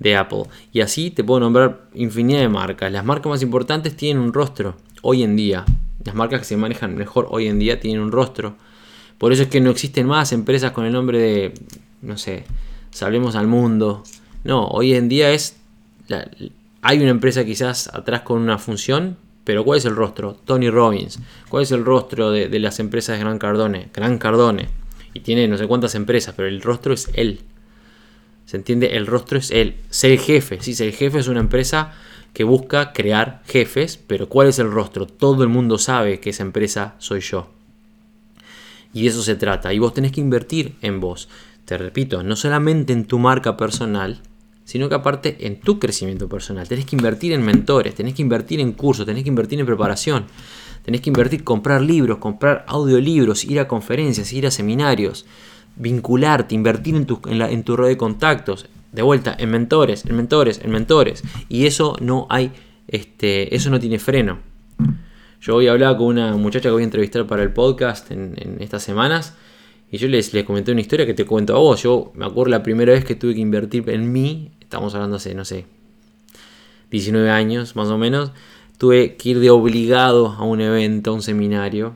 de 0.00 0.16
Apple. 0.16 0.42
Y 0.72 0.80
así 0.80 1.12
te 1.12 1.22
puedo 1.22 1.38
nombrar 1.38 1.88
infinidad 1.94 2.40
de 2.40 2.48
marcas. 2.48 2.90
Las 2.90 3.04
marcas 3.04 3.30
más 3.30 3.42
importantes 3.42 3.96
tienen 3.96 4.24
un 4.24 4.32
rostro 4.32 4.74
hoy 5.02 5.22
en 5.22 5.36
día. 5.36 5.64
Las 6.04 6.16
marcas 6.16 6.40
que 6.40 6.46
se 6.46 6.56
manejan 6.56 6.96
mejor 6.96 7.28
hoy 7.30 7.46
en 7.46 7.60
día 7.60 7.78
tienen 7.78 8.02
un 8.02 8.10
rostro. 8.10 8.56
Por 9.16 9.32
eso 9.32 9.44
es 9.44 9.48
que 9.48 9.60
no 9.60 9.70
existen 9.70 10.08
más 10.08 10.32
empresas 10.32 10.72
con 10.72 10.84
el 10.84 10.92
nombre 10.92 11.20
de, 11.20 11.54
no 12.02 12.18
sé, 12.18 12.42
Salvemos 12.90 13.36
al 13.36 13.46
Mundo. 13.46 14.02
No, 14.42 14.66
hoy 14.66 14.94
en 14.94 15.08
día 15.08 15.30
es... 15.30 15.60
hay 16.82 16.98
una 16.98 17.10
empresa 17.10 17.44
quizás 17.44 17.86
atrás 17.94 18.22
con 18.22 18.42
una 18.42 18.58
función, 18.58 19.16
pero 19.44 19.62
¿cuál 19.62 19.78
es 19.78 19.84
el 19.84 19.94
rostro? 19.94 20.34
Tony 20.44 20.70
Robbins. 20.70 21.20
¿Cuál 21.48 21.62
es 21.62 21.70
el 21.70 21.84
rostro 21.84 22.30
de, 22.30 22.58
las 22.58 22.80
empresas 22.80 23.16
de 23.16 23.24
Gran 23.24 23.38
Cardone? 23.38 23.90
Gran 23.92 24.18
Cardone. 24.18 24.68
Y 25.12 25.20
tiene 25.20 25.46
no 25.46 25.58
sé 25.58 25.66
cuántas 25.66 25.94
empresas, 25.94 26.34
pero 26.34 26.48
el 26.48 26.62
rostro 26.62 26.94
es 26.94 27.10
él. 27.14 27.40
¿Se 28.46 28.56
entiende? 28.56 28.96
El 28.96 29.06
rostro 29.06 29.38
es 29.38 29.50
él. 29.50 29.76
Ser 29.90 30.18
jefe. 30.18 30.58
Sí, 30.60 30.74
ser 30.74 30.88
el 30.88 30.94
jefe 30.94 31.18
es 31.18 31.28
una 31.28 31.40
empresa 31.40 31.92
que 32.32 32.44
busca 32.44 32.92
crear 32.92 33.42
jefes, 33.46 33.96
pero 33.96 34.28
¿cuál 34.28 34.48
es 34.48 34.58
el 34.58 34.70
rostro? 34.70 35.06
Todo 35.06 35.44
el 35.44 35.48
mundo 35.48 35.78
sabe 35.78 36.20
que 36.20 36.30
esa 36.30 36.42
empresa 36.42 36.96
soy 36.98 37.20
yo. 37.20 37.50
Y 38.92 39.02
de 39.02 39.08
eso 39.08 39.22
se 39.22 39.36
trata. 39.36 39.72
Y 39.72 39.78
vos 39.78 39.92
tenés 39.92 40.12
que 40.12 40.20
invertir 40.20 40.74
en 40.80 41.00
vos. 41.00 41.28
Te 41.64 41.78
repito, 41.78 42.22
no 42.22 42.34
solamente 42.36 42.92
en 42.92 43.04
tu 43.06 43.18
marca 43.18 43.56
personal, 43.56 44.20
sino 44.64 44.88
que 44.88 44.94
aparte 44.94 45.46
en 45.46 45.60
tu 45.60 45.78
crecimiento 45.78 46.28
personal. 46.28 46.66
Tenés 46.66 46.86
que 46.86 46.96
invertir 46.96 47.32
en 47.32 47.42
mentores, 47.44 47.94
tenés 47.94 48.14
que 48.14 48.22
invertir 48.22 48.60
en 48.60 48.72
cursos, 48.72 49.06
tenés 49.06 49.22
que 49.22 49.28
invertir 49.28 49.60
en 49.60 49.66
preparación, 49.66 50.24
tenés 50.84 51.00
que 51.00 51.10
invertir, 51.10 51.44
comprar 51.44 51.82
libros, 51.82 52.18
comprar 52.18 52.64
audiolibros, 52.66 53.44
ir 53.44 53.60
a 53.60 53.68
conferencias, 53.68 54.32
ir 54.32 54.46
a 54.46 54.50
seminarios, 54.50 55.26
vincularte, 55.76 56.54
invertir 56.54 56.94
en 56.94 57.06
tu, 57.06 57.20
en, 57.26 57.62
tu 57.62 57.76
red 57.76 57.88
de 57.88 57.96
contactos, 57.96 58.66
de 58.92 59.02
vuelta, 59.02 59.36
en 59.38 59.50
mentores, 59.50 60.06
en 60.06 60.16
mentores, 60.16 60.60
en 60.62 60.70
mentores. 60.70 61.22
Y 61.48 61.66
eso 61.66 61.96
no 62.00 62.26
hay, 62.30 62.52
este, 62.88 63.54
eso 63.54 63.70
no 63.70 63.78
tiene 63.78 63.98
freno. 63.98 64.38
Yo 65.40 65.56
hoy 65.56 65.68
hablaba 65.68 65.98
con 65.98 66.06
una 66.06 66.34
muchacha 66.36 66.70
que 66.70 66.72
voy 66.72 66.82
a 66.82 66.84
entrevistar 66.84 67.26
para 67.26 67.42
el 67.42 67.52
podcast 67.52 68.10
en 68.10 68.56
estas 68.60 68.82
semanas 68.82 69.34
y 69.94 69.96
yo 69.96 70.08
les, 70.08 70.34
les 70.34 70.42
comenté 70.42 70.72
una 70.72 70.80
historia 70.80 71.06
que 71.06 71.14
te 71.14 71.24
cuento 71.24 71.54
a 71.54 71.60
vos. 71.60 71.80
Yo 71.84 72.10
me 72.16 72.26
acuerdo 72.26 72.50
la 72.50 72.64
primera 72.64 72.92
vez 72.92 73.04
que 73.04 73.14
tuve 73.14 73.34
que 73.34 73.40
invertir 73.40 73.88
en 73.90 74.10
mí, 74.10 74.50
estamos 74.58 74.92
hablando 74.96 75.18
hace, 75.18 75.36
no 75.36 75.44
sé, 75.44 75.66
19 76.90 77.30
años 77.30 77.76
más 77.76 77.86
o 77.90 77.96
menos, 77.96 78.32
tuve 78.76 79.14
que 79.14 79.28
ir 79.28 79.38
de 79.38 79.50
obligado 79.50 80.30
a 80.30 80.42
un 80.42 80.60
evento, 80.60 81.12
a 81.12 81.14
un 81.14 81.22
seminario 81.22 81.94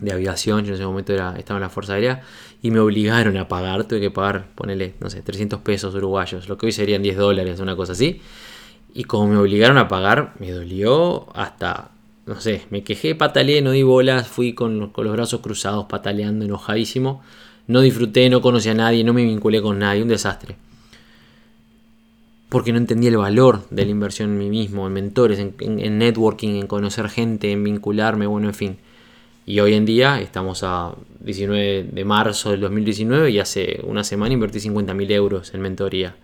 de 0.00 0.12
aviación. 0.12 0.66
Yo 0.66 0.68
en 0.68 0.74
ese 0.74 0.84
momento 0.84 1.14
era, 1.14 1.34
estaba 1.38 1.56
en 1.56 1.62
la 1.62 1.70
Fuerza 1.70 1.94
Aérea 1.94 2.20
y 2.60 2.70
me 2.70 2.80
obligaron 2.80 3.38
a 3.38 3.48
pagar. 3.48 3.84
Tuve 3.84 4.02
que 4.02 4.10
pagar, 4.10 4.48
ponele, 4.54 4.92
no 5.00 5.08
sé, 5.08 5.22
300 5.22 5.60
pesos 5.60 5.94
uruguayos, 5.94 6.46
lo 6.50 6.58
que 6.58 6.66
hoy 6.66 6.72
serían 6.72 7.02
10 7.02 7.16
dólares, 7.16 7.58
una 7.58 7.74
cosa 7.74 7.92
así. 7.92 8.20
Y 8.92 9.04
como 9.04 9.28
me 9.28 9.38
obligaron 9.38 9.78
a 9.78 9.88
pagar, 9.88 10.34
me 10.40 10.50
dolió 10.50 11.34
hasta 11.34 11.93
no 12.26 12.40
sé, 12.40 12.62
me 12.70 12.82
quejé, 12.82 13.14
pataleé, 13.14 13.60
no 13.60 13.72
di 13.72 13.82
bolas, 13.82 14.26
fui 14.28 14.54
con, 14.54 14.78
los 14.78 15.12
brazos 15.12 15.40
cruzados, 15.40 15.86
pataleando, 15.86 16.44
enojadísimo. 16.44 17.22
No 17.66 17.80
disfruté, 17.80 18.28
no 18.30 18.40
conocí 18.40 18.68
a 18.68 18.74
nadie, 18.74 19.04
no 19.04 19.12
me 19.12 19.24
vinculé 19.24 19.60
con 19.60 19.78
nadie, 19.78 20.02
un 20.02 20.08
desastre. 20.08 20.56
Porque 22.48 22.72
no 22.72 22.78
entendí 22.78 23.08
el 23.08 23.16
valor 23.16 23.66
de 23.70 23.84
la 23.84 23.90
inversión 23.90 24.30
en 24.30 24.38
mí 24.38 24.48
mismo, 24.48 24.86
en 24.86 24.92
mentores, 24.92 25.38
en, 25.38 25.98
networking, 25.98 26.60
en 26.60 26.66
conocer 26.66 27.08
gente, 27.08 27.52
en 27.52 27.64
vincularme, 27.64 28.26
bueno, 28.26 28.48
en 28.48 28.54
fin. 28.54 28.76
Y 29.46 29.60
hoy 29.60 29.74
en 29.74 29.84
día 29.84 30.20
estamos 30.20 30.62
a 30.62 30.94
19 31.20 31.90
de 31.92 32.04
marzo 32.04 32.50
del 32.50 32.60
2019 32.60 33.30
y 33.30 33.38
hace 33.38 33.80
una 33.84 34.04
semana 34.04 34.32
invertí 34.32 34.60
50.000 34.60 35.10
euros 35.10 35.52
en 35.52 35.60
mentoría 35.60 36.16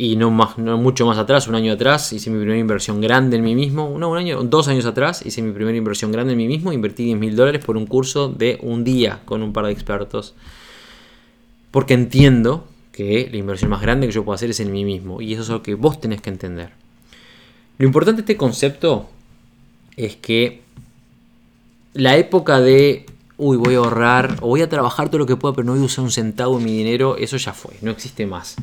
y 0.00 0.16
no, 0.16 0.30
más, 0.30 0.56
no 0.56 0.78
mucho 0.78 1.04
más 1.04 1.18
atrás, 1.18 1.46
un 1.46 1.54
año 1.54 1.74
atrás, 1.74 2.14
hice 2.14 2.30
mi 2.30 2.38
primera 2.38 2.58
inversión 2.58 3.02
grande 3.02 3.36
en 3.36 3.44
mí 3.44 3.54
mismo. 3.54 3.98
No, 3.98 4.08
un 4.08 4.16
año, 4.16 4.42
dos 4.44 4.66
años 4.66 4.86
atrás 4.86 5.20
hice 5.26 5.42
mi 5.42 5.52
primera 5.52 5.76
inversión 5.76 6.10
grande 6.10 6.32
en 6.32 6.38
mí 6.38 6.48
mismo. 6.48 6.72
Invertí 6.72 7.04
10 7.04 7.18
mil 7.18 7.36
dólares 7.36 7.62
por 7.62 7.76
un 7.76 7.86
curso 7.86 8.28
de 8.28 8.58
un 8.62 8.82
día 8.82 9.20
con 9.26 9.42
un 9.42 9.52
par 9.52 9.66
de 9.66 9.72
expertos. 9.72 10.34
Porque 11.70 11.92
entiendo 11.92 12.66
que 12.92 13.28
la 13.30 13.36
inversión 13.36 13.68
más 13.68 13.82
grande 13.82 14.06
que 14.06 14.14
yo 14.14 14.24
puedo 14.24 14.34
hacer 14.34 14.48
es 14.48 14.60
en 14.60 14.72
mí 14.72 14.86
mismo. 14.86 15.20
Y 15.20 15.34
eso 15.34 15.42
es 15.42 15.50
lo 15.50 15.62
que 15.62 15.74
vos 15.74 16.00
tenés 16.00 16.22
que 16.22 16.30
entender. 16.30 16.70
Lo 17.76 17.84
importante 17.84 18.22
de 18.22 18.32
este 18.32 18.38
concepto 18.38 19.10
es 19.96 20.16
que 20.16 20.62
la 21.92 22.16
época 22.16 22.58
de 22.60 23.04
uy, 23.40 23.56
voy 23.56 23.74
a 23.74 23.78
ahorrar 23.78 24.36
o 24.42 24.48
voy 24.48 24.60
a 24.60 24.68
trabajar 24.68 25.08
todo 25.08 25.18
lo 25.18 25.26
que 25.26 25.36
pueda, 25.36 25.54
pero 25.54 25.64
no 25.64 25.72
voy 25.72 25.80
a 25.80 25.84
usar 25.84 26.04
un 26.04 26.10
centavo 26.10 26.58
de 26.58 26.64
mi 26.64 26.76
dinero, 26.76 27.16
eso 27.16 27.38
ya 27.38 27.52
fue, 27.54 27.74
no 27.80 27.90
existe 27.90 28.26
más. 28.26 28.56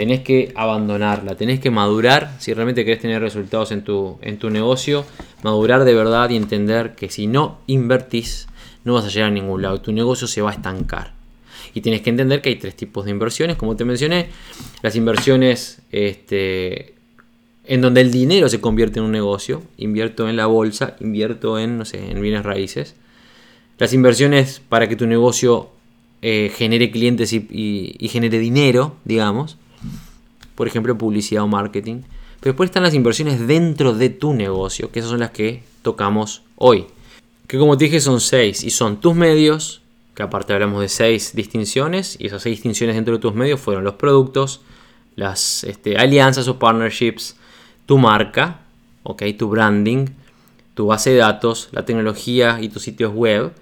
Tenés 0.00 0.20
que 0.20 0.50
abandonarla, 0.54 1.34
tenés 1.34 1.60
que 1.60 1.70
madurar 1.70 2.34
si 2.38 2.54
realmente 2.54 2.86
querés 2.86 3.02
tener 3.02 3.20
resultados 3.20 3.70
en 3.70 3.84
tu, 3.84 4.16
en 4.22 4.38
tu 4.38 4.48
negocio, 4.48 5.04
madurar 5.42 5.84
de 5.84 5.92
verdad 5.92 6.30
y 6.30 6.36
entender 6.36 6.94
que 6.94 7.10
si 7.10 7.26
no 7.26 7.58
invertís, 7.66 8.48
no 8.82 8.94
vas 8.94 9.04
a 9.04 9.08
llegar 9.08 9.28
a 9.28 9.30
ningún 9.30 9.60
lado. 9.60 9.82
Tu 9.82 9.92
negocio 9.92 10.26
se 10.26 10.40
va 10.40 10.52
a 10.52 10.54
estancar. 10.54 11.12
Y 11.74 11.82
tienes 11.82 12.00
que 12.00 12.08
entender 12.08 12.40
que 12.40 12.48
hay 12.48 12.56
tres 12.56 12.76
tipos 12.76 13.04
de 13.04 13.10
inversiones, 13.10 13.58
como 13.58 13.76
te 13.76 13.84
mencioné. 13.84 14.28
Las 14.80 14.96
inversiones 14.96 15.82
este, 15.92 16.94
en 17.66 17.82
donde 17.82 18.00
el 18.00 18.10
dinero 18.10 18.48
se 18.48 18.58
convierte 18.58 19.00
en 19.00 19.04
un 19.04 19.12
negocio. 19.12 19.62
Invierto 19.76 20.30
en 20.30 20.36
la 20.38 20.46
bolsa, 20.46 20.96
invierto 21.00 21.58
en, 21.58 21.76
no 21.76 21.84
sé, 21.84 22.10
en 22.10 22.22
bienes 22.22 22.42
raíces. 22.42 22.96
Las 23.76 23.92
inversiones 23.92 24.62
para 24.66 24.88
que 24.88 24.96
tu 24.96 25.06
negocio 25.06 25.68
eh, 26.22 26.50
genere 26.56 26.90
clientes 26.90 27.34
y, 27.34 28.08
genere 28.10 28.38
dinero, 28.38 28.96
digamos. 29.04 29.58
Por 30.60 30.68
ejemplo, 30.68 30.98
publicidad 30.98 31.44
o 31.44 31.48
marketing. 31.48 32.02
Pero 32.38 32.52
después 32.52 32.68
están 32.68 32.82
las 32.82 32.92
inversiones 32.92 33.46
dentro 33.46 33.94
de 33.94 34.10
tu 34.10 34.34
negocio, 34.34 34.92
que 34.92 34.98
esas 34.98 35.10
son 35.10 35.20
las 35.20 35.30
que 35.30 35.62
tocamos 35.80 36.42
hoy. 36.56 36.84
Que 37.46 37.56
como 37.56 37.78
te 37.78 37.84
dije 37.86 37.98
son 37.98 38.20
seis 38.20 38.62
y 38.62 38.68
son 38.68 39.00
tus 39.00 39.14
medios, 39.14 39.80
que 40.14 40.22
aparte 40.22 40.52
hablamos 40.52 40.82
de 40.82 40.90
seis 40.90 41.34
distinciones, 41.34 42.14
y 42.20 42.26
esas 42.26 42.42
seis 42.42 42.56
distinciones 42.56 42.96
dentro 42.96 43.14
de 43.14 43.20
tus 43.20 43.34
medios 43.34 43.58
fueron 43.58 43.84
los 43.84 43.94
productos, 43.94 44.60
las 45.16 45.64
este, 45.64 45.96
alianzas 45.96 46.46
o 46.46 46.58
partnerships, 46.58 47.36
tu 47.86 47.96
marca, 47.96 48.60
okay, 49.02 49.32
tu 49.32 49.48
branding, 49.48 50.08
tu 50.74 50.88
base 50.88 51.08
de 51.08 51.16
datos, 51.16 51.70
la 51.72 51.86
tecnología 51.86 52.58
y 52.60 52.68
tus 52.68 52.82
sitios 52.82 53.14
web, 53.14 53.54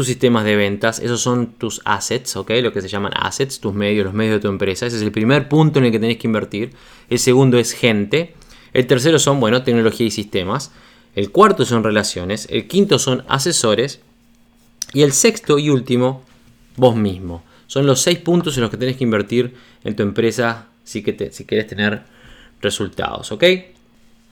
tus 0.00 0.06
sistemas 0.06 0.46
de 0.46 0.56
ventas, 0.56 0.98
esos 0.98 1.20
son 1.20 1.48
tus 1.58 1.82
assets, 1.84 2.34
¿ok? 2.34 2.52
Lo 2.62 2.72
que 2.72 2.80
se 2.80 2.88
llaman 2.88 3.12
assets, 3.14 3.60
tus 3.60 3.74
medios, 3.74 4.06
los 4.06 4.14
medios 4.14 4.36
de 4.36 4.40
tu 4.40 4.48
empresa. 4.48 4.86
Ese 4.86 4.96
es 4.96 5.02
el 5.02 5.12
primer 5.12 5.46
punto 5.46 5.78
en 5.78 5.84
el 5.84 5.92
que 5.92 5.98
tenés 5.98 6.16
que 6.16 6.26
invertir. 6.26 6.70
El 7.10 7.18
segundo 7.18 7.58
es 7.58 7.72
gente. 7.72 8.32
El 8.72 8.86
tercero 8.86 9.18
son, 9.18 9.40
bueno, 9.40 9.62
tecnología 9.62 10.06
y 10.06 10.10
sistemas. 10.10 10.72
El 11.14 11.30
cuarto 11.30 11.66
son 11.66 11.84
relaciones. 11.84 12.48
El 12.50 12.66
quinto 12.66 12.98
son 12.98 13.24
asesores. 13.28 14.00
Y 14.94 15.02
el 15.02 15.12
sexto 15.12 15.58
y 15.58 15.68
último, 15.68 16.24
vos 16.78 16.96
mismo. 16.96 17.42
Son 17.66 17.84
los 17.84 18.00
seis 18.00 18.18
puntos 18.20 18.56
en 18.56 18.62
los 18.62 18.70
que 18.70 18.78
tenés 18.78 18.96
que 18.96 19.04
invertir 19.04 19.54
en 19.84 19.96
tu 19.96 20.02
empresa 20.02 20.68
si, 20.82 21.02
que 21.02 21.30
si 21.30 21.44
querés 21.44 21.66
tener 21.66 22.04
resultados, 22.62 23.32
¿ok? 23.32 23.44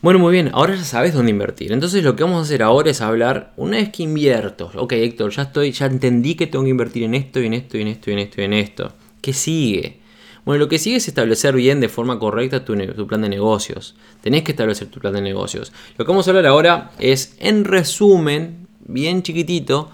Bueno, 0.01 0.20
muy 0.20 0.32
bien, 0.32 0.51
ahora 0.53 0.76
ya 0.76 0.84
sabes 0.84 1.12
dónde 1.12 1.32
invertir. 1.32 1.72
Entonces 1.72 2.05
lo 2.05 2.14
que 2.14 2.22
vamos 2.22 2.38
a 2.38 2.42
hacer 2.42 2.62
ahora 2.62 2.90
es 2.90 3.01
hablar, 3.01 3.53
una 3.57 3.78
vez 3.78 3.90
que 3.90 4.05
invierto, 4.05 4.70
ok 4.76 4.92
Héctor, 4.92 5.32
ya 5.32 5.42
estoy, 5.42 5.72
ya 5.72 5.86
entendí 5.86 6.36
que 6.36 6.46
tengo 6.46 6.64
que 6.64 6.70
invertir 6.70 7.03
en 7.03 7.14
esto, 7.14 7.40
y 7.40 7.46
en 7.46 7.55
esto, 7.55 7.76
y 7.78 7.82
en 7.82 7.88
esto, 7.88 8.11
y 8.11 8.12
en 8.12 8.18
esto, 8.20 8.40
y 8.40 8.44
en 8.44 8.53
esto. 8.53 8.92
¿Qué 9.20 9.32
sigue? 9.32 9.99
Bueno, 10.44 10.61
lo 10.61 10.68
que 10.68 10.78
sigue 10.78 10.96
es 10.96 11.09
establecer 11.09 11.53
bien 11.57 11.80
de 11.80 11.88
forma 11.88 12.20
correcta 12.20 12.64
tu, 12.64 12.76
tu, 12.76 13.07
plan 13.09 13.22
de 13.22 13.28
negocios. 13.28 13.96
Tenés 14.20 14.44
que 14.44 14.53
establecer 14.53 14.86
tu 14.86 15.01
plan 15.01 15.14
de 15.14 15.20
negocios. 15.20 15.72
Lo 15.96 16.05
que 16.05 16.12
vamos 16.12 16.28
a 16.28 16.30
hablar 16.30 16.46
ahora 16.46 16.92
es, 17.01 17.36
en 17.40 17.64
resumen, 17.64 18.68
bien 18.86 19.22
chiquitito, 19.22 19.90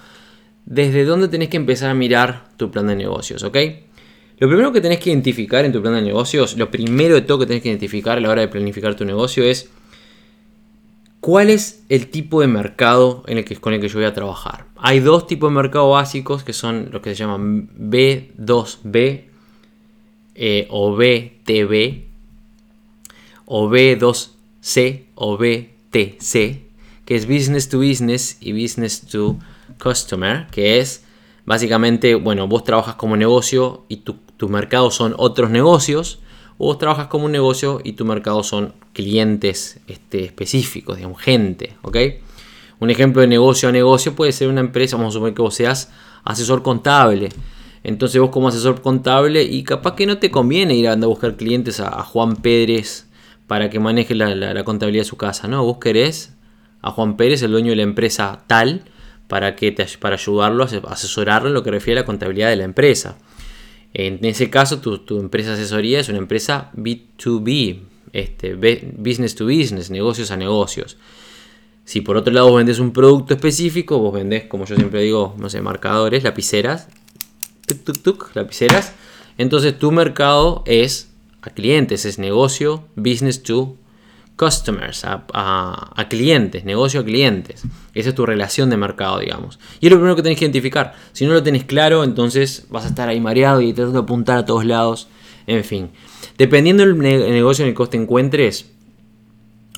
desde 0.67 1.05
dónde 1.05 1.29
tenés 1.29 1.49
que 1.49 1.57
empezar 1.57 1.89
a 1.89 1.95
mirar 1.95 2.45
tu 2.59 2.71
plan 2.71 2.87
de 2.87 2.95
negocios, 2.95 3.43
¿ok? 3.43 3.57
Lo 4.39 4.49
primero 4.49 4.71
que 4.71 4.81
tenés 4.83 4.99
que 4.99 5.11
identificar 5.11 5.65
en 5.65 5.73
tu 5.73 5.81
plan 5.81 5.95
de 5.95 6.03
negocios, 6.03 6.59
lo 6.59 6.71
primero 6.71 7.15
de 7.15 7.23
todo 7.23 7.39
que 7.39 7.47
tenés 7.47 7.63
que 7.63 7.71
identificar 7.71 8.19
a 8.19 8.21
la 8.21 8.31
hora 8.31 8.43
de 8.43 8.49
planificar 8.49 8.95
tu 8.95 9.05
negocio 9.05 9.45
es 9.45 9.71
¿Cuál 11.25 11.49
es 11.49 11.83
el 11.89 12.09
tipo 12.09 12.43
de 12.43 12.49
mercado 12.49 13.25
en 13.27 13.39
el 13.39 13.47
que, 13.47 13.57
con 13.57 13.73
el 13.73 13.81
que 13.81 13.89
yo 13.89 13.95
voy 13.95 14.05
a 14.05 14.13
trabajar? 14.13 14.67
Hay 14.77 15.01
dos 15.01 15.27
tipos 15.27 15.51
de 15.51 15.55
mercado 15.55 15.89
básicos 15.89 16.45
que 16.45 16.53
son 16.53 16.91
los 16.93 17.01
que 17.01 17.15
se 17.15 17.17
llaman 17.17 17.71
B2B 17.79 19.23
eh, 20.35 20.67
o 20.69 20.95
BTB 20.95 22.03
o 23.47 23.71
B2C 23.71 25.05
o 25.15 25.39
BTC, 25.39 26.33
que 27.07 27.15
es 27.15 27.27
Business 27.27 27.71
to 27.71 27.79
Business 27.79 28.37
y 28.43 28.53
Business 28.53 29.01
to 29.07 29.39
Customer, 29.83 30.47
que 30.51 30.79
es 30.79 31.05
básicamente, 31.47 32.17
bueno, 32.17 32.47
vos 32.49 32.65
trabajas 32.65 32.97
como 32.97 33.17
negocio 33.17 33.87
y 33.89 33.97
tu, 33.97 34.17
tu 34.37 34.51
mercado 34.51 34.91
son 34.91 35.15
otros 35.17 35.49
negocios 35.49 36.21
o 36.59 36.67
vos 36.67 36.79
trabajas 36.79 37.09
como 37.09 37.27
un 37.27 37.33
negocio 37.33 37.81
y 37.83 37.93
tu 37.93 38.05
mercado 38.05 38.43
son 38.43 38.75
clientes 38.93 39.81
este, 39.89 40.25
específicos, 40.25 40.97
digamos, 40.97 41.21
gente, 41.21 41.77
¿ok? 41.83 41.97
Un 42.81 42.91
ejemplo 42.91 43.23
de 43.23 43.29
negocio 43.29 43.69
a 43.69 43.73
negocio 43.73 44.15
puede 44.15 44.33
ser 44.33 44.49
una 44.49 44.61
empresa, 44.61 44.97
vamos 44.97 45.13
a 45.13 45.15
suponer 45.15 45.35
que 45.35 45.43
vos 45.43 45.55
seas 45.55 45.91
asesor 46.25 46.63
contable. 46.63 47.31
Entonces 47.83 48.21
vos 48.21 48.31
como 48.31 48.49
asesor 48.49 48.81
contable 48.81 49.43
y 49.43 49.63
capaz 49.63 49.95
que 49.95 50.07
no 50.07 50.19
te 50.19 50.31
conviene 50.31 50.75
ir 50.75 50.89
a, 50.89 50.93
a 50.93 51.07
buscar 51.07 51.37
clientes 51.37 51.81
a, 51.81 52.03
Juan 52.03 52.37
Pérez 52.37 53.07
para 53.47 53.69
que 53.69 53.79
maneje 53.79 54.15
la, 54.15 54.65
contabilidad 54.65 55.03
de 55.03 55.09
su 55.09 55.17
casa, 55.17 55.49
¿no? 55.49 55.63
Vos 55.65 55.79
querés 55.79 56.35
a 56.81 56.91
Juan 56.91 57.17
Pérez, 57.17 57.43
el 57.43 57.51
dueño 57.51 57.71
de 57.71 57.77
la 57.77 57.83
empresa 57.83 58.43
tal, 58.47 58.85
para, 59.29 59.55
que 59.55 59.71
te, 59.71 59.87
para 59.99 60.17
ayudarlo, 60.17 60.65
asesorarlo 60.65 61.49
en 61.49 61.55
lo 61.55 61.63
que 61.63 61.71
refiere 61.71 62.01
a 62.01 62.03
la 62.03 62.07
contabilidad 62.07 62.49
de 62.49 62.57
la 62.57 62.65
empresa. 62.65 63.17
En 63.95 64.25
ese 64.25 64.51
caso, 64.51 64.81
tu, 64.81 65.21
empresa 65.21 65.51
de 65.51 65.55
asesoría 65.55 66.01
es 66.01 66.09
una 66.09 66.19
empresa 66.19 66.73
B2B, 66.77 67.79
este, 68.13 68.55
business 68.97 69.37
to 69.37 69.47
business, 69.47 69.89
negocios 69.89 70.33
a 70.33 70.37
negocios. 70.37 70.97
Si 71.85 72.01
por 72.01 72.17
otro 72.17 72.33
lado 72.33 72.49
vos 72.49 72.57
vendés 72.57 72.81
un 72.81 72.93
producto 72.93 73.35
específico, 73.35 73.99
vos 73.99 74.13
vendés, 74.13 74.45
como 74.45 74.65
yo 74.65 74.75
siempre 74.75 75.03
digo, 75.03 75.35
no 75.39 75.49
sé, 75.49 75.61
marcadores, 75.61 76.25
lapiceras, 76.25 76.89
lapiceras, 78.35 78.95
entonces 79.39 79.79
tu 79.79 79.93
mercado 79.93 80.65
es 80.67 81.11
a 81.43 81.51
clientes, 81.51 82.05
es 82.05 82.19
negocio, 82.19 82.85
business 82.97 83.43
to 83.43 83.77
customers, 84.37 85.05
a, 85.05 86.07
clientes, 86.09 86.65
negocio 86.65 87.01
a 87.01 87.05
clientes. 87.05 87.63
Esa 87.95 88.09
es 88.09 88.15
tu 88.15 88.27
relación 88.27 88.71
de 88.71 88.77
mercado, 88.77 89.21
digamos. 89.21 89.59
Y 89.81 89.87
es 89.87 89.93
lo 89.93 89.99
primero 89.99 90.17
que 90.17 90.23
tenés 90.23 90.39
que 90.39 90.45
identificar. 90.45 90.95
Si 91.13 91.27
no 91.27 91.33
lo 91.33 91.43
tenés 91.43 91.65
claro, 91.65 92.05
entonces 92.05 92.67
vas 92.71 92.85
a 92.85 92.89
estar 92.89 93.09
ahí 93.09 93.21
mareado 93.21 93.61
y 93.61 93.73
tratando 93.73 94.01
de 94.01 94.05
apuntar 94.05 94.39
a 94.39 94.45
todos 94.45 94.65
lados. 94.65 95.09
En 95.47 95.63
fin, 95.63 95.91
dependiendo 96.39 96.85
del 96.85 96.99
negocio 96.99 97.65
en 97.65 97.71
el 97.71 97.77
que 97.77 97.87
te 97.87 97.97
encuentres, 97.97 98.71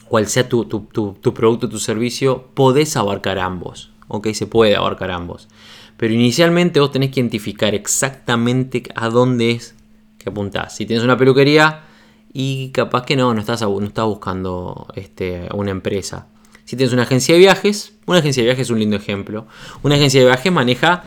cual 0.09 0.27
sea 0.27 0.49
tu, 0.49 0.65
tu, 0.65 0.87
tu, 1.21 1.35
producto, 1.35 1.69
tu 1.69 1.79
servicio, 1.79 2.49
podés 2.55 2.97
abarcar 2.97 3.39
ambos. 3.39 3.91
Ok, 4.09 4.29
se 4.33 4.47
puede 4.47 4.77
abarcar 4.77 5.11
ambos. 5.11 5.49
Pero 5.97 6.15
inicialmente 6.15 6.79
vos 6.79 6.93
tenés 6.93 7.11
que 7.11 7.21
identificar 7.21 7.75
exactamente 7.75 8.85
a 8.95 9.09
dónde 9.09 9.53
es 9.53 9.75
que 10.19 10.29
apuntás. 10.29 10.77
Si 10.77 10.87
tienes 10.87 11.05
una 11.05 11.17
peluquería, 11.17 11.83
y 12.39 12.69
capaz 12.69 13.07
que 13.07 13.17
no, 13.17 13.33
no 13.33 13.41
estás, 13.41 13.63
no 13.63 13.83
estás 13.83 14.05
buscando 14.05 14.89
este, 14.95 15.49
una 15.55 15.71
empresa. 15.71 16.27
Si 16.67 16.77
tienes 16.77 16.93
una 16.93 17.05
agencia 17.05 17.35
de 17.35 17.39
viajes, 17.39 17.95
una 18.05 18.19
agencia 18.19 18.43
de 18.43 18.49
viajes 18.49 18.67
es 18.67 18.71
un 18.71 18.79
lindo 18.79 18.95
ejemplo. 18.95 19.47
Una 19.83 19.95
agencia 19.95 20.21
de 20.21 20.27
viajes 20.27 20.53
maneja 20.53 21.05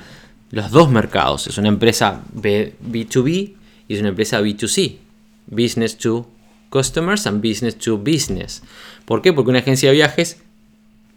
los 0.49 0.71
dos 0.71 0.89
mercados. 0.89 1.45
Es 1.45 1.59
una 1.59 1.67
empresa 1.67 2.23
B, 2.33 2.73
2 2.79 3.23
b 3.23 3.31
y 3.31 3.93
es 3.93 3.99
una 3.99 4.09
empresa 4.09 4.41
B2C. 4.41 4.97
Business 5.45 5.99
to 5.99 6.27
customers 6.71 7.27
and 7.27 7.47
business 7.47 7.77
to 7.77 7.99
business. 7.99 8.63
¿Por 9.05 9.21
qué? 9.21 9.31
Porque 9.31 9.51
una 9.51 9.59
agencia 9.59 9.89
de 9.89 9.97
viajes 9.97 10.41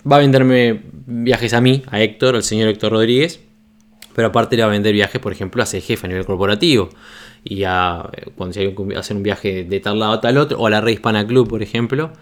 va 0.06 0.16
a 0.16 0.18
venderme 0.18 0.82
viajes 1.06 1.54
a 1.54 1.62
mí, 1.62 1.84
a 1.86 2.02
Héctor, 2.02 2.36
al 2.36 2.42
señor 2.42 2.68
Héctor 2.68 2.92
Rodríguez, 2.92 3.40
pero 4.14 4.28
aparte 4.28 4.56
le 4.56 4.62
va 4.62 4.68
a 4.68 4.72
vender 4.72 4.92
viajes, 4.92 5.22
por 5.22 5.32
ejemplo, 5.32 5.62
a 5.62 5.64
ese 5.64 5.80
jefe 5.80 6.06
a 6.06 6.08
nivel 6.10 6.26
corporativo 6.26 6.90
y 7.44 7.64
a, 7.64 8.08
cuando 8.36 8.54
se 8.54 8.74
hacer 8.96 9.16
un 9.16 9.22
viaje 9.22 9.64
de 9.64 9.80
tal 9.80 9.98
lado 9.98 10.12
a 10.12 10.20
tal 10.20 10.38
otro, 10.38 10.58
o 10.58 10.66
a 10.66 10.70
la 10.70 10.80
Red 10.80 10.92
Hispana 10.92 11.26
Club, 11.26 11.48
por 11.48 11.62
ejemplo, 11.62 12.12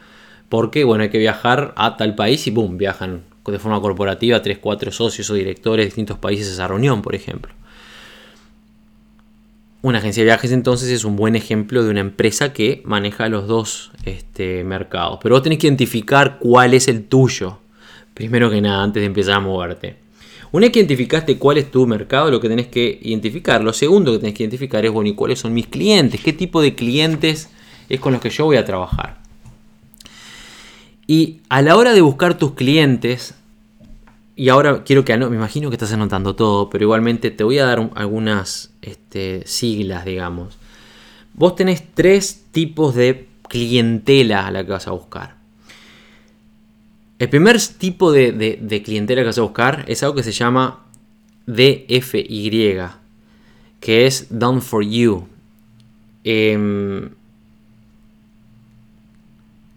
porque 0.49 0.85
bueno, 0.85 1.05
hay 1.05 1.11
que 1.11 1.19
viajar 1.19 1.73
a 1.77 1.97
tal 1.97 2.15
país 2.15 2.47
y 2.47 2.51
boom, 2.51 2.79
viajan 2.79 3.23
de 3.47 3.59
forma 3.59 3.81
corporativa 3.81 4.43
3, 4.43 4.59
4 4.59 4.93
socios 4.93 5.29
o 5.31 5.35
directores 5.35 5.85
de 5.85 5.87
distintos 5.87 6.19
países 6.19 6.49
a 6.49 6.53
esa 6.53 6.69
reunión, 6.69 7.03
por 7.03 7.15
ejemplo. 7.15 7.53
Una 9.83 9.99
agencia 9.99 10.23
de 10.23 10.27
viajes 10.27 10.53
entonces 10.53 10.91
es 10.91 11.05
un 11.05 11.17
buen 11.17 11.37
ejemplo 11.37 11.83
de 11.83 11.91
una 11.91 12.01
empresa 12.01 12.53
que 12.53 12.83
maneja 12.85 13.29
los 13.29 13.49
dos 13.49 13.93
este, 14.05 14.63
mercados. 14.63 15.19
Pero 15.23 15.35
vos 15.35 15.43
tenés 15.43 15.59
que 15.59 15.69
identificar 15.69 16.39
cuál 16.39 16.75
es 16.75 16.87
el 16.87 17.05
tuyo. 17.05 17.59
Primero 18.13 18.51
que 18.51 18.61
nada, 18.61 18.83
antes 18.83 19.01
de 19.01 19.07
empezar 19.07 19.37
a 19.37 19.41
moverte. 19.41 19.97
Una 20.53 20.67
vez 20.67 20.73
que 20.73 20.81
identificaste 20.81 21.39
cuál 21.39 21.59
es 21.59 21.71
tu 21.71 21.87
mercado, 21.87 22.31
lo 22.31 22.41
que 22.41 22.49
tenés 22.49 22.67
que 22.67 22.99
identificar. 23.03 23.63
Lo 23.63 23.73
segundo 23.73 24.13
que 24.13 24.19
tenés 24.19 24.35
que 24.35 24.43
identificar 24.43 24.85
es, 24.85 24.91
bueno, 24.91 25.11
¿y 25.11 25.15
cuáles 25.15 25.39
son 25.39 25.55
mis 25.55 25.69
clientes? 25.69 26.21
¿Qué 26.21 26.33
tipo 26.33 26.61
de 26.61 26.75
clientes 26.75 27.51
es 27.89 28.01
con 28.01 28.13
los 28.13 28.21
que 28.21 28.31
yo 28.31 28.47
voy 28.47 28.57
a 28.57 28.65
trabajar? 28.65 29.21
Y 31.07 31.41
a 31.49 31.63
la 31.63 31.77
hora 31.77 31.93
de 31.93 32.01
buscar 32.01 32.37
tus 32.37 32.55
clientes, 32.55 33.35
y 34.35 34.49
ahora 34.49 34.83
quiero 34.85 35.05
que, 35.05 35.17
me 35.17 35.37
imagino 35.37 35.71
que 35.71 35.77
estás 35.77 35.93
anotando 35.93 36.35
todo, 36.35 36.69
pero 36.71 36.85
igualmente 36.85 37.31
te 37.31 37.45
voy 37.45 37.59
a 37.59 37.67
dar 37.67 37.91
algunas 37.95 38.71
este, 38.83 39.43
siglas, 39.47 40.05
digamos. 40.05 40.59
Vos 41.35 41.55
tenés 41.55 41.85
tres 41.95 42.45
tipos 42.51 42.95
de 42.95 43.29
clientela 43.49 44.47
a 44.47 44.51
la 44.51 44.65
que 44.65 44.73
vas 44.73 44.89
a 44.89 44.93
buscar. 44.93 45.40
El 47.21 47.29
primer 47.29 47.61
tipo 47.61 48.13
de, 48.13 48.83
clientela 48.83 49.21
que 49.21 49.27
vas 49.27 49.37
a 49.37 49.43
buscar 49.43 49.85
es 49.89 50.03
algo 50.03 50.17
que 50.17 50.23
se 50.23 50.33
llama 50.33 50.87
DFY, 51.47 52.79
que 53.79 54.07
es 54.07 54.29
Done 54.31 54.63
for 54.63 54.83
You. 54.83 55.27
Em, 56.25 57.11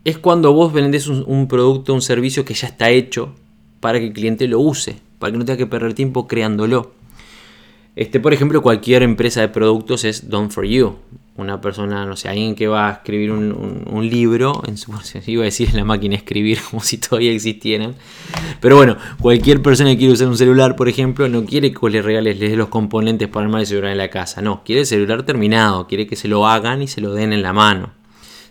es 0.06 0.18
cuando 0.20 0.54
vos 0.54 0.72
vendés 0.72 1.08
un, 1.08 1.48
producto, 1.50 1.94
un 1.94 2.02
servicio 2.02 2.46
que 2.46 2.54
ya 2.54 2.68
está 2.68 2.90
hecho 2.92 3.36
para 3.82 4.00
que 4.00 4.08
el 4.08 4.14
cliente 4.14 4.48
lo 4.48 4.62
use, 4.62 4.96
para 5.20 5.34
que 5.34 5.38
no 5.38 5.44
tenga 5.44 5.58
que 5.58 5.68
perder 5.68 5.94
tiempo 5.94 6.30
creándolo. 6.30 6.94
Este, 7.98 8.22
por 8.22 8.32
ejemplo, 8.32 8.62
cualquier 8.62 9.04
empresa 9.04 9.42
de 9.42 9.50
productos 9.50 10.06
es 10.06 10.30
Done 10.30 10.50
for 10.50 10.64
You. 10.64 10.96
Una 11.36 11.60
persona, 11.60 12.06
no 12.06 12.16
sé, 12.16 12.30
alguien 12.30 12.54
que 12.54 12.68
va 12.68 12.90
a 12.90 12.92
escribir 12.92 13.32
un, 13.32 14.08
libro, 14.08 14.62
en 14.68 14.78
su, 14.78 14.92
iba 15.26 15.42
a 15.42 15.46
decir 15.46 15.70
en 15.70 15.78
la 15.78 15.84
máquina 15.84 16.16
escribir 16.16 16.60
como 16.70 16.84
si 16.84 17.00
todavía 17.00 17.32
existieran. 17.32 17.96
Pero 18.60 18.76
bueno, 18.76 18.98
cualquier 19.20 19.62
persona 19.62 19.90
que 19.92 19.98
quiere 19.98 20.14
usar 20.14 20.28
un 20.28 20.38
celular, 20.38 20.76
por 20.76 20.90
ejemplo, 20.90 21.28
no 21.30 21.44
quiere 21.46 21.74
que 21.74 21.90
le 21.90 22.02
regales 22.04 22.40
les 22.40 22.56
los 22.56 22.70
componentes 22.70 23.28
para 23.30 23.48
armar 23.48 23.62
el 23.62 23.68
celular 23.68 23.92
en 23.92 23.98
la 23.98 24.10
casa. 24.10 24.42
No, 24.42 24.64
quiere 24.64 24.82
el 24.82 24.88
celular 24.88 25.24
terminado, 25.24 25.88
quiere 25.88 26.06
que 26.06 26.16
se 26.16 26.28
lo 26.28 26.46
hagan 26.48 26.84
y 26.84 26.88
se 26.88 27.02
lo 27.02 27.14
den 27.14 27.34
en 27.34 27.42
la 27.42 27.52
mano. 27.52 27.94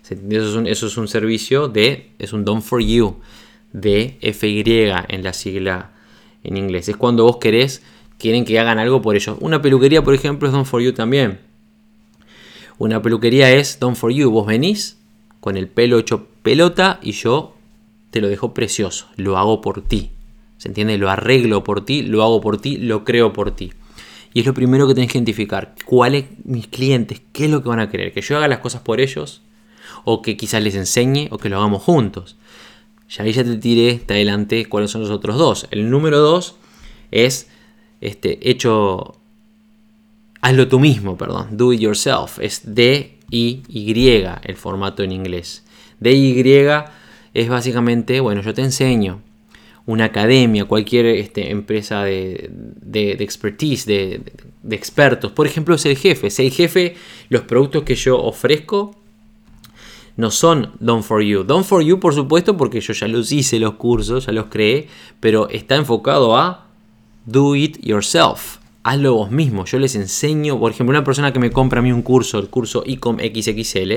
Eso 0.03 0.49
es 0.49 0.55
un, 0.55 0.67
eso 0.67 0.87
es 0.87 0.97
un 0.97 1.07
servicio 1.07 1.69
de, 1.69 2.11
es 2.19 2.33
un 2.33 2.43
Done 2.43 2.61
for 2.61 2.81
You, 2.81 3.19
de 3.71 4.17
FY 4.21 4.91
en 5.07 5.23
la 5.23 5.31
sigla 5.31 5.93
en 6.43 6.57
inglés. 6.57 6.89
Es 6.89 6.97
cuando 6.97 7.23
vos 7.23 7.37
querés 7.37 7.81
quieren 8.17 8.43
que 8.43 8.59
hagan 8.59 8.79
algo 8.79 9.01
por 9.01 9.15
ellos. 9.15 9.37
Una 9.39 9.61
peluquería, 9.61 10.03
por 10.03 10.13
ejemplo, 10.13 10.47
es 10.47 10.53
Done 10.53 10.65
for 10.65 10.81
You 10.81 10.93
también. 10.93 11.52
Una 12.83 13.01
peluquería 13.01 13.49
es 13.49 13.79
Done 13.79 13.95
for 13.95 14.11
You. 14.11 14.29
Vos 14.29 14.45
venís 14.45 14.97
con 15.39 15.55
el 15.55 15.69
pelo 15.69 15.99
hecho 15.99 16.27
pelota 16.41 16.99
y 17.01 17.13
yo 17.13 17.55
te 18.11 18.19
lo 18.19 18.27
dejo 18.27 18.53
precioso. 18.53 19.07
Lo 19.15 19.37
hago 19.37 19.61
por 19.61 19.81
ti. 19.87 20.11
¿Se 20.57 20.67
entiende? 20.67 20.97
Lo 20.97 21.09
arreglo 21.09 21.63
por 21.63 21.85
ti, 21.85 22.01
lo 22.01 22.23
hago 22.23 22.41
por 22.41 22.59
ti, 22.59 22.75
lo 22.75 23.05
creo 23.05 23.31
por 23.31 23.55
ti. 23.55 23.71
Y 24.33 24.41
es 24.41 24.45
lo 24.45 24.53
primero 24.53 24.85
que 24.85 24.95
tenés 24.95 25.09
que 25.09 25.17
identificar. 25.17 25.75
¿Cuáles 25.85 26.25
mis 26.43 26.67
clientes? 26.67 27.21
¿Qué 27.31 27.45
es 27.45 27.51
lo 27.51 27.63
que 27.63 27.69
van 27.69 27.79
a 27.79 27.89
querer? 27.89 28.11
¿Que 28.11 28.19
yo 28.19 28.35
haga 28.35 28.49
las 28.49 28.59
cosas 28.59 28.81
por 28.81 28.99
ellos? 28.99 29.43
¿O 30.03 30.21
que 30.21 30.35
quizás 30.35 30.61
les 30.61 30.75
enseñe? 30.75 31.29
¿O 31.31 31.37
que 31.37 31.47
lo 31.47 31.59
hagamos 31.59 31.83
juntos? 31.83 32.35
Ya 33.07 33.23
ahí 33.23 33.31
ya 33.31 33.45
te 33.45 33.55
tiré, 33.55 33.99
te 33.99 34.15
adelanté 34.15 34.65
cuáles 34.65 34.91
son 34.91 34.99
los 34.99 35.09
otros 35.09 35.37
dos. 35.37 35.67
El 35.71 35.89
número 35.89 36.19
dos 36.19 36.57
es 37.11 37.47
este, 38.01 38.49
hecho, 38.49 39.15
hazlo 40.43 40.67
tú 40.67 40.77
mismo, 40.77 41.17
perdón, 41.17 41.47
do 41.51 41.71
it 41.71 41.79
yourself, 41.79 42.37
es 42.39 42.61
D-I-Y 42.65 44.25
el 44.43 44.55
formato 44.57 45.01
en 45.01 45.13
inglés. 45.13 45.63
D-Y 46.01 46.43
es 47.33 47.49
básicamente, 47.49 48.19
bueno, 48.19 48.41
yo 48.41 48.53
te 48.53 48.61
enseño, 48.61 49.21
una 49.85 50.05
academia, 50.05 50.65
cualquier 50.65 51.05
este, 51.05 51.49
empresa 51.49 52.03
de, 52.03 52.51
expertise, 53.19 53.85
de, 53.85 54.21
expertos. 54.69 55.31
Por 55.31 55.47
ejemplo, 55.47 55.75
es 55.75 55.85
el 55.85 55.97
jefe. 55.97 56.27
El 56.27 56.51
jefe, 56.51 56.95
los 57.29 57.43
productos 57.43 57.83
que 57.83 57.95
yo 57.95 58.21
ofrezco 58.21 58.95
no 60.17 60.29
son 60.29 60.73
Done 60.79 61.03
for 61.03 61.21
You. 61.21 61.43
Done 61.43 61.63
for 61.63 61.81
You, 61.81 61.99
por 62.01 62.13
supuesto, 62.13 62.57
porque 62.57 62.81
yo 62.81 62.93
ya 62.93 63.07
los 63.07 63.31
hice 63.31 63.59
los 63.59 63.75
cursos, 63.75 64.25
ya 64.25 64.33
los 64.33 64.47
creé, 64.47 64.87
pero 65.21 65.47
está 65.49 65.75
enfocado 65.75 66.37
a 66.37 66.67
do 67.25 67.55
it 67.55 67.77
yourself. 67.81 68.62
Hazlo 68.83 69.13
vos 69.13 69.31
mismo. 69.31 69.63
Yo 69.63 69.79
les 69.79 69.95
enseño, 69.95 70.59
por 70.59 70.71
ejemplo, 70.71 70.91
una 70.91 71.05
persona 71.05 71.31
que 71.31 71.39
me 71.39 71.51
compra 71.51 71.79
a 71.79 71.81
mí 71.81 71.91
un 71.91 72.01
curso, 72.01 72.37
el 72.39 72.49
curso 72.49 72.83
Ecom 72.85 73.17
XXL, 73.17 73.91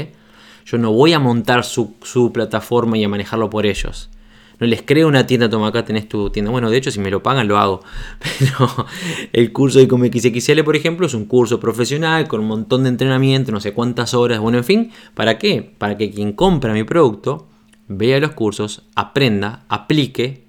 yo 0.64 0.78
no 0.78 0.93
voy 0.93 1.12
a 1.12 1.18
montar 1.18 1.64
su, 1.64 1.95
plataforma 2.32 2.97
y 2.97 3.05
a 3.05 3.09
manejarlo 3.09 3.51
por 3.51 3.66
ellos. 3.66 4.11
No 4.59 4.66
les 4.66 4.82
creo 4.82 5.09
una 5.09 5.26
tienda, 5.26 5.51
toma 5.51 5.68
acá 5.68 5.84
tenés 5.84 6.09
tu 6.09 6.30
tienda. 6.30 6.51
Bueno, 6.51 6.70
de 6.70 6.78
hecho, 6.78 6.91
si 6.91 6.99
me 7.01 7.11
lo 7.11 7.22
pagan, 7.22 7.47
lo 7.47 7.59
hago. 7.59 7.82
Pero 8.39 8.87
el 9.32 9.53
curso 9.53 9.80
Ecom 9.80 10.05
XXL, 10.05 10.62
por 10.62 10.76
ejemplo, 10.76 11.07
es 11.07 11.14
un 11.14 11.26
curso 11.26 11.61
profesional 11.61 12.26
con 12.28 12.41
un 12.41 12.47
montón 12.47 12.84
de 12.84 12.89
entrenamiento, 12.89 13.53
no 13.53 13.61
sé 13.61 13.72
cuántas 13.72 14.14
horas. 14.14 14.39
Bueno, 14.39 14.59
en 14.59 14.64
fin, 14.64 14.93
¿para 15.14 15.37
qué? 15.39 15.74
Para 15.76 15.97
que 15.97 16.11
quien 16.11 16.32
compra 16.32 16.72
mi 16.72 16.84
producto 16.84 17.49
vea 17.89 18.18
los 18.20 18.32
cursos, 18.32 18.82
aprenda, 18.95 19.64
aplique 19.68 20.45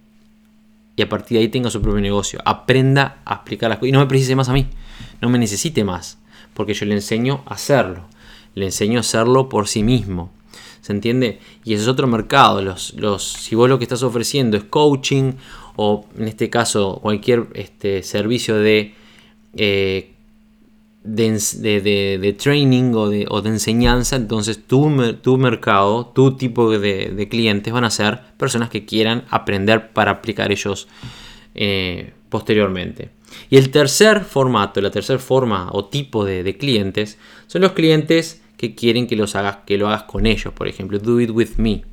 y 0.97 1.01
a 1.03 1.07
partir 1.07 1.37
de 1.37 1.43
ahí 1.43 1.47
tenga 1.47 1.69
su 1.69 1.81
propio 1.81 2.01
negocio. 2.01 2.41
Aprenda 2.43 3.21
a 3.23 3.35
explicar 3.35 3.69
las 3.69 3.77
cosas 3.77 3.89
y 3.89 3.91
no 3.93 3.99
me 3.99 4.07
precise 4.07 4.35
más 4.35 4.49
a 4.49 4.53
mí, 4.53 4.67
no 5.21 5.29
me 5.29 5.37
necesite 5.37 5.85
más, 5.85 6.17
porque 6.53 6.73
yo 6.73 6.85
le 6.85 6.95
enseño 6.95 7.43
a 7.45 7.53
hacerlo, 7.53 8.07
le 8.55 8.65
enseño 8.65 8.97
a 8.97 9.01
hacerlo 9.01 9.47
por 9.47 9.69
sí 9.69 9.83
mismo. 9.83 10.33
¿Se 10.81 10.93
entiende? 10.93 11.39
Y 11.65 11.73
ese 11.73 11.83
es 11.83 11.89
otro 11.89 12.07
mercado. 12.07 12.61
Los, 12.61 12.93
los, 12.93 13.21
si 13.23 13.55
vos 13.55 13.67
lo 13.69 13.77
que 13.77 13.83
estás 13.83 14.03
ofreciendo 14.03 14.55
es 14.55 14.63
coaching 14.63 15.33
o 15.75 16.07
en 16.17 16.29
este 16.29 16.49
caso 16.49 16.99
cualquier 17.01 17.47
este, 17.53 18.03
servicio 18.03 18.55
de 18.55 18.95
eh, 19.57 20.13
de, 21.07 22.35
training 22.37 22.93
o 22.93 23.09
de, 23.09 23.49
enseñanza, 23.49 24.15
entonces 24.15 24.65
tu, 24.65 24.91
tu 25.21 25.37
mercado, 25.37 26.07
tu 26.07 26.35
tipo 26.35 26.77
de, 26.77 27.27
clientes 27.29 27.73
van 27.73 27.85
a 27.85 27.89
ser 27.89 28.19
personas 28.37 28.69
que 28.69 28.85
quieran 28.85 29.23
aprender 29.29 29.91
para 29.91 30.11
aplicar 30.11 30.51
ellos 30.51 30.87
eh, 31.55 32.11
posteriormente. 32.29 33.09
Y 33.49 33.57
el 33.57 33.69
tercer 33.69 34.23
formato, 34.23 34.81
la 34.81 34.91
tercera 34.91 35.19
forma 35.19 35.69
o 35.71 35.85
tipo 35.85 36.25
de, 36.25 36.57
clientes 36.57 37.17
son 37.47 37.61
los 37.61 37.71
clientes 37.71 38.41
que 38.57 38.75
quieren 38.75 39.07
que, 39.07 39.15
los 39.15 39.35
hagas, 39.35 39.57
que 39.65 39.77
lo 39.77 39.87
hagas 39.87 40.03
con 40.03 40.25
ellos, 40.25 40.53
por 40.53 40.67
ejemplo, 40.67 40.99
do 40.99 41.21
it 41.21 41.29
with 41.31 41.57
me. 41.57 41.83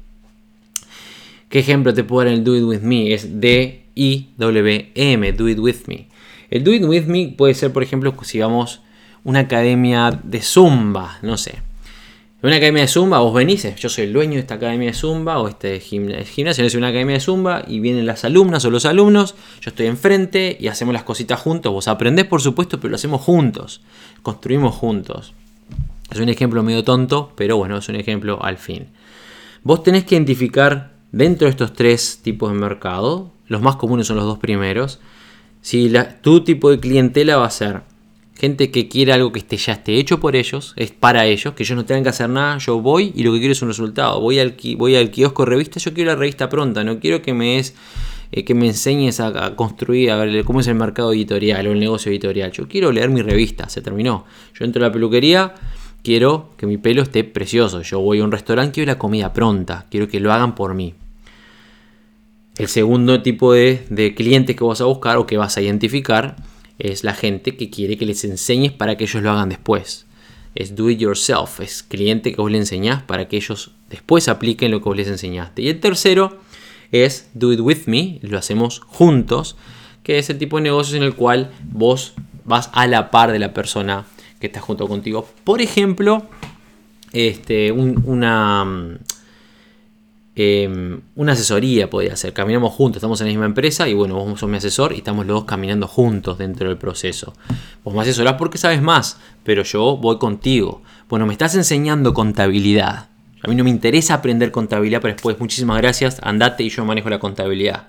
¿Qué 1.49 1.61
ejemplo 1.61 1.95
te 1.95 2.03
puedo 2.03 2.25
dar 2.25 2.35
el 2.35 2.43
do 2.43 2.57
it 2.57 2.65
with 2.65 2.81
me? 2.81 3.15
Es 3.15 3.41
D-I-W-M, 3.41 5.33
do 5.33 5.49
it 5.49 5.59
with 5.59 5.87
me. 5.87 6.09
El 6.51 6.65
do 6.65 6.73
it 6.73 6.83
with 6.85 7.05
me 7.05 7.35
puede 7.37 7.55
ser, 7.55 7.73
por 7.73 7.83
ejemplo, 7.83 8.15
si 8.23 8.41
vamos 8.41 8.81
una 9.25 9.41
academia 9.41 10.19
de 10.23 10.41
zumba, 10.43 11.19
no 11.23 11.37
sé. 11.37 11.63
Una 12.43 12.57
academia 12.57 12.83
de 12.83 12.89
zumba, 12.89 13.21
vos 13.21 13.33
venís, 13.33 13.75
yo 13.77 13.89
soy 13.89 14.05
el 14.05 14.13
dueño 14.13 14.35
de 14.35 14.41
esta 14.41 14.57
academia 14.57 14.89
de 14.89 14.93
zumba 14.93 15.39
o 15.39 15.49
este 15.49 15.81
gimnasio, 15.81 16.67
es 16.67 16.75
una 16.75 16.89
academia 16.89 17.15
de 17.15 17.21
zumba 17.21 17.65
y 17.67 17.81
vienen 17.81 18.05
las 18.05 18.23
alumnas 18.27 18.63
o 18.67 18.71
los 18.71 18.85
alumnos, 18.85 19.35
yo 19.63 19.71
estoy 19.71 19.87
enfrente 19.87 20.55
y 20.61 20.69
hacemos 20.69 20.93
las 20.93 21.05
cositas 21.05 21.41
juntos, 21.41 21.73
vos 21.73 21.89
aprendés 21.89 22.27
por 22.27 22.43
supuesto, 22.43 22.79
pero 22.79 22.91
lo 22.91 22.97
hacemos 22.97 23.23
juntos, 23.23 23.81
construimos 24.23 24.75
juntos. 24.75 25.33
Es 26.13 26.21
un 26.21 26.29
ejemplo 26.29 26.63
medio 26.63 26.85
tonto, 26.85 27.33
pero 27.35 27.57
bueno, 27.57 27.79
es 27.79 27.89
un 27.89 27.97
ejemplo 27.97 28.39
al 28.43 28.59
fin. 28.59 28.89
Vos 29.63 29.83
tenés 29.83 30.05
que 30.05 30.15
identificar 30.15 30.93
dentro 31.13 31.47
de 31.47 31.51
estos 31.53 31.73
tres 31.73 32.21
tipos 32.23 32.53
de 32.53 32.59
mercado, 32.59 33.33
los 33.47 33.63
más 33.63 33.77
comunes 33.77 34.07
son 34.07 34.17
los 34.17 34.27
dos 34.27 34.39
primeros, 34.39 35.01
si 35.63 35.91
tu 36.21 36.45
tipo 36.45 36.71
de 36.71 36.79
clientela 36.79 37.39
va 37.39 37.47
a 37.47 37.51
ser 37.51 37.81
gente 38.37 38.71
que 38.71 38.89
quiere 38.89 39.13
algo 39.13 39.33
que 39.33 39.39
esté, 39.39 39.57
ya 39.57 39.75
esté 39.75 39.97
hecho 39.97 40.19
por 40.21 40.37
ellos, 40.37 40.75
es 40.77 40.91
para 40.91 41.27
ellos, 41.27 41.55
que 41.55 41.63
ellos 41.63 41.77
no 41.77 41.85
tengan 41.85 42.03
que 42.03 42.09
hacer 42.11 42.29
nada, 42.29 42.59
yo 42.59 42.81
voy 42.81 43.13
y 43.15 43.23
lo 43.23 43.33
que 43.33 43.39
quiero 43.39 43.53
es 43.53 43.63
un 43.63 43.69
resultado. 43.69 44.21
Voy 44.21 44.39
al, 44.39 44.57
voy 44.77 44.97
al 44.97 45.11
kiosco 45.11 45.45
revista, 45.45 45.79
yo 45.79 45.95
quiero 45.95 46.11
la 46.11 46.17
revista 46.17 46.49
pronta, 46.49 46.85
no 46.85 46.99
quiero 46.99 47.23
que 47.23 47.33
me 47.33 47.59
es 47.59 47.75
eh, 48.33 48.45
que 48.45 48.55
me 48.55 48.67
enseñes 48.67 49.21
a, 49.21 49.55
construir, 49.55 50.11
a 50.11 50.17
ver 50.17 50.45
cómo 50.45 50.61
es 50.61 50.67
el 50.67 50.75
mercado 50.75 51.13
editorial 51.13 51.67
o 51.69 51.73
el 51.73 51.79
negocio 51.79 52.11
editorial. 52.11 52.51
Yo 52.51 52.67
quiero 52.67 52.91
leer 52.91 53.09
mi 53.09 53.23
revista, 53.23 53.69
se 53.69 53.81
terminó. 53.81 54.25
Yo 54.59 54.65
entro 54.65 54.85
a 54.85 54.89
la 54.89 54.93
peluquería, 54.93 55.55
quiero 56.03 56.51
que 56.57 56.67
mi 56.67 56.77
pelo 56.77 57.03
esté 57.03 57.23
precioso. 57.23 57.83
Yo 57.83 58.01
voy 58.01 58.19
a 58.19 58.25
un 58.25 58.33
restaurante, 58.33 58.73
quiero 58.73 58.91
la 58.91 58.99
comida 58.99 59.33
pronta, 59.33 59.87
quiero 59.89 60.09
que 60.09 60.19
lo 60.19 60.33
hagan 60.33 60.57
por 60.57 60.75
mí. 60.75 60.95
El 62.59 62.67
segundo 62.67 63.23
tipo 63.23 63.53
de, 63.53 63.87
de 63.91 64.15
clientes 64.15 64.57
que 64.57 64.65
vas 64.65 64.81
a 64.81 64.85
buscar 64.85 65.17
o 65.19 65.27
que 65.27 65.37
vas 65.37 65.57
a 65.57 65.63
identificar 65.63 66.37
es 66.79 67.05
la 67.05 67.15
gente 67.15 67.57
que 67.57 67.71
quiere 67.71 67.97
que 67.97 68.07
les 68.07 68.25
enseñes 68.25 68.73
para 68.73 68.97
que 68.97 69.05
ellos 69.05 69.23
lo 69.23 69.31
hagan 69.31 69.49
después. 69.49 70.07
Es 70.55 70.77
do 70.77 70.91
it 70.91 70.99
yourself, 70.99 71.61
es 71.61 71.83
cliente 71.83 72.33
que 72.33 72.41
vos 72.41 72.51
le 72.51 72.59
enseñás 72.59 73.03
para 73.03 73.29
que 73.29 73.37
ellos 73.37 73.73
después 73.91 74.29
apliquen 74.29 74.71
lo 74.71 74.81
que 74.81 74.85
vos 74.85 74.97
les 74.97 75.09
enseñaste. 75.09 75.63
Y 75.63 75.69
el 75.69 75.81
tercero 75.81 76.39
es 76.93 77.29
do 77.35 77.53
it 77.53 77.61
with 77.61 77.87
me, 77.87 78.19
lo 78.23 78.39
hacemos 78.39 78.81
juntos, 78.81 79.57
que 80.03 80.19
es 80.19 80.31
el 80.31 80.39
tipo 80.39 80.57
de 80.57 80.65
negocios 80.65 80.97
en 80.97 81.03
el 81.03 81.15
cual 81.15 81.51
vos 81.65 82.15
vas 82.45 82.71
a 82.73 82.87
la 82.87 83.11
par 83.11 83.33
de 83.33 83.39
la 83.39 83.53
persona 83.53 84.05
que 84.39 84.47
está 84.47 84.61
junto 84.61 84.87
contigo. 84.87 85.27
Por 85.45 85.61
ejemplo, 85.61 86.27
este, 87.13 87.73
una, 87.73 88.99
Em, 90.37 91.01
una 91.15 91.33
asesoría 91.33 91.89
podría 91.89 92.17
ser. 92.17 92.33
Caminamos 92.33 92.73
juntos, 92.73 92.97
estamos 92.97 93.21
en 93.21 93.29
la 93.29 93.33
misma 93.33 93.47
empresa 93.47 93.89
y 93.89 93.95
bueno, 93.95 94.17
vos 94.17 94.41
sos 94.41 94.49
mi 94.49 94.57
asesor 94.57 94.93
y 94.93 94.97
estamos 94.97 95.27
los 95.27 95.35
dos 95.37 95.45
caminando 95.45 95.87
juntos 95.87 96.39
dentro 96.39 96.69
del 96.69 96.77
proceso. 96.77 97.35
Vos 97.85 97.95
me 97.95 98.01
asesorás 98.01 98.35
porque 98.35 98.59
sabes 98.59 98.83
más, 98.83 99.19
pero 99.45 99.63
yo 99.63 99.97
voy 99.97 100.19
contigo. 100.19 100.83
Bueno, 101.09 101.27
me 101.27 101.33
estás 101.33 101.55
enseñando 101.55 102.15
contabilidad. 102.15 103.11
A 103.43 103.49
mí 103.49 103.55
no 103.55 103.63
me 103.63 103.71
interesa 103.71 104.15
aprender 104.15 104.51
contabilidad, 104.51 105.01
pero 105.01 105.15
después 105.15 105.39
muchísimas 105.39 105.77
gracias, 105.77 106.19
andate 106.23 106.65
y 106.65 106.71
yo 106.71 106.85
manejo 106.85 107.11
la 107.11 107.21
contabilidad. 107.21 107.89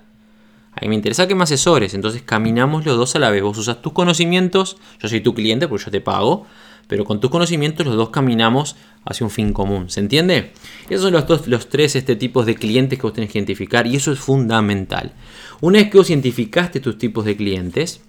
A 0.72 0.80
mí 0.82 0.88
me 0.88 0.94
interesa 0.94 1.26
que 1.26 1.34
me 1.34 1.42
asesores, 1.42 1.94
entonces 1.94 2.22
caminamos 2.22 2.84
los 2.84 2.98
dos 2.98 3.16
a 3.16 3.18
la 3.18 3.30
vez. 3.30 3.42
Vos 3.42 3.56
usas 3.56 3.80
tus 3.80 3.94
conocimientos, 3.94 4.76
yo 5.00 5.08
soy 5.08 5.20
tu 5.20 5.34
cliente 5.34 5.66
porque 5.66 5.86
yo 5.86 5.90
te 5.90 6.02
pago, 6.02 6.46
pero 6.86 7.04
con 7.04 7.20
tus 7.20 7.30
conocimientos 7.30 7.86
los 7.86 7.96
dos 7.96 8.10
caminamos 8.10 8.76
hacia 9.04 9.24
un 9.24 9.30
fin 9.30 9.52
común. 9.52 9.90
¿Se 9.90 10.00
entiende? 10.00 10.52
Esos 10.88 11.02
son 11.02 11.12
los, 11.12 11.26
dos, 11.26 11.46
los 11.46 11.68
tres 11.68 11.96
este, 11.96 12.16
tipos 12.16 12.46
de 12.46 12.54
clientes 12.54 12.98
que 12.98 13.02
vos 13.02 13.12
tenés 13.12 13.30
que 13.30 13.38
identificar 13.38 13.86
y 13.86 13.96
eso 13.96 14.12
es 14.12 14.18
fundamental. 14.18 15.12
Una 15.60 15.78
vez 15.78 15.90
que 15.90 15.98
vos 15.98 16.10
identificaste 16.10 16.80
tus 16.80 16.98
tipos 16.98 17.24
de 17.24 17.36
clientes, 17.36 18.00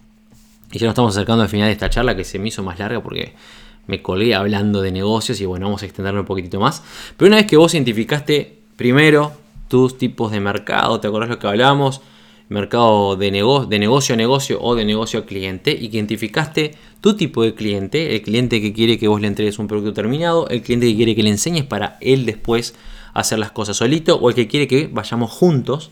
y 0.71 0.79
ya 0.79 0.87
nos 0.87 0.93
estamos 0.93 1.15
acercando 1.15 1.43
al 1.43 1.49
final 1.49 1.67
de 1.67 1.73
esta 1.73 1.89
charla 1.89 2.15
que 2.15 2.23
se 2.23 2.39
me 2.39 2.49
hizo 2.49 2.61
más 2.61 2.77
larga 2.79 3.01
porque 3.01 3.33
me 3.87 4.01
colgué 4.01 4.35
hablando 4.35 4.81
de 4.81 4.91
negocios 4.91 5.39
y 5.39 5.45
bueno, 5.45 5.67
vamos 5.67 5.81
a 5.81 5.85
extenderlo 5.85 6.19
un 6.19 6.25
poquitito 6.25 6.59
más. 6.59 6.83
Pero 7.15 7.27
una 7.27 7.37
vez 7.37 7.47
que 7.47 7.57
vos 7.57 7.73
identificaste 7.73 8.59
primero 8.75 9.31
tus 9.69 9.97
tipos 9.97 10.31
de 10.31 10.39
mercado, 10.39 10.99
¿te 10.99 11.07
acordás 11.07 11.29
lo 11.29 11.39
que 11.39 11.47
hablamos? 11.47 12.01
Mercado 12.49 13.15
de, 13.15 13.31
de 13.31 13.79
negocio 13.79 14.13
a 14.13 14.17
negocio 14.17 14.61
o 14.61 14.75
de 14.75 14.85
negocio 14.85 15.19
a 15.19 15.25
cliente, 15.25 15.71
identificaste 15.71 16.75
tu 17.01 17.15
tipo 17.15 17.43
de 17.43 17.53
cliente, 17.53 18.15
el 18.15 18.21
cliente 18.21 18.61
que 18.61 18.73
quiere 18.73 18.97
que 18.97 19.07
vos 19.07 19.21
le 19.21 19.27
entregues 19.27 19.59
un 19.59 19.67
producto 19.67 19.93
terminado, 19.93 20.47
el 20.49 20.61
cliente 20.61 20.87
que 20.87 20.95
quiere 20.95 21.15
que 21.15 21.23
le 21.23 21.29
enseñes 21.29 21.65
para 21.65 21.97
él 22.01 22.25
después 22.25 22.75
hacer 23.13 23.39
las 23.39 23.51
cosas 23.51 23.77
solito 23.77 24.15
o 24.15 24.29
el 24.29 24.35
que 24.35 24.47
quiere 24.47 24.67
que 24.67 24.87
vayamos 24.87 25.31
juntos, 25.31 25.91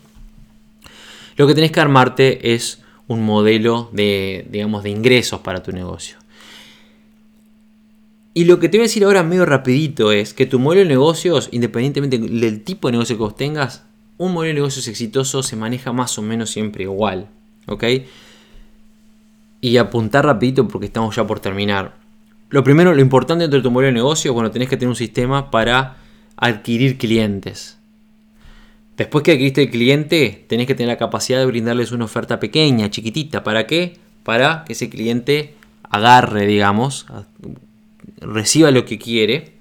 lo 1.36 1.46
que 1.46 1.54
tenés 1.54 1.72
que 1.72 1.80
armarte 1.80 2.54
es 2.54 2.82
un 3.06 3.24
modelo 3.24 3.90
de, 3.92 4.46
digamos, 4.50 4.82
de 4.82 4.90
ingresos 4.90 5.40
para 5.40 5.62
tu 5.62 5.72
negocio. 5.72 6.16
Y 8.32 8.44
lo 8.44 8.58
que 8.58 8.68
te 8.68 8.76
voy 8.76 8.84
a 8.84 8.88
decir 8.88 9.04
ahora 9.04 9.22
medio 9.22 9.46
rapidito 9.46 10.12
es 10.12 10.34
que 10.34 10.46
tu 10.46 10.58
modelo 10.58 10.82
de 10.82 10.88
negocios, 10.88 11.48
independientemente 11.52 12.18
del 12.18 12.64
tipo 12.64 12.88
de 12.88 12.92
negocio 12.92 13.16
que 13.16 13.22
vos 13.22 13.36
tengas, 13.36 13.84
un 14.18 14.32
modelo 14.32 14.48
de 14.48 14.54
negocios 14.54 14.88
exitoso 14.88 15.42
se 15.42 15.56
maneja 15.56 15.92
más 15.92 16.18
o 16.18 16.22
menos 16.22 16.50
siempre 16.50 16.84
igual. 16.84 17.28
¿Ok? 17.66 17.84
Y 19.60 19.76
apuntar 19.78 20.24
rapidito 20.24 20.68
porque 20.68 20.86
estamos 20.86 21.16
ya 21.16 21.26
por 21.26 21.40
terminar. 21.40 21.94
Lo 22.50 22.62
primero, 22.62 22.94
lo 22.94 23.00
importante 23.00 23.42
dentro 23.42 23.58
de 23.58 23.62
tu 23.62 23.70
modelo 23.70 23.88
de 23.88 23.94
negocio, 23.94 24.32
bueno, 24.32 24.50
tenés 24.50 24.68
que 24.68 24.76
tener 24.76 24.90
un 24.90 24.96
sistema 24.96 25.50
para 25.50 25.96
adquirir 26.36 26.96
clientes. 26.96 27.76
Después 28.96 29.24
que 29.24 29.32
adquiriste 29.32 29.62
el 29.62 29.70
cliente, 29.70 30.44
tenés 30.48 30.66
que 30.66 30.74
tener 30.74 30.88
la 30.88 30.98
capacidad 30.98 31.38
de 31.38 31.46
brindarles 31.46 31.92
una 31.92 32.04
oferta 32.04 32.38
pequeña, 32.40 32.90
chiquitita. 32.90 33.42
¿Para 33.42 33.66
qué? 33.66 33.98
Para 34.22 34.64
que 34.64 34.72
ese 34.72 34.88
cliente 34.88 35.54
agarre, 35.82 36.46
digamos, 36.46 37.06
reciba 38.20 38.70
lo 38.70 38.84
que 38.84 38.98
quiere 38.98 39.55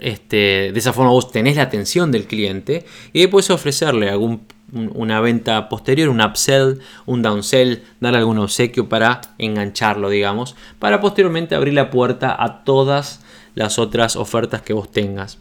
este, 0.00 0.72
de 0.72 0.78
esa 0.78 0.92
forma 0.92 1.10
vos 1.10 1.30
tenés 1.30 1.56
la 1.56 1.62
atención 1.62 2.12
del 2.12 2.26
cliente 2.26 2.84
y 3.12 3.20
después 3.20 3.50
ofrecerle 3.50 4.10
algún, 4.10 4.42
una 4.72 5.20
venta 5.20 5.68
posterior, 5.68 6.08
un 6.08 6.20
upsell, 6.20 6.80
un 7.06 7.22
downsell, 7.22 7.82
darle 8.00 8.18
algún 8.18 8.38
obsequio 8.38 8.88
para 8.88 9.20
engancharlo, 9.38 10.10
digamos, 10.10 10.56
para 10.78 11.00
posteriormente 11.00 11.54
abrir 11.54 11.74
la 11.74 11.90
puerta 11.90 12.34
a 12.38 12.64
todas 12.64 13.20
las 13.54 13.78
otras 13.78 14.16
ofertas 14.16 14.62
que 14.62 14.72
vos 14.72 14.90
tengas. 14.90 15.38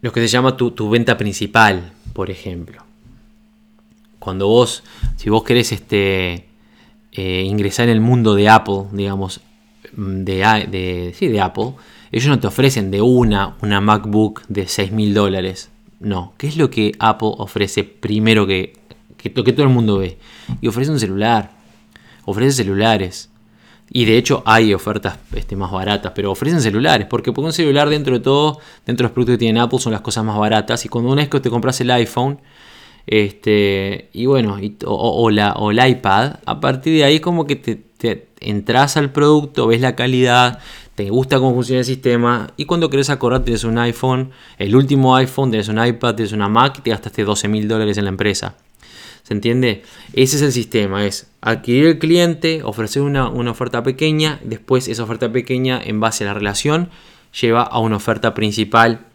Lo 0.00 0.12
que 0.12 0.20
se 0.20 0.28
llama 0.28 0.56
tu, 0.56 0.72
tu 0.72 0.90
venta 0.90 1.16
principal, 1.16 1.92
por 2.12 2.30
ejemplo. 2.30 2.84
Cuando 4.18 4.48
vos, 4.48 4.82
si 5.16 5.30
vos 5.30 5.44
querés 5.44 5.72
este, 5.72 6.48
eh, 7.12 7.42
ingresar 7.42 7.88
en 7.88 7.90
el 7.90 8.00
mundo 8.00 8.34
de 8.34 8.48
Apple, 8.48 8.84
digamos, 8.92 9.40
de, 9.92 10.66
de, 10.70 11.14
sí, 11.16 11.28
de 11.28 11.40
Apple, 11.40 11.74
ellos 12.10 12.28
no 12.28 12.38
te 12.38 12.46
ofrecen 12.46 12.90
de 12.90 13.00
una 13.00 13.56
una 13.62 13.80
MacBook 13.80 14.42
de 14.48 14.66
6 14.66 14.92
mil 14.92 15.14
dólares. 15.14 15.70
No, 16.00 16.34
¿qué 16.36 16.48
es 16.48 16.56
lo 16.56 16.70
que 16.70 16.92
Apple 16.98 17.30
ofrece 17.38 17.84
primero 17.84 18.46
que, 18.46 18.74
que, 19.16 19.32
que 19.32 19.52
todo 19.52 19.62
el 19.62 19.72
mundo 19.72 19.98
ve? 19.98 20.18
Y 20.60 20.68
ofrece 20.68 20.90
un 20.90 20.98
celular, 20.98 21.52
ofrece 22.24 22.52
celulares. 22.52 23.30
Y 23.94 24.06
de 24.06 24.16
hecho 24.16 24.42
hay 24.46 24.72
ofertas 24.72 25.18
este, 25.34 25.54
más 25.54 25.70
baratas, 25.70 26.12
pero 26.14 26.30
ofrecen 26.30 26.62
celulares, 26.62 27.06
porque 27.08 27.30
por 27.30 27.44
un 27.44 27.52
celular 27.52 27.90
dentro 27.90 28.14
de 28.14 28.20
todo, 28.20 28.58
dentro 28.86 29.04
de 29.04 29.08
los 29.08 29.12
productos 29.12 29.34
que 29.34 29.38
tiene 29.38 29.60
Apple 29.60 29.78
son 29.78 29.92
las 29.92 30.00
cosas 30.00 30.24
más 30.24 30.38
baratas. 30.38 30.84
Y 30.86 30.88
cuando 30.88 31.12
una 31.12 31.20
vez 31.20 31.28
que 31.28 31.40
te 31.40 31.50
compras 31.50 31.78
el 31.82 31.90
iPhone, 31.90 32.40
este, 33.06 34.08
y 34.12 34.26
bueno, 34.26 34.56
o, 34.86 35.30
la, 35.30 35.52
o 35.52 35.70
el 35.72 35.86
iPad, 35.86 36.36
a 36.46 36.60
partir 36.60 36.94
de 36.94 37.04
ahí 37.04 37.20
como 37.20 37.46
que 37.46 37.56
te, 37.56 37.82
entras 38.40 38.96
al 38.96 39.12
producto, 39.12 39.66
ves 39.66 39.80
la 39.80 39.96
calidad, 39.96 40.58
te 40.94 41.08
gusta 41.10 41.38
cómo 41.38 41.54
funciona 41.54 41.80
el 41.80 41.84
sistema 41.84 42.52
y 42.56 42.66
cuando 42.66 42.90
querés 42.90 43.10
acordar 43.10 43.44
tienes 43.44 43.64
un 43.64 43.78
iPhone, 43.78 44.30
el 44.58 44.76
último 44.76 45.16
iPhone, 45.16 45.50
tienes 45.50 45.68
un 45.68 45.84
iPad, 45.84 46.14
tienes 46.16 46.32
una 46.32 46.48
Mac 46.48 46.76
y 46.78 46.82
te 46.82 46.90
gastaste 46.90 47.24
12 47.24 47.48
mil 47.48 47.68
dólares 47.68 47.98
en 47.98 48.04
la 48.04 48.10
empresa. 48.10 48.56
¿Se 49.22 49.34
entiende? 49.34 49.82
Ese 50.14 50.36
es 50.36 50.42
el 50.42 50.52
sistema, 50.52 51.06
es 51.06 51.30
adquirir 51.40 51.86
el 51.86 51.98
cliente, 51.98 52.62
ofrecer 52.64 53.02
una, 53.02 53.28
una 53.28 53.52
oferta 53.52 53.82
pequeña, 53.82 54.40
después 54.42 54.88
esa 54.88 55.04
oferta 55.04 55.30
pequeña 55.30 55.80
en 55.82 56.00
base 56.00 56.24
a 56.24 56.28
la 56.28 56.34
relación 56.34 56.90
lleva 57.40 57.62
a 57.62 57.78
una 57.78 57.96
oferta 57.96 58.34
principal 58.34 59.06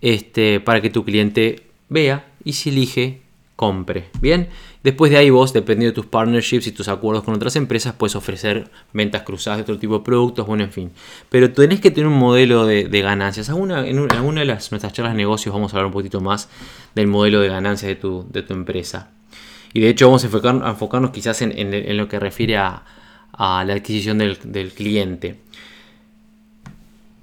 este, 0.00 0.60
para 0.60 0.80
que 0.80 0.90
tu 0.90 1.04
cliente 1.04 1.62
vea 1.88 2.26
y 2.44 2.52
si 2.54 2.70
elige, 2.70 3.22
compre. 3.56 4.08
Bien, 4.20 4.48
después 4.82 5.10
de 5.10 5.18
ahí 5.18 5.30
vos, 5.30 5.52
dependiendo 5.52 5.92
de 5.92 5.94
tus 5.94 6.06
partnerships 6.06 6.66
y 6.66 6.72
tus 6.72 6.88
acuerdos 6.88 7.24
con 7.24 7.34
otras 7.34 7.56
empresas, 7.56 7.94
puedes 7.94 8.16
ofrecer 8.16 8.70
ventas 8.92 9.22
cruzadas 9.22 9.58
de 9.58 9.62
otro 9.62 9.78
tipo 9.78 9.98
de 9.98 10.04
productos, 10.04 10.46
bueno, 10.46 10.64
en 10.64 10.72
fin. 10.72 10.90
Pero 11.28 11.52
tenés 11.52 11.80
que 11.80 11.90
tener 11.90 12.06
un 12.06 12.18
modelo 12.18 12.66
de, 12.66 12.84
ganancias. 13.02 13.48
En 13.48 13.54
alguna 14.10 14.40
de 14.40 14.46
nuestras 14.46 14.92
charlas 14.92 15.12
de 15.14 15.18
negocios 15.18 15.54
vamos 15.54 15.72
a 15.72 15.76
hablar 15.76 15.86
un 15.86 15.92
poquito 15.92 16.20
más 16.20 16.48
del 16.94 17.06
modelo 17.06 17.40
de 17.40 17.48
ganancias 17.48 17.88
de 17.88 17.96
tu, 17.96 18.26
empresa. 18.50 19.10
Y 19.72 19.80
de 19.80 19.90
hecho 19.90 20.06
vamos 20.06 20.24
a, 20.24 20.68
enfocarnos 20.70 21.10
quizás 21.10 21.42
en, 21.42 21.96
lo 21.96 22.08
que 22.08 22.18
refiere 22.18 22.56
a, 22.56 22.84
la 23.38 23.72
adquisición 23.72 24.18
del, 24.18 24.72
cliente. 24.72 25.40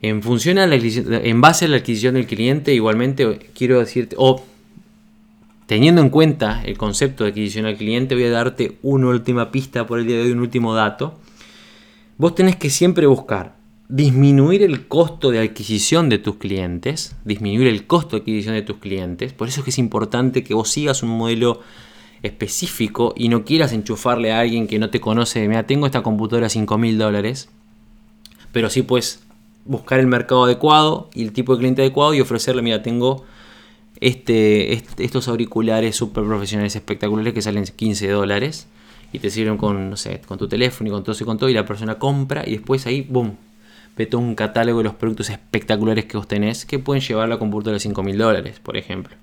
En 0.01 0.21
función 0.21 0.59
a 0.59 0.67
la 0.67 0.75
en 0.75 1.41
base 1.41 1.65
a 1.65 1.67
la 1.67 1.77
adquisición 1.77 2.13
del 2.13 2.27
cliente, 2.27 2.73
igualmente 2.73 3.49
quiero 3.55 3.79
decirte, 3.79 4.15
Teniendo 5.67 6.01
en 6.01 6.09
cuenta 6.09 6.61
el 6.63 6.77
concepto 6.77 7.23
de 7.23 7.31
adquisición 7.31 7.65
al 7.65 7.77
cliente, 7.77 8.13
voy 8.13 8.25
a 8.25 8.31
darte 8.31 8.77
una 8.83 9.07
última 9.07 9.51
pista 9.51 9.87
por 9.87 9.99
el 9.99 10.05
día 10.05 10.17
de 10.17 10.23
hoy, 10.23 10.31
un 10.31 10.39
último 10.39 10.75
dato. 10.75 11.15
Vos 12.17 12.35
tenés 12.35 12.55
que 12.55 12.69
siempre 12.69 13.07
buscar 13.07 13.55
disminuir 13.87 14.63
el 14.63 14.87
costo 14.87 15.31
de 15.31 15.39
adquisición 15.39 16.09
de 16.09 16.19
tus 16.19 16.35
clientes, 16.35 17.15
disminuir 17.25 17.67
el 17.67 17.87
costo 17.87 18.15
de 18.15 18.21
adquisición 18.21 18.55
de 18.55 18.61
tus 18.61 18.77
clientes. 18.77 19.33
Por 19.33 19.47
eso 19.47 19.61
es 19.61 19.63
que 19.63 19.69
es 19.71 19.79
importante 19.79 20.43
que 20.43 20.53
vos 20.53 20.69
sigas 20.69 21.03
un 21.03 21.09
modelo 21.09 21.61
específico 22.21 23.13
y 23.15 23.29
no 23.29 23.43
quieras 23.43 23.73
enchufarle 23.73 24.31
a 24.31 24.39
alguien 24.39 24.67
que 24.67 24.79
no 24.79 24.89
te 24.89 24.99
conoce, 24.99 25.47
mira, 25.47 25.67
tengo 25.67 25.85
esta 25.85 26.01
computadora 26.01 26.47
a 26.47 26.49
5 26.49 26.77
mil 26.77 26.97
dólares, 26.97 27.49
pero 28.51 28.69
sí 28.69 28.81
puedes 28.81 29.21
buscar 29.65 29.99
el 29.99 30.07
mercado 30.07 30.45
adecuado 30.45 31.09
y 31.13 31.23
el 31.23 31.33
tipo 31.33 31.53
de 31.53 31.59
cliente 31.59 31.81
adecuado 31.81 32.13
y 32.13 32.21
ofrecerle, 32.21 32.61
mira, 32.61 32.81
tengo 32.81 33.25
este, 34.01 34.73
estos 34.97 35.27
auriculares 35.27 35.95
super 35.95 36.23
profesionales 36.23 36.75
espectaculares 36.75 37.33
que 37.33 37.41
salen 37.41 37.65
15 37.65 38.09
dólares 38.09 38.67
y 39.11 39.19
te 39.19 39.29
sirven 39.29 39.57
con, 39.57 39.89
no 39.89 39.97
sé, 39.97 40.21
con 40.25 40.37
tu 40.37 40.47
teléfono 40.47 40.89
y 40.89 40.91
con 40.91 41.03
todo 41.03 41.15
y 41.19 41.23
con 41.23 41.37
todo 41.37 41.49
y 41.49 41.53
la 41.53 41.65
persona 41.65 41.97
compra 41.97 42.43
y 42.45 42.51
después 42.51 42.85
ahí, 42.85 43.01
boom, 43.01 43.37
ve 43.97 44.05
todo 44.05 44.21
un 44.21 44.35
catálogo 44.35 44.79
de 44.79 44.85
los 44.85 44.95
productos 44.95 45.29
espectaculares 45.29 46.05
que 46.05 46.17
vos 46.17 46.27
tenés 46.27 46.65
que 46.65 46.79
pueden 46.79 47.01
llevar 47.01 47.29
la 47.29 47.39
computadora 47.39 47.75
de 47.75 47.79
5 47.79 48.03
mil 48.03 48.17
dólares, 48.17 48.59
por 48.59 48.77
ejemplo. 48.77 49.15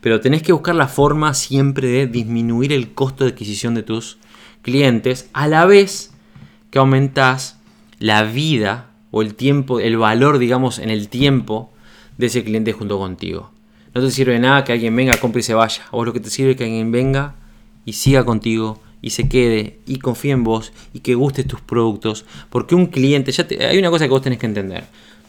Pero 0.00 0.20
tenés 0.20 0.42
que 0.42 0.52
buscar 0.52 0.74
la 0.74 0.88
forma 0.88 1.34
siempre 1.34 1.88
de 1.88 2.06
disminuir 2.06 2.72
el 2.72 2.92
costo 2.92 3.24
de 3.24 3.30
adquisición 3.30 3.74
de 3.74 3.82
tus 3.82 4.18
clientes 4.62 5.28
a 5.32 5.46
la 5.46 5.66
vez 5.66 6.12
que 6.70 6.78
aumentás 6.78 7.60
la 7.98 8.24
vida 8.24 8.90
o 9.10 9.22
el 9.22 9.34
tiempo, 9.34 9.78
el 9.78 9.96
valor, 9.96 10.38
digamos, 10.38 10.78
en 10.78 10.90
el 10.90 11.08
tiempo 11.08 11.72
de 12.18 12.26
ese 12.26 12.44
cliente 12.44 12.72
junto 12.72 12.98
contigo. 12.98 13.53
No 13.94 14.00
te 14.00 14.10
sirve 14.10 14.38
nada 14.38 14.64
que 14.64 14.72
alguien 14.72 14.94
venga, 14.94 15.16
compre 15.18 15.40
y 15.40 15.42
se 15.44 15.54
vaya. 15.54 15.82
A 15.86 15.90
vos 15.96 16.04
lo 16.04 16.12
que 16.12 16.20
te 16.20 16.28
sirve 16.28 16.52
es 16.52 16.56
que 16.56 16.64
alguien 16.64 16.90
venga 16.90 17.36
y 17.84 17.92
siga 17.92 18.24
contigo 18.24 18.80
y 19.00 19.10
se 19.10 19.28
quede 19.28 19.78
y 19.86 19.98
confíe 19.98 20.32
en 20.32 20.44
vos 20.44 20.72
y 20.92 21.00
que 21.00 21.14
guste 21.14 21.44
tus 21.44 21.60
productos. 21.60 22.24
Porque 22.50 22.74
un 22.74 22.86
cliente, 22.86 23.30
ya 23.30 23.46
hay 23.68 23.78
una 23.78 23.90
cosa 23.90 24.06
que 24.06 24.10
vos 24.10 24.22
tenés 24.22 24.38
que 24.38 24.46
entender. 24.46 24.84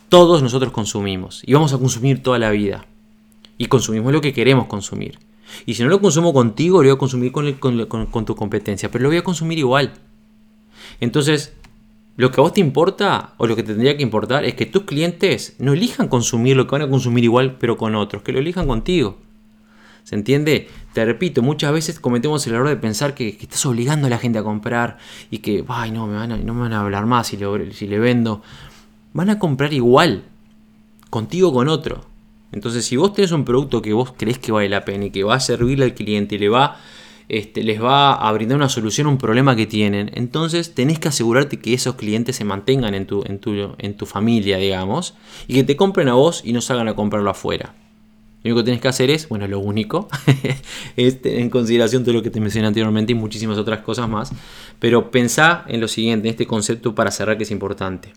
Todos 0.09 0.41
nosotros 0.41 0.71
consumimos 0.71 1.43
y 1.45 1.53
vamos 1.53 1.73
a 1.73 1.77
consumir 1.77 2.23
toda 2.23 2.39
la 2.39 2.49
vida. 2.49 2.85
Y 3.57 3.67
consumimos 3.67 4.11
lo 4.11 4.21
que 4.21 4.33
queremos 4.33 4.65
consumir. 4.65 5.19
Y 5.65 5.75
si 5.75 5.83
no 5.83 5.89
lo 5.89 6.01
consumo 6.01 6.33
contigo, 6.33 6.81
lo 6.81 6.89
voy 6.89 6.95
a 6.95 6.97
consumir 6.97 7.31
con, 7.31 7.85
con 7.85 8.25
tu 8.25 8.35
competencia, 8.35 8.89
pero 8.89 9.03
lo 9.03 9.09
voy 9.09 9.17
a 9.17 9.23
consumir 9.23 9.59
igual. 9.59 9.93
Entonces, 10.99 11.53
lo 12.17 12.31
que 12.31 12.39
a 12.39 12.43
vos 12.43 12.53
te 12.53 12.61
importa 12.61 13.33
o 13.37 13.47
lo 13.47 13.55
que 13.55 13.63
te 13.63 13.73
tendría 13.73 13.97
que 13.97 14.03
importar 14.03 14.45
es 14.45 14.55
que 14.55 14.65
tus 14.65 14.83
clientes 14.83 15.55
no 15.59 15.73
elijan 15.73 16.07
consumir 16.07 16.55
lo 16.55 16.65
que 16.65 16.71
van 16.71 16.83
a 16.83 16.89
consumir 16.89 17.23
igual 17.23 17.57
pero 17.59 17.77
con 17.77 17.95
otros, 17.95 18.23
que 18.23 18.31
lo 18.31 18.39
elijan 18.39 18.67
contigo. 18.67 19.17
¿Se 20.05 20.13
entiende? 20.13 20.69
Te 20.93 21.03
repito, 21.03 21.41
muchas 21.41 21.73
veces 21.73 21.99
cometemos 21.99 22.45
el 22.45 22.53
error 22.53 22.69
de 22.69 22.77
pensar 22.77 23.15
que, 23.15 23.29
estás 23.41 23.65
obligando 23.65 24.05
a 24.05 24.09
la 24.11 24.19
gente 24.19 24.37
a 24.37 24.43
comprar 24.43 24.97
y 25.31 25.39
que, 25.39 25.65
ay, 25.67 25.89
no, 25.91 26.05
me 26.05 26.15
van 26.15 26.31
a, 26.31 26.37
no 26.37 26.53
me 26.53 26.61
van 26.61 26.73
a 26.73 26.81
hablar 26.81 27.07
más 27.07 27.27
si 27.27 27.37
le, 27.37 27.99
vendo. 27.99 28.43
Van 29.13 29.31
a 29.31 29.39
comprar 29.39 29.73
igual, 29.73 30.23
contigo 31.09 31.51
con 31.51 31.67
otro. 31.67 32.05
Entonces, 32.51 32.85
si 32.85 32.97
vos 32.97 33.13
tenés 33.13 33.31
un 33.31 33.45
producto 33.45 33.81
que 33.81 33.93
vos 33.93 34.13
crees 34.15 34.37
que 34.37 34.51
vale 34.51 34.69
la 34.69 34.85
pena 34.85 35.05
y 35.05 35.09
que 35.09 35.23
va 35.23 35.35
a 35.35 35.39
servirle 35.39 35.85
al 35.85 35.95
cliente 35.95 36.35
y 36.35 36.37
le 36.37 36.49
va 36.49 36.77
este, 37.29 37.63
les 37.63 37.81
va 37.81 38.13
a 38.13 38.31
brindar 38.31 38.57
una 38.57 38.69
solución 38.69 39.07
a 39.07 39.09
un 39.09 39.17
problema 39.17 39.55
que 39.55 39.65
tienen. 39.65 40.11
Entonces 40.13 40.73
tenés 40.73 40.99
que 40.99 41.07
asegurarte 41.07 41.57
que 41.57 41.73
esos 41.73 41.95
clientes 41.95 42.35
se 42.35 42.45
mantengan 42.45 42.93
en 42.93 43.05
tu, 43.05 43.23
en 43.25 43.39
en 43.77 43.93
tu 43.95 44.05
familia, 44.05 44.57
digamos, 44.57 45.15
y 45.47 45.55
que 45.55 45.63
te 45.63 45.75
compren 45.75 46.07
a 46.07 46.13
vos 46.13 46.41
y 46.43 46.53
no 46.53 46.61
salgan 46.61 46.87
a 46.87 46.95
comprarlo 46.95 47.29
afuera. 47.29 47.73
Lo 48.45 48.51
único 48.51 48.61
que 48.61 48.65
tenés 48.65 48.81
que 48.81 48.87
hacer 48.87 49.09
es, 49.09 49.27
bueno, 49.27 49.47
lo 49.47 49.57
único, 49.57 50.07
es 50.95 51.17
en 51.23 51.49
consideración 51.49 52.03
todo 52.03 52.13
lo 52.13 52.21
que 52.21 52.29
te 52.29 52.39
mencioné 52.39 52.67
anteriormente 52.67 53.11
y 53.11 53.15
muchísimas 53.15 53.57
otras 53.57 53.79
cosas 53.79 54.07
más. 54.07 54.31
Pero 54.77 55.09
pensá 55.09 55.65
en 55.67 55.81
lo 55.81 55.87
siguiente, 55.87 56.27
en 56.27 56.33
este 56.33 56.45
concepto 56.45 56.93
para 56.93 57.09
cerrar 57.09 57.37
que 57.37 57.43
es 57.43 57.49
importante. 57.49 58.13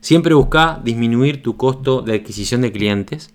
Siempre 0.00 0.32
busca 0.32 0.80
disminuir 0.82 1.42
tu 1.42 1.58
costo 1.58 2.00
de 2.00 2.14
adquisición 2.14 2.62
de 2.62 2.72
clientes 2.72 3.34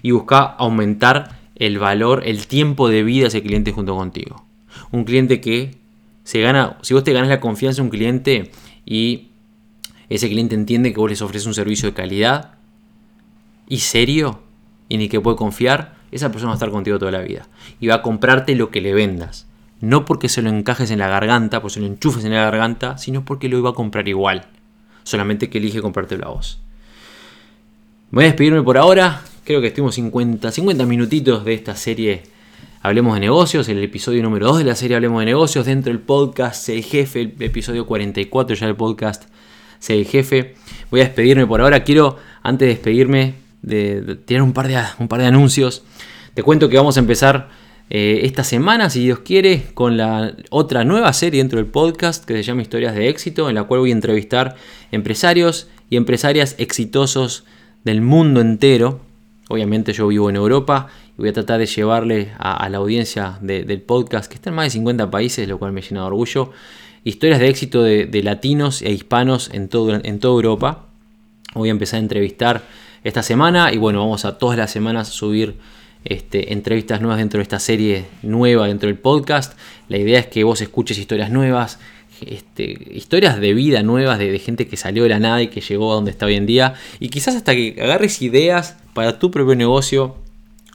y 0.00 0.12
busca 0.12 0.42
aumentar 0.42 1.40
el 1.56 1.80
valor, 1.80 2.22
el 2.24 2.46
tiempo 2.46 2.88
de 2.88 3.02
vida 3.02 3.22
de 3.22 3.28
ese 3.28 3.42
cliente 3.42 3.72
junto 3.72 3.96
contigo. 3.96 4.44
Un 4.90 5.04
cliente 5.04 5.40
que 5.40 5.76
se 6.24 6.40
gana, 6.40 6.78
si 6.82 6.94
vos 6.94 7.04
te 7.04 7.12
ganas 7.12 7.28
la 7.28 7.40
confianza 7.40 7.76
de 7.76 7.82
un 7.82 7.90
cliente 7.90 8.50
y 8.84 9.28
ese 10.08 10.28
cliente 10.28 10.54
entiende 10.54 10.92
que 10.92 11.00
vos 11.00 11.10
les 11.10 11.22
ofreces 11.22 11.46
un 11.46 11.54
servicio 11.54 11.88
de 11.88 11.94
calidad 11.94 12.54
y 13.68 13.78
serio 13.78 14.42
y 14.88 14.98
ni 14.98 15.08
que 15.08 15.20
puede 15.20 15.36
confiar, 15.36 15.94
esa 16.10 16.30
persona 16.30 16.48
va 16.48 16.54
a 16.54 16.56
estar 16.56 16.70
contigo 16.70 16.98
toda 16.98 17.12
la 17.12 17.20
vida 17.20 17.48
y 17.80 17.86
va 17.86 17.96
a 17.96 18.02
comprarte 18.02 18.54
lo 18.54 18.70
que 18.70 18.80
le 18.80 18.92
vendas. 18.92 19.46
No 19.80 20.04
porque 20.04 20.28
se 20.28 20.42
lo 20.42 20.50
encajes 20.50 20.90
en 20.90 20.98
la 20.98 21.08
garganta, 21.08 21.62
porque 21.62 21.74
se 21.74 21.80
lo 21.80 21.86
enchufes 21.86 22.24
en 22.24 22.32
la 22.32 22.42
garganta, 22.42 22.98
sino 22.98 23.24
porque 23.24 23.48
lo 23.48 23.56
iba 23.56 23.70
a 23.70 23.74
comprar 23.74 24.08
igual. 24.08 24.46
Solamente 25.04 25.48
que 25.48 25.58
elige 25.58 25.80
comprártelo 25.80 26.26
a 26.26 26.30
vos. 26.30 26.60
Voy 28.10 28.24
a 28.24 28.26
despedirme 28.26 28.62
por 28.62 28.76
ahora. 28.76 29.22
Creo 29.44 29.60
que 29.60 29.68
estuvimos 29.68 29.94
50, 29.94 30.50
50 30.50 30.84
minutitos 30.84 31.44
de 31.44 31.54
esta 31.54 31.76
serie 31.76 32.24
Hablemos 32.82 33.12
de 33.12 33.20
negocios, 33.20 33.68
el 33.68 33.84
episodio 33.84 34.22
número 34.22 34.46
2 34.46 34.58
de 34.60 34.64
la 34.64 34.74
serie 34.74 34.96
Hablemos 34.96 35.20
de 35.20 35.26
negocios, 35.26 35.66
dentro 35.66 35.92
del 35.92 36.00
podcast 36.00 36.66
el 36.70 36.82
Jefe, 36.82 37.20
el 37.20 37.34
episodio 37.40 37.84
44 37.84 38.56
ya 38.56 38.66
del 38.66 38.74
podcast 38.74 39.24
el 39.86 40.06
Jefe. 40.06 40.54
Voy 40.90 41.00
a 41.00 41.04
despedirme 41.04 41.46
por 41.46 41.60
ahora. 41.60 41.84
Quiero, 41.84 42.16
antes 42.42 42.66
de 42.66 42.72
despedirme, 42.72 43.34
de, 43.60 44.16
tirar 44.24 44.42
un 44.42 44.54
par 44.54 44.66
de, 44.66 44.82
un 44.98 45.08
par 45.08 45.20
de 45.20 45.26
anuncios. 45.26 45.82
Te 46.32 46.42
cuento 46.42 46.70
que 46.70 46.78
vamos 46.78 46.96
a 46.96 47.00
empezar 47.00 47.50
eh, 47.90 48.20
esta 48.22 48.44
semana, 48.44 48.88
si 48.88 49.04
Dios 49.04 49.18
quiere, 49.18 49.64
con 49.74 49.98
la 49.98 50.34
otra 50.48 50.82
nueva 50.82 51.12
serie 51.12 51.42
dentro 51.42 51.58
del 51.58 51.66
podcast 51.66 52.24
que 52.24 52.32
se 52.32 52.42
llama 52.42 52.62
Historias 52.62 52.94
de 52.94 53.10
Éxito, 53.10 53.50
en 53.50 53.56
la 53.56 53.64
cual 53.64 53.80
voy 53.80 53.90
a 53.90 53.92
entrevistar 53.92 54.56
empresarios 54.90 55.68
y 55.90 55.98
empresarias 55.98 56.54
exitosos 56.56 57.44
del 57.84 58.00
mundo 58.00 58.40
entero. 58.40 59.02
Obviamente 59.50 59.92
yo 59.92 60.06
vivo 60.06 60.30
en 60.30 60.36
Europa 60.36 60.86
voy 61.20 61.28
a 61.28 61.32
tratar 61.34 61.60
de 61.60 61.66
llevarle 61.66 62.32
a, 62.38 62.66
la 62.70 62.78
audiencia 62.78 63.38
del 63.42 63.82
podcast, 63.82 64.26
que 64.26 64.36
está 64.36 64.48
en 64.48 64.56
más 64.56 64.64
de 64.64 64.70
50 64.70 65.10
países, 65.10 65.46
lo 65.46 65.58
cual 65.58 65.72
me 65.72 65.82
llena 65.82 66.00
de 66.00 66.06
orgullo, 66.06 66.50
historias 67.04 67.38
de 67.38 67.48
éxito 67.48 67.82
de, 67.82 68.22
latinos 68.22 68.80
e 68.80 68.90
hispanos 68.90 69.50
en, 69.52 69.68
todo, 69.68 70.00
en 70.02 70.18
toda 70.18 70.34
Europa. 70.34 70.86
Voy 71.54 71.68
a 71.68 71.72
empezar 71.72 71.98
a 71.98 72.02
entrevistar 72.02 72.62
esta 73.04 73.22
semana 73.22 73.70
y 73.70 73.76
bueno, 73.76 73.98
vamos 73.98 74.24
a 74.24 74.38
todas 74.38 74.56
las 74.56 74.70
semanas 74.70 75.08
subir 75.08 75.56
este, 76.06 76.54
entrevistas 76.54 77.02
nuevas 77.02 77.18
dentro 77.18 77.36
de 77.36 77.42
esta 77.42 77.58
serie 77.58 78.06
nueva 78.22 78.66
dentro 78.66 78.86
del 78.86 78.98
podcast. 78.98 79.58
La 79.88 79.98
idea 79.98 80.18
es 80.18 80.26
que 80.26 80.42
vos 80.42 80.62
escuches 80.62 80.96
historias 80.96 81.30
nuevas, 81.30 81.78
este, 82.22 82.78
historias 82.92 83.38
de 83.40 83.52
vida 83.52 83.82
nuevas 83.82 84.18
de, 84.18 84.38
gente 84.38 84.66
que 84.66 84.78
salió 84.78 85.02
de 85.02 85.10
la 85.10 85.18
nada 85.18 85.42
y 85.42 85.48
que 85.48 85.60
llegó 85.60 85.92
a 85.92 85.96
donde 85.96 86.12
está 86.12 86.24
hoy 86.24 86.36
en 86.36 86.46
día. 86.46 86.72
Y 86.98 87.10
quizás 87.10 87.36
hasta 87.36 87.54
que 87.54 87.76
agarres 87.78 88.22
ideas 88.22 88.78
para 88.94 89.18
tu 89.18 89.30
propio 89.30 89.54
negocio 89.54 90.16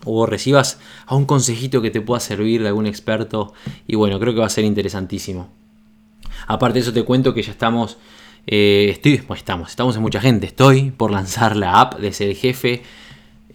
o 0.06 0.26
recibas 0.26 0.80
a 1.06 1.16
un 1.16 1.26
consejito 1.26 1.82
que 1.82 1.92
te 1.92 2.02
pueda 2.02 2.20
servir 2.20 2.62
de 2.62 2.70
algún 2.70 2.86
experto. 2.86 3.54
Y 3.88 3.96
bueno, 3.96 4.20
creo 4.20 4.34
que 4.34 4.40
va 4.40 4.46
a 4.46 4.50
ser 4.50 4.64
interesantísimo. 4.64 5.50
Aparte 6.48 6.76
de 6.76 6.80
eso 6.82 6.94
te 6.94 7.04
cuento 7.04 7.34
que 7.34 7.42
ya 7.42 7.52
estamos, 7.52 7.98
eh, 8.48 8.88
estoy, 8.92 9.22
estamos, 9.36 9.70
estamos 9.70 9.96
en 9.96 10.02
mucha 10.02 10.22
gente. 10.22 10.46
Estoy 10.46 10.92
por 10.92 11.12
lanzar 11.12 11.56
la 11.56 11.82
app 11.82 12.00
de 12.00 12.14
Ser 12.14 12.36
Jefe 12.36 12.84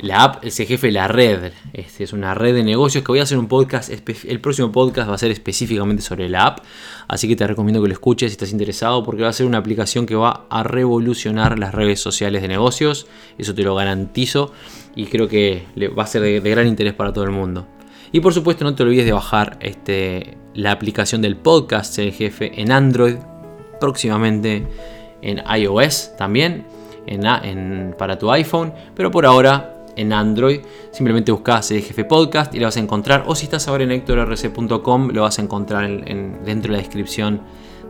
la 0.03 0.25
app, 0.25 0.45
ese 0.45 0.67
jefe, 0.67 0.91
la 0.91 1.09
red. 1.09 1.53
Este 1.73 2.05
es 2.05 2.13
una 2.13 2.35
red 2.35 2.55
de 2.55 2.63
negocios 2.63 3.05
que 3.05 3.13
voy 3.13 3.21
a 3.21 3.25
hacer 3.25 3.39
un 3.39 3.49
podcast. 3.49 3.91
El 3.91 4.41
próximo 4.41 4.73
podcast 4.73 5.11
va 5.11 5.15
a 5.15 5.19
ser 5.19 5.31
específicamente 5.31 6.03
sobre 6.03 6.29
la 6.29 6.47
app. 6.47 6.61
Así 7.09 7.29
que 7.29 7.37
te 7.37 7.47
recomiendo 7.47 7.83
que 7.83 7.89
lo 7.89 7.93
escuches 7.93 8.31
si 8.31 8.35
estás 8.35 8.53
interesado, 8.53 9.03
porque 9.05 9.23
va 9.23 9.29
a 9.29 9.33
ser 9.33 9.47
una 9.47 9.59
aplicación 9.59 10.07
que 10.07 10.15
va 10.15 10.47
a 10.49 10.63
revolucionar 10.63 11.59
las 11.59 11.75
redes 11.75 12.01
sociales 12.01 12.43
de 12.43 12.49
negocios. 12.49 13.07
Eso 13.37 13.55
te 13.55 13.63
lo 13.63 13.75
garantizo. 13.75 14.53
Y 14.95 15.07
creo 15.07 15.29
que 15.29 15.65
va 15.97 16.05
a 16.05 16.07
ser 16.07 16.23
de, 16.23 16.41
gran 16.41 16.67
interés 16.67 16.95
para 16.95 17.13
todo 17.13 17.25
el 17.25 17.31
mundo. 17.31 17.67
Y 18.13 18.21
por 18.21 18.33
supuesto, 18.33 18.65
no 18.65 18.75
te 18.75 18.83
olvides 18.83 19.05
de 19.05 19.13
bajar 19.13 19.59
este, 19.61 20.39
la 20.55 20.73
aplicación 20.73 21.23
del 21.23 21.37
podcast, 21.37 21.99
el 21.99 22.13
jefe, 22.13 22.61
en 22.61 22.73
Android. 22.73 23.17
Próximamente 23.81 24.67
en 25.23 25.43
iOS 25.57 26.17
también. 26.17 26.65
En, 27.07 27.95
para 27.99 28.19
tu 28.19 28.31
iPhone, 28.31 28.73
pero 28.95 29.11
por 29.11 29.27
ahora 29.27 29.80
en 30.01 30.13
Android. 30.13 30.61
Simplemente 30.91 31.31
buscas 31.33 31.69
CDGF 31.69 32.05
Podcast 32.05 32.55
y 32.55 32.59
lo 32.59 32.67
vas 32.67 32.77
a 32.77 32.81
encontrar. 32.81 33.25
O 33.27 33.35
si 33.35 33.45
estás 33.45 33.69
ahora 33.69 33.85
en 33.85 33.93
hectorrc.com, 33.93 35.11
lo 35.13 35.23
vas 35.23 35.39
a 35.39 35.43
encontrar 35.43 35.89
dentro 36.45 36.73
de 36.73 36.79
la 36.79 36.83
descripción 36.83 37.43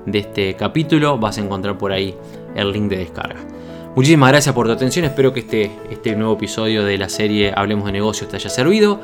de 0.07 0.19
este 0.19 0.55
capítulo. 0.55 1.19
Vas 1.19 1.39
a 1.39 1.41
encontrar 1.41 1.79
por 1.79 1.93
ahí 1.93 2.15
el 2.55 2.73
link 2.73 2.91
de 2.91 2.99
descarga. 2.99 3.41
Muchísimas 3.95 4.31
gracias 4.31 4.55
por 4.55 4.67
tu 4.67 4.73
atención. 4.73 5.05
Espero 5.05 5.33
que 5.33 5.41
este, 5.41 5.71
este 5.91 6.15
nuevo 6.15 6.35
episodio 6.35 6.85
de 6.85 6.99
la 6.99 7.09
serie 7.09 7.53
Hablemos 7.55 7.87
de 7.87 7.93
Negocios 7.93 8.29
te 8.29 8.37
haya 8.37 8.51
servido. 8.51 9.01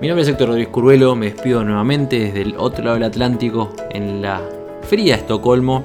Mi 0.00 0.08
nombre 0.08 0.22
es 0.22 0.28
Héctor 0.28 0.48
Rodríguez 0.48 0.72
Curvelo. 0.72 1.14
Me 1.14 1.26
despido 1.26 1.62
nuevamente 1.64 2.18
desde 2.18 2.42
el 2.42 2.54
otro 2.56 2.84
lado 2.84 2.94
del 2.94 3.04
Atlántico 3.04 3.72
en 3.90 4.22
la 4.22 4.40
fría 4.82 5.16
Estocolmo. 5.16 5.84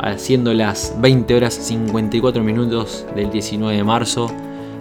Haciendo 0.00 0.54
las 0.54 0.94
20 0.98 1.34
horas 1.34 1.54
54 1.54 2.42
minutos 2.42 3.06
del 3.14 3.30
19 3.30 3.76
de 3.76 3.84
marzo. 3.84 4.32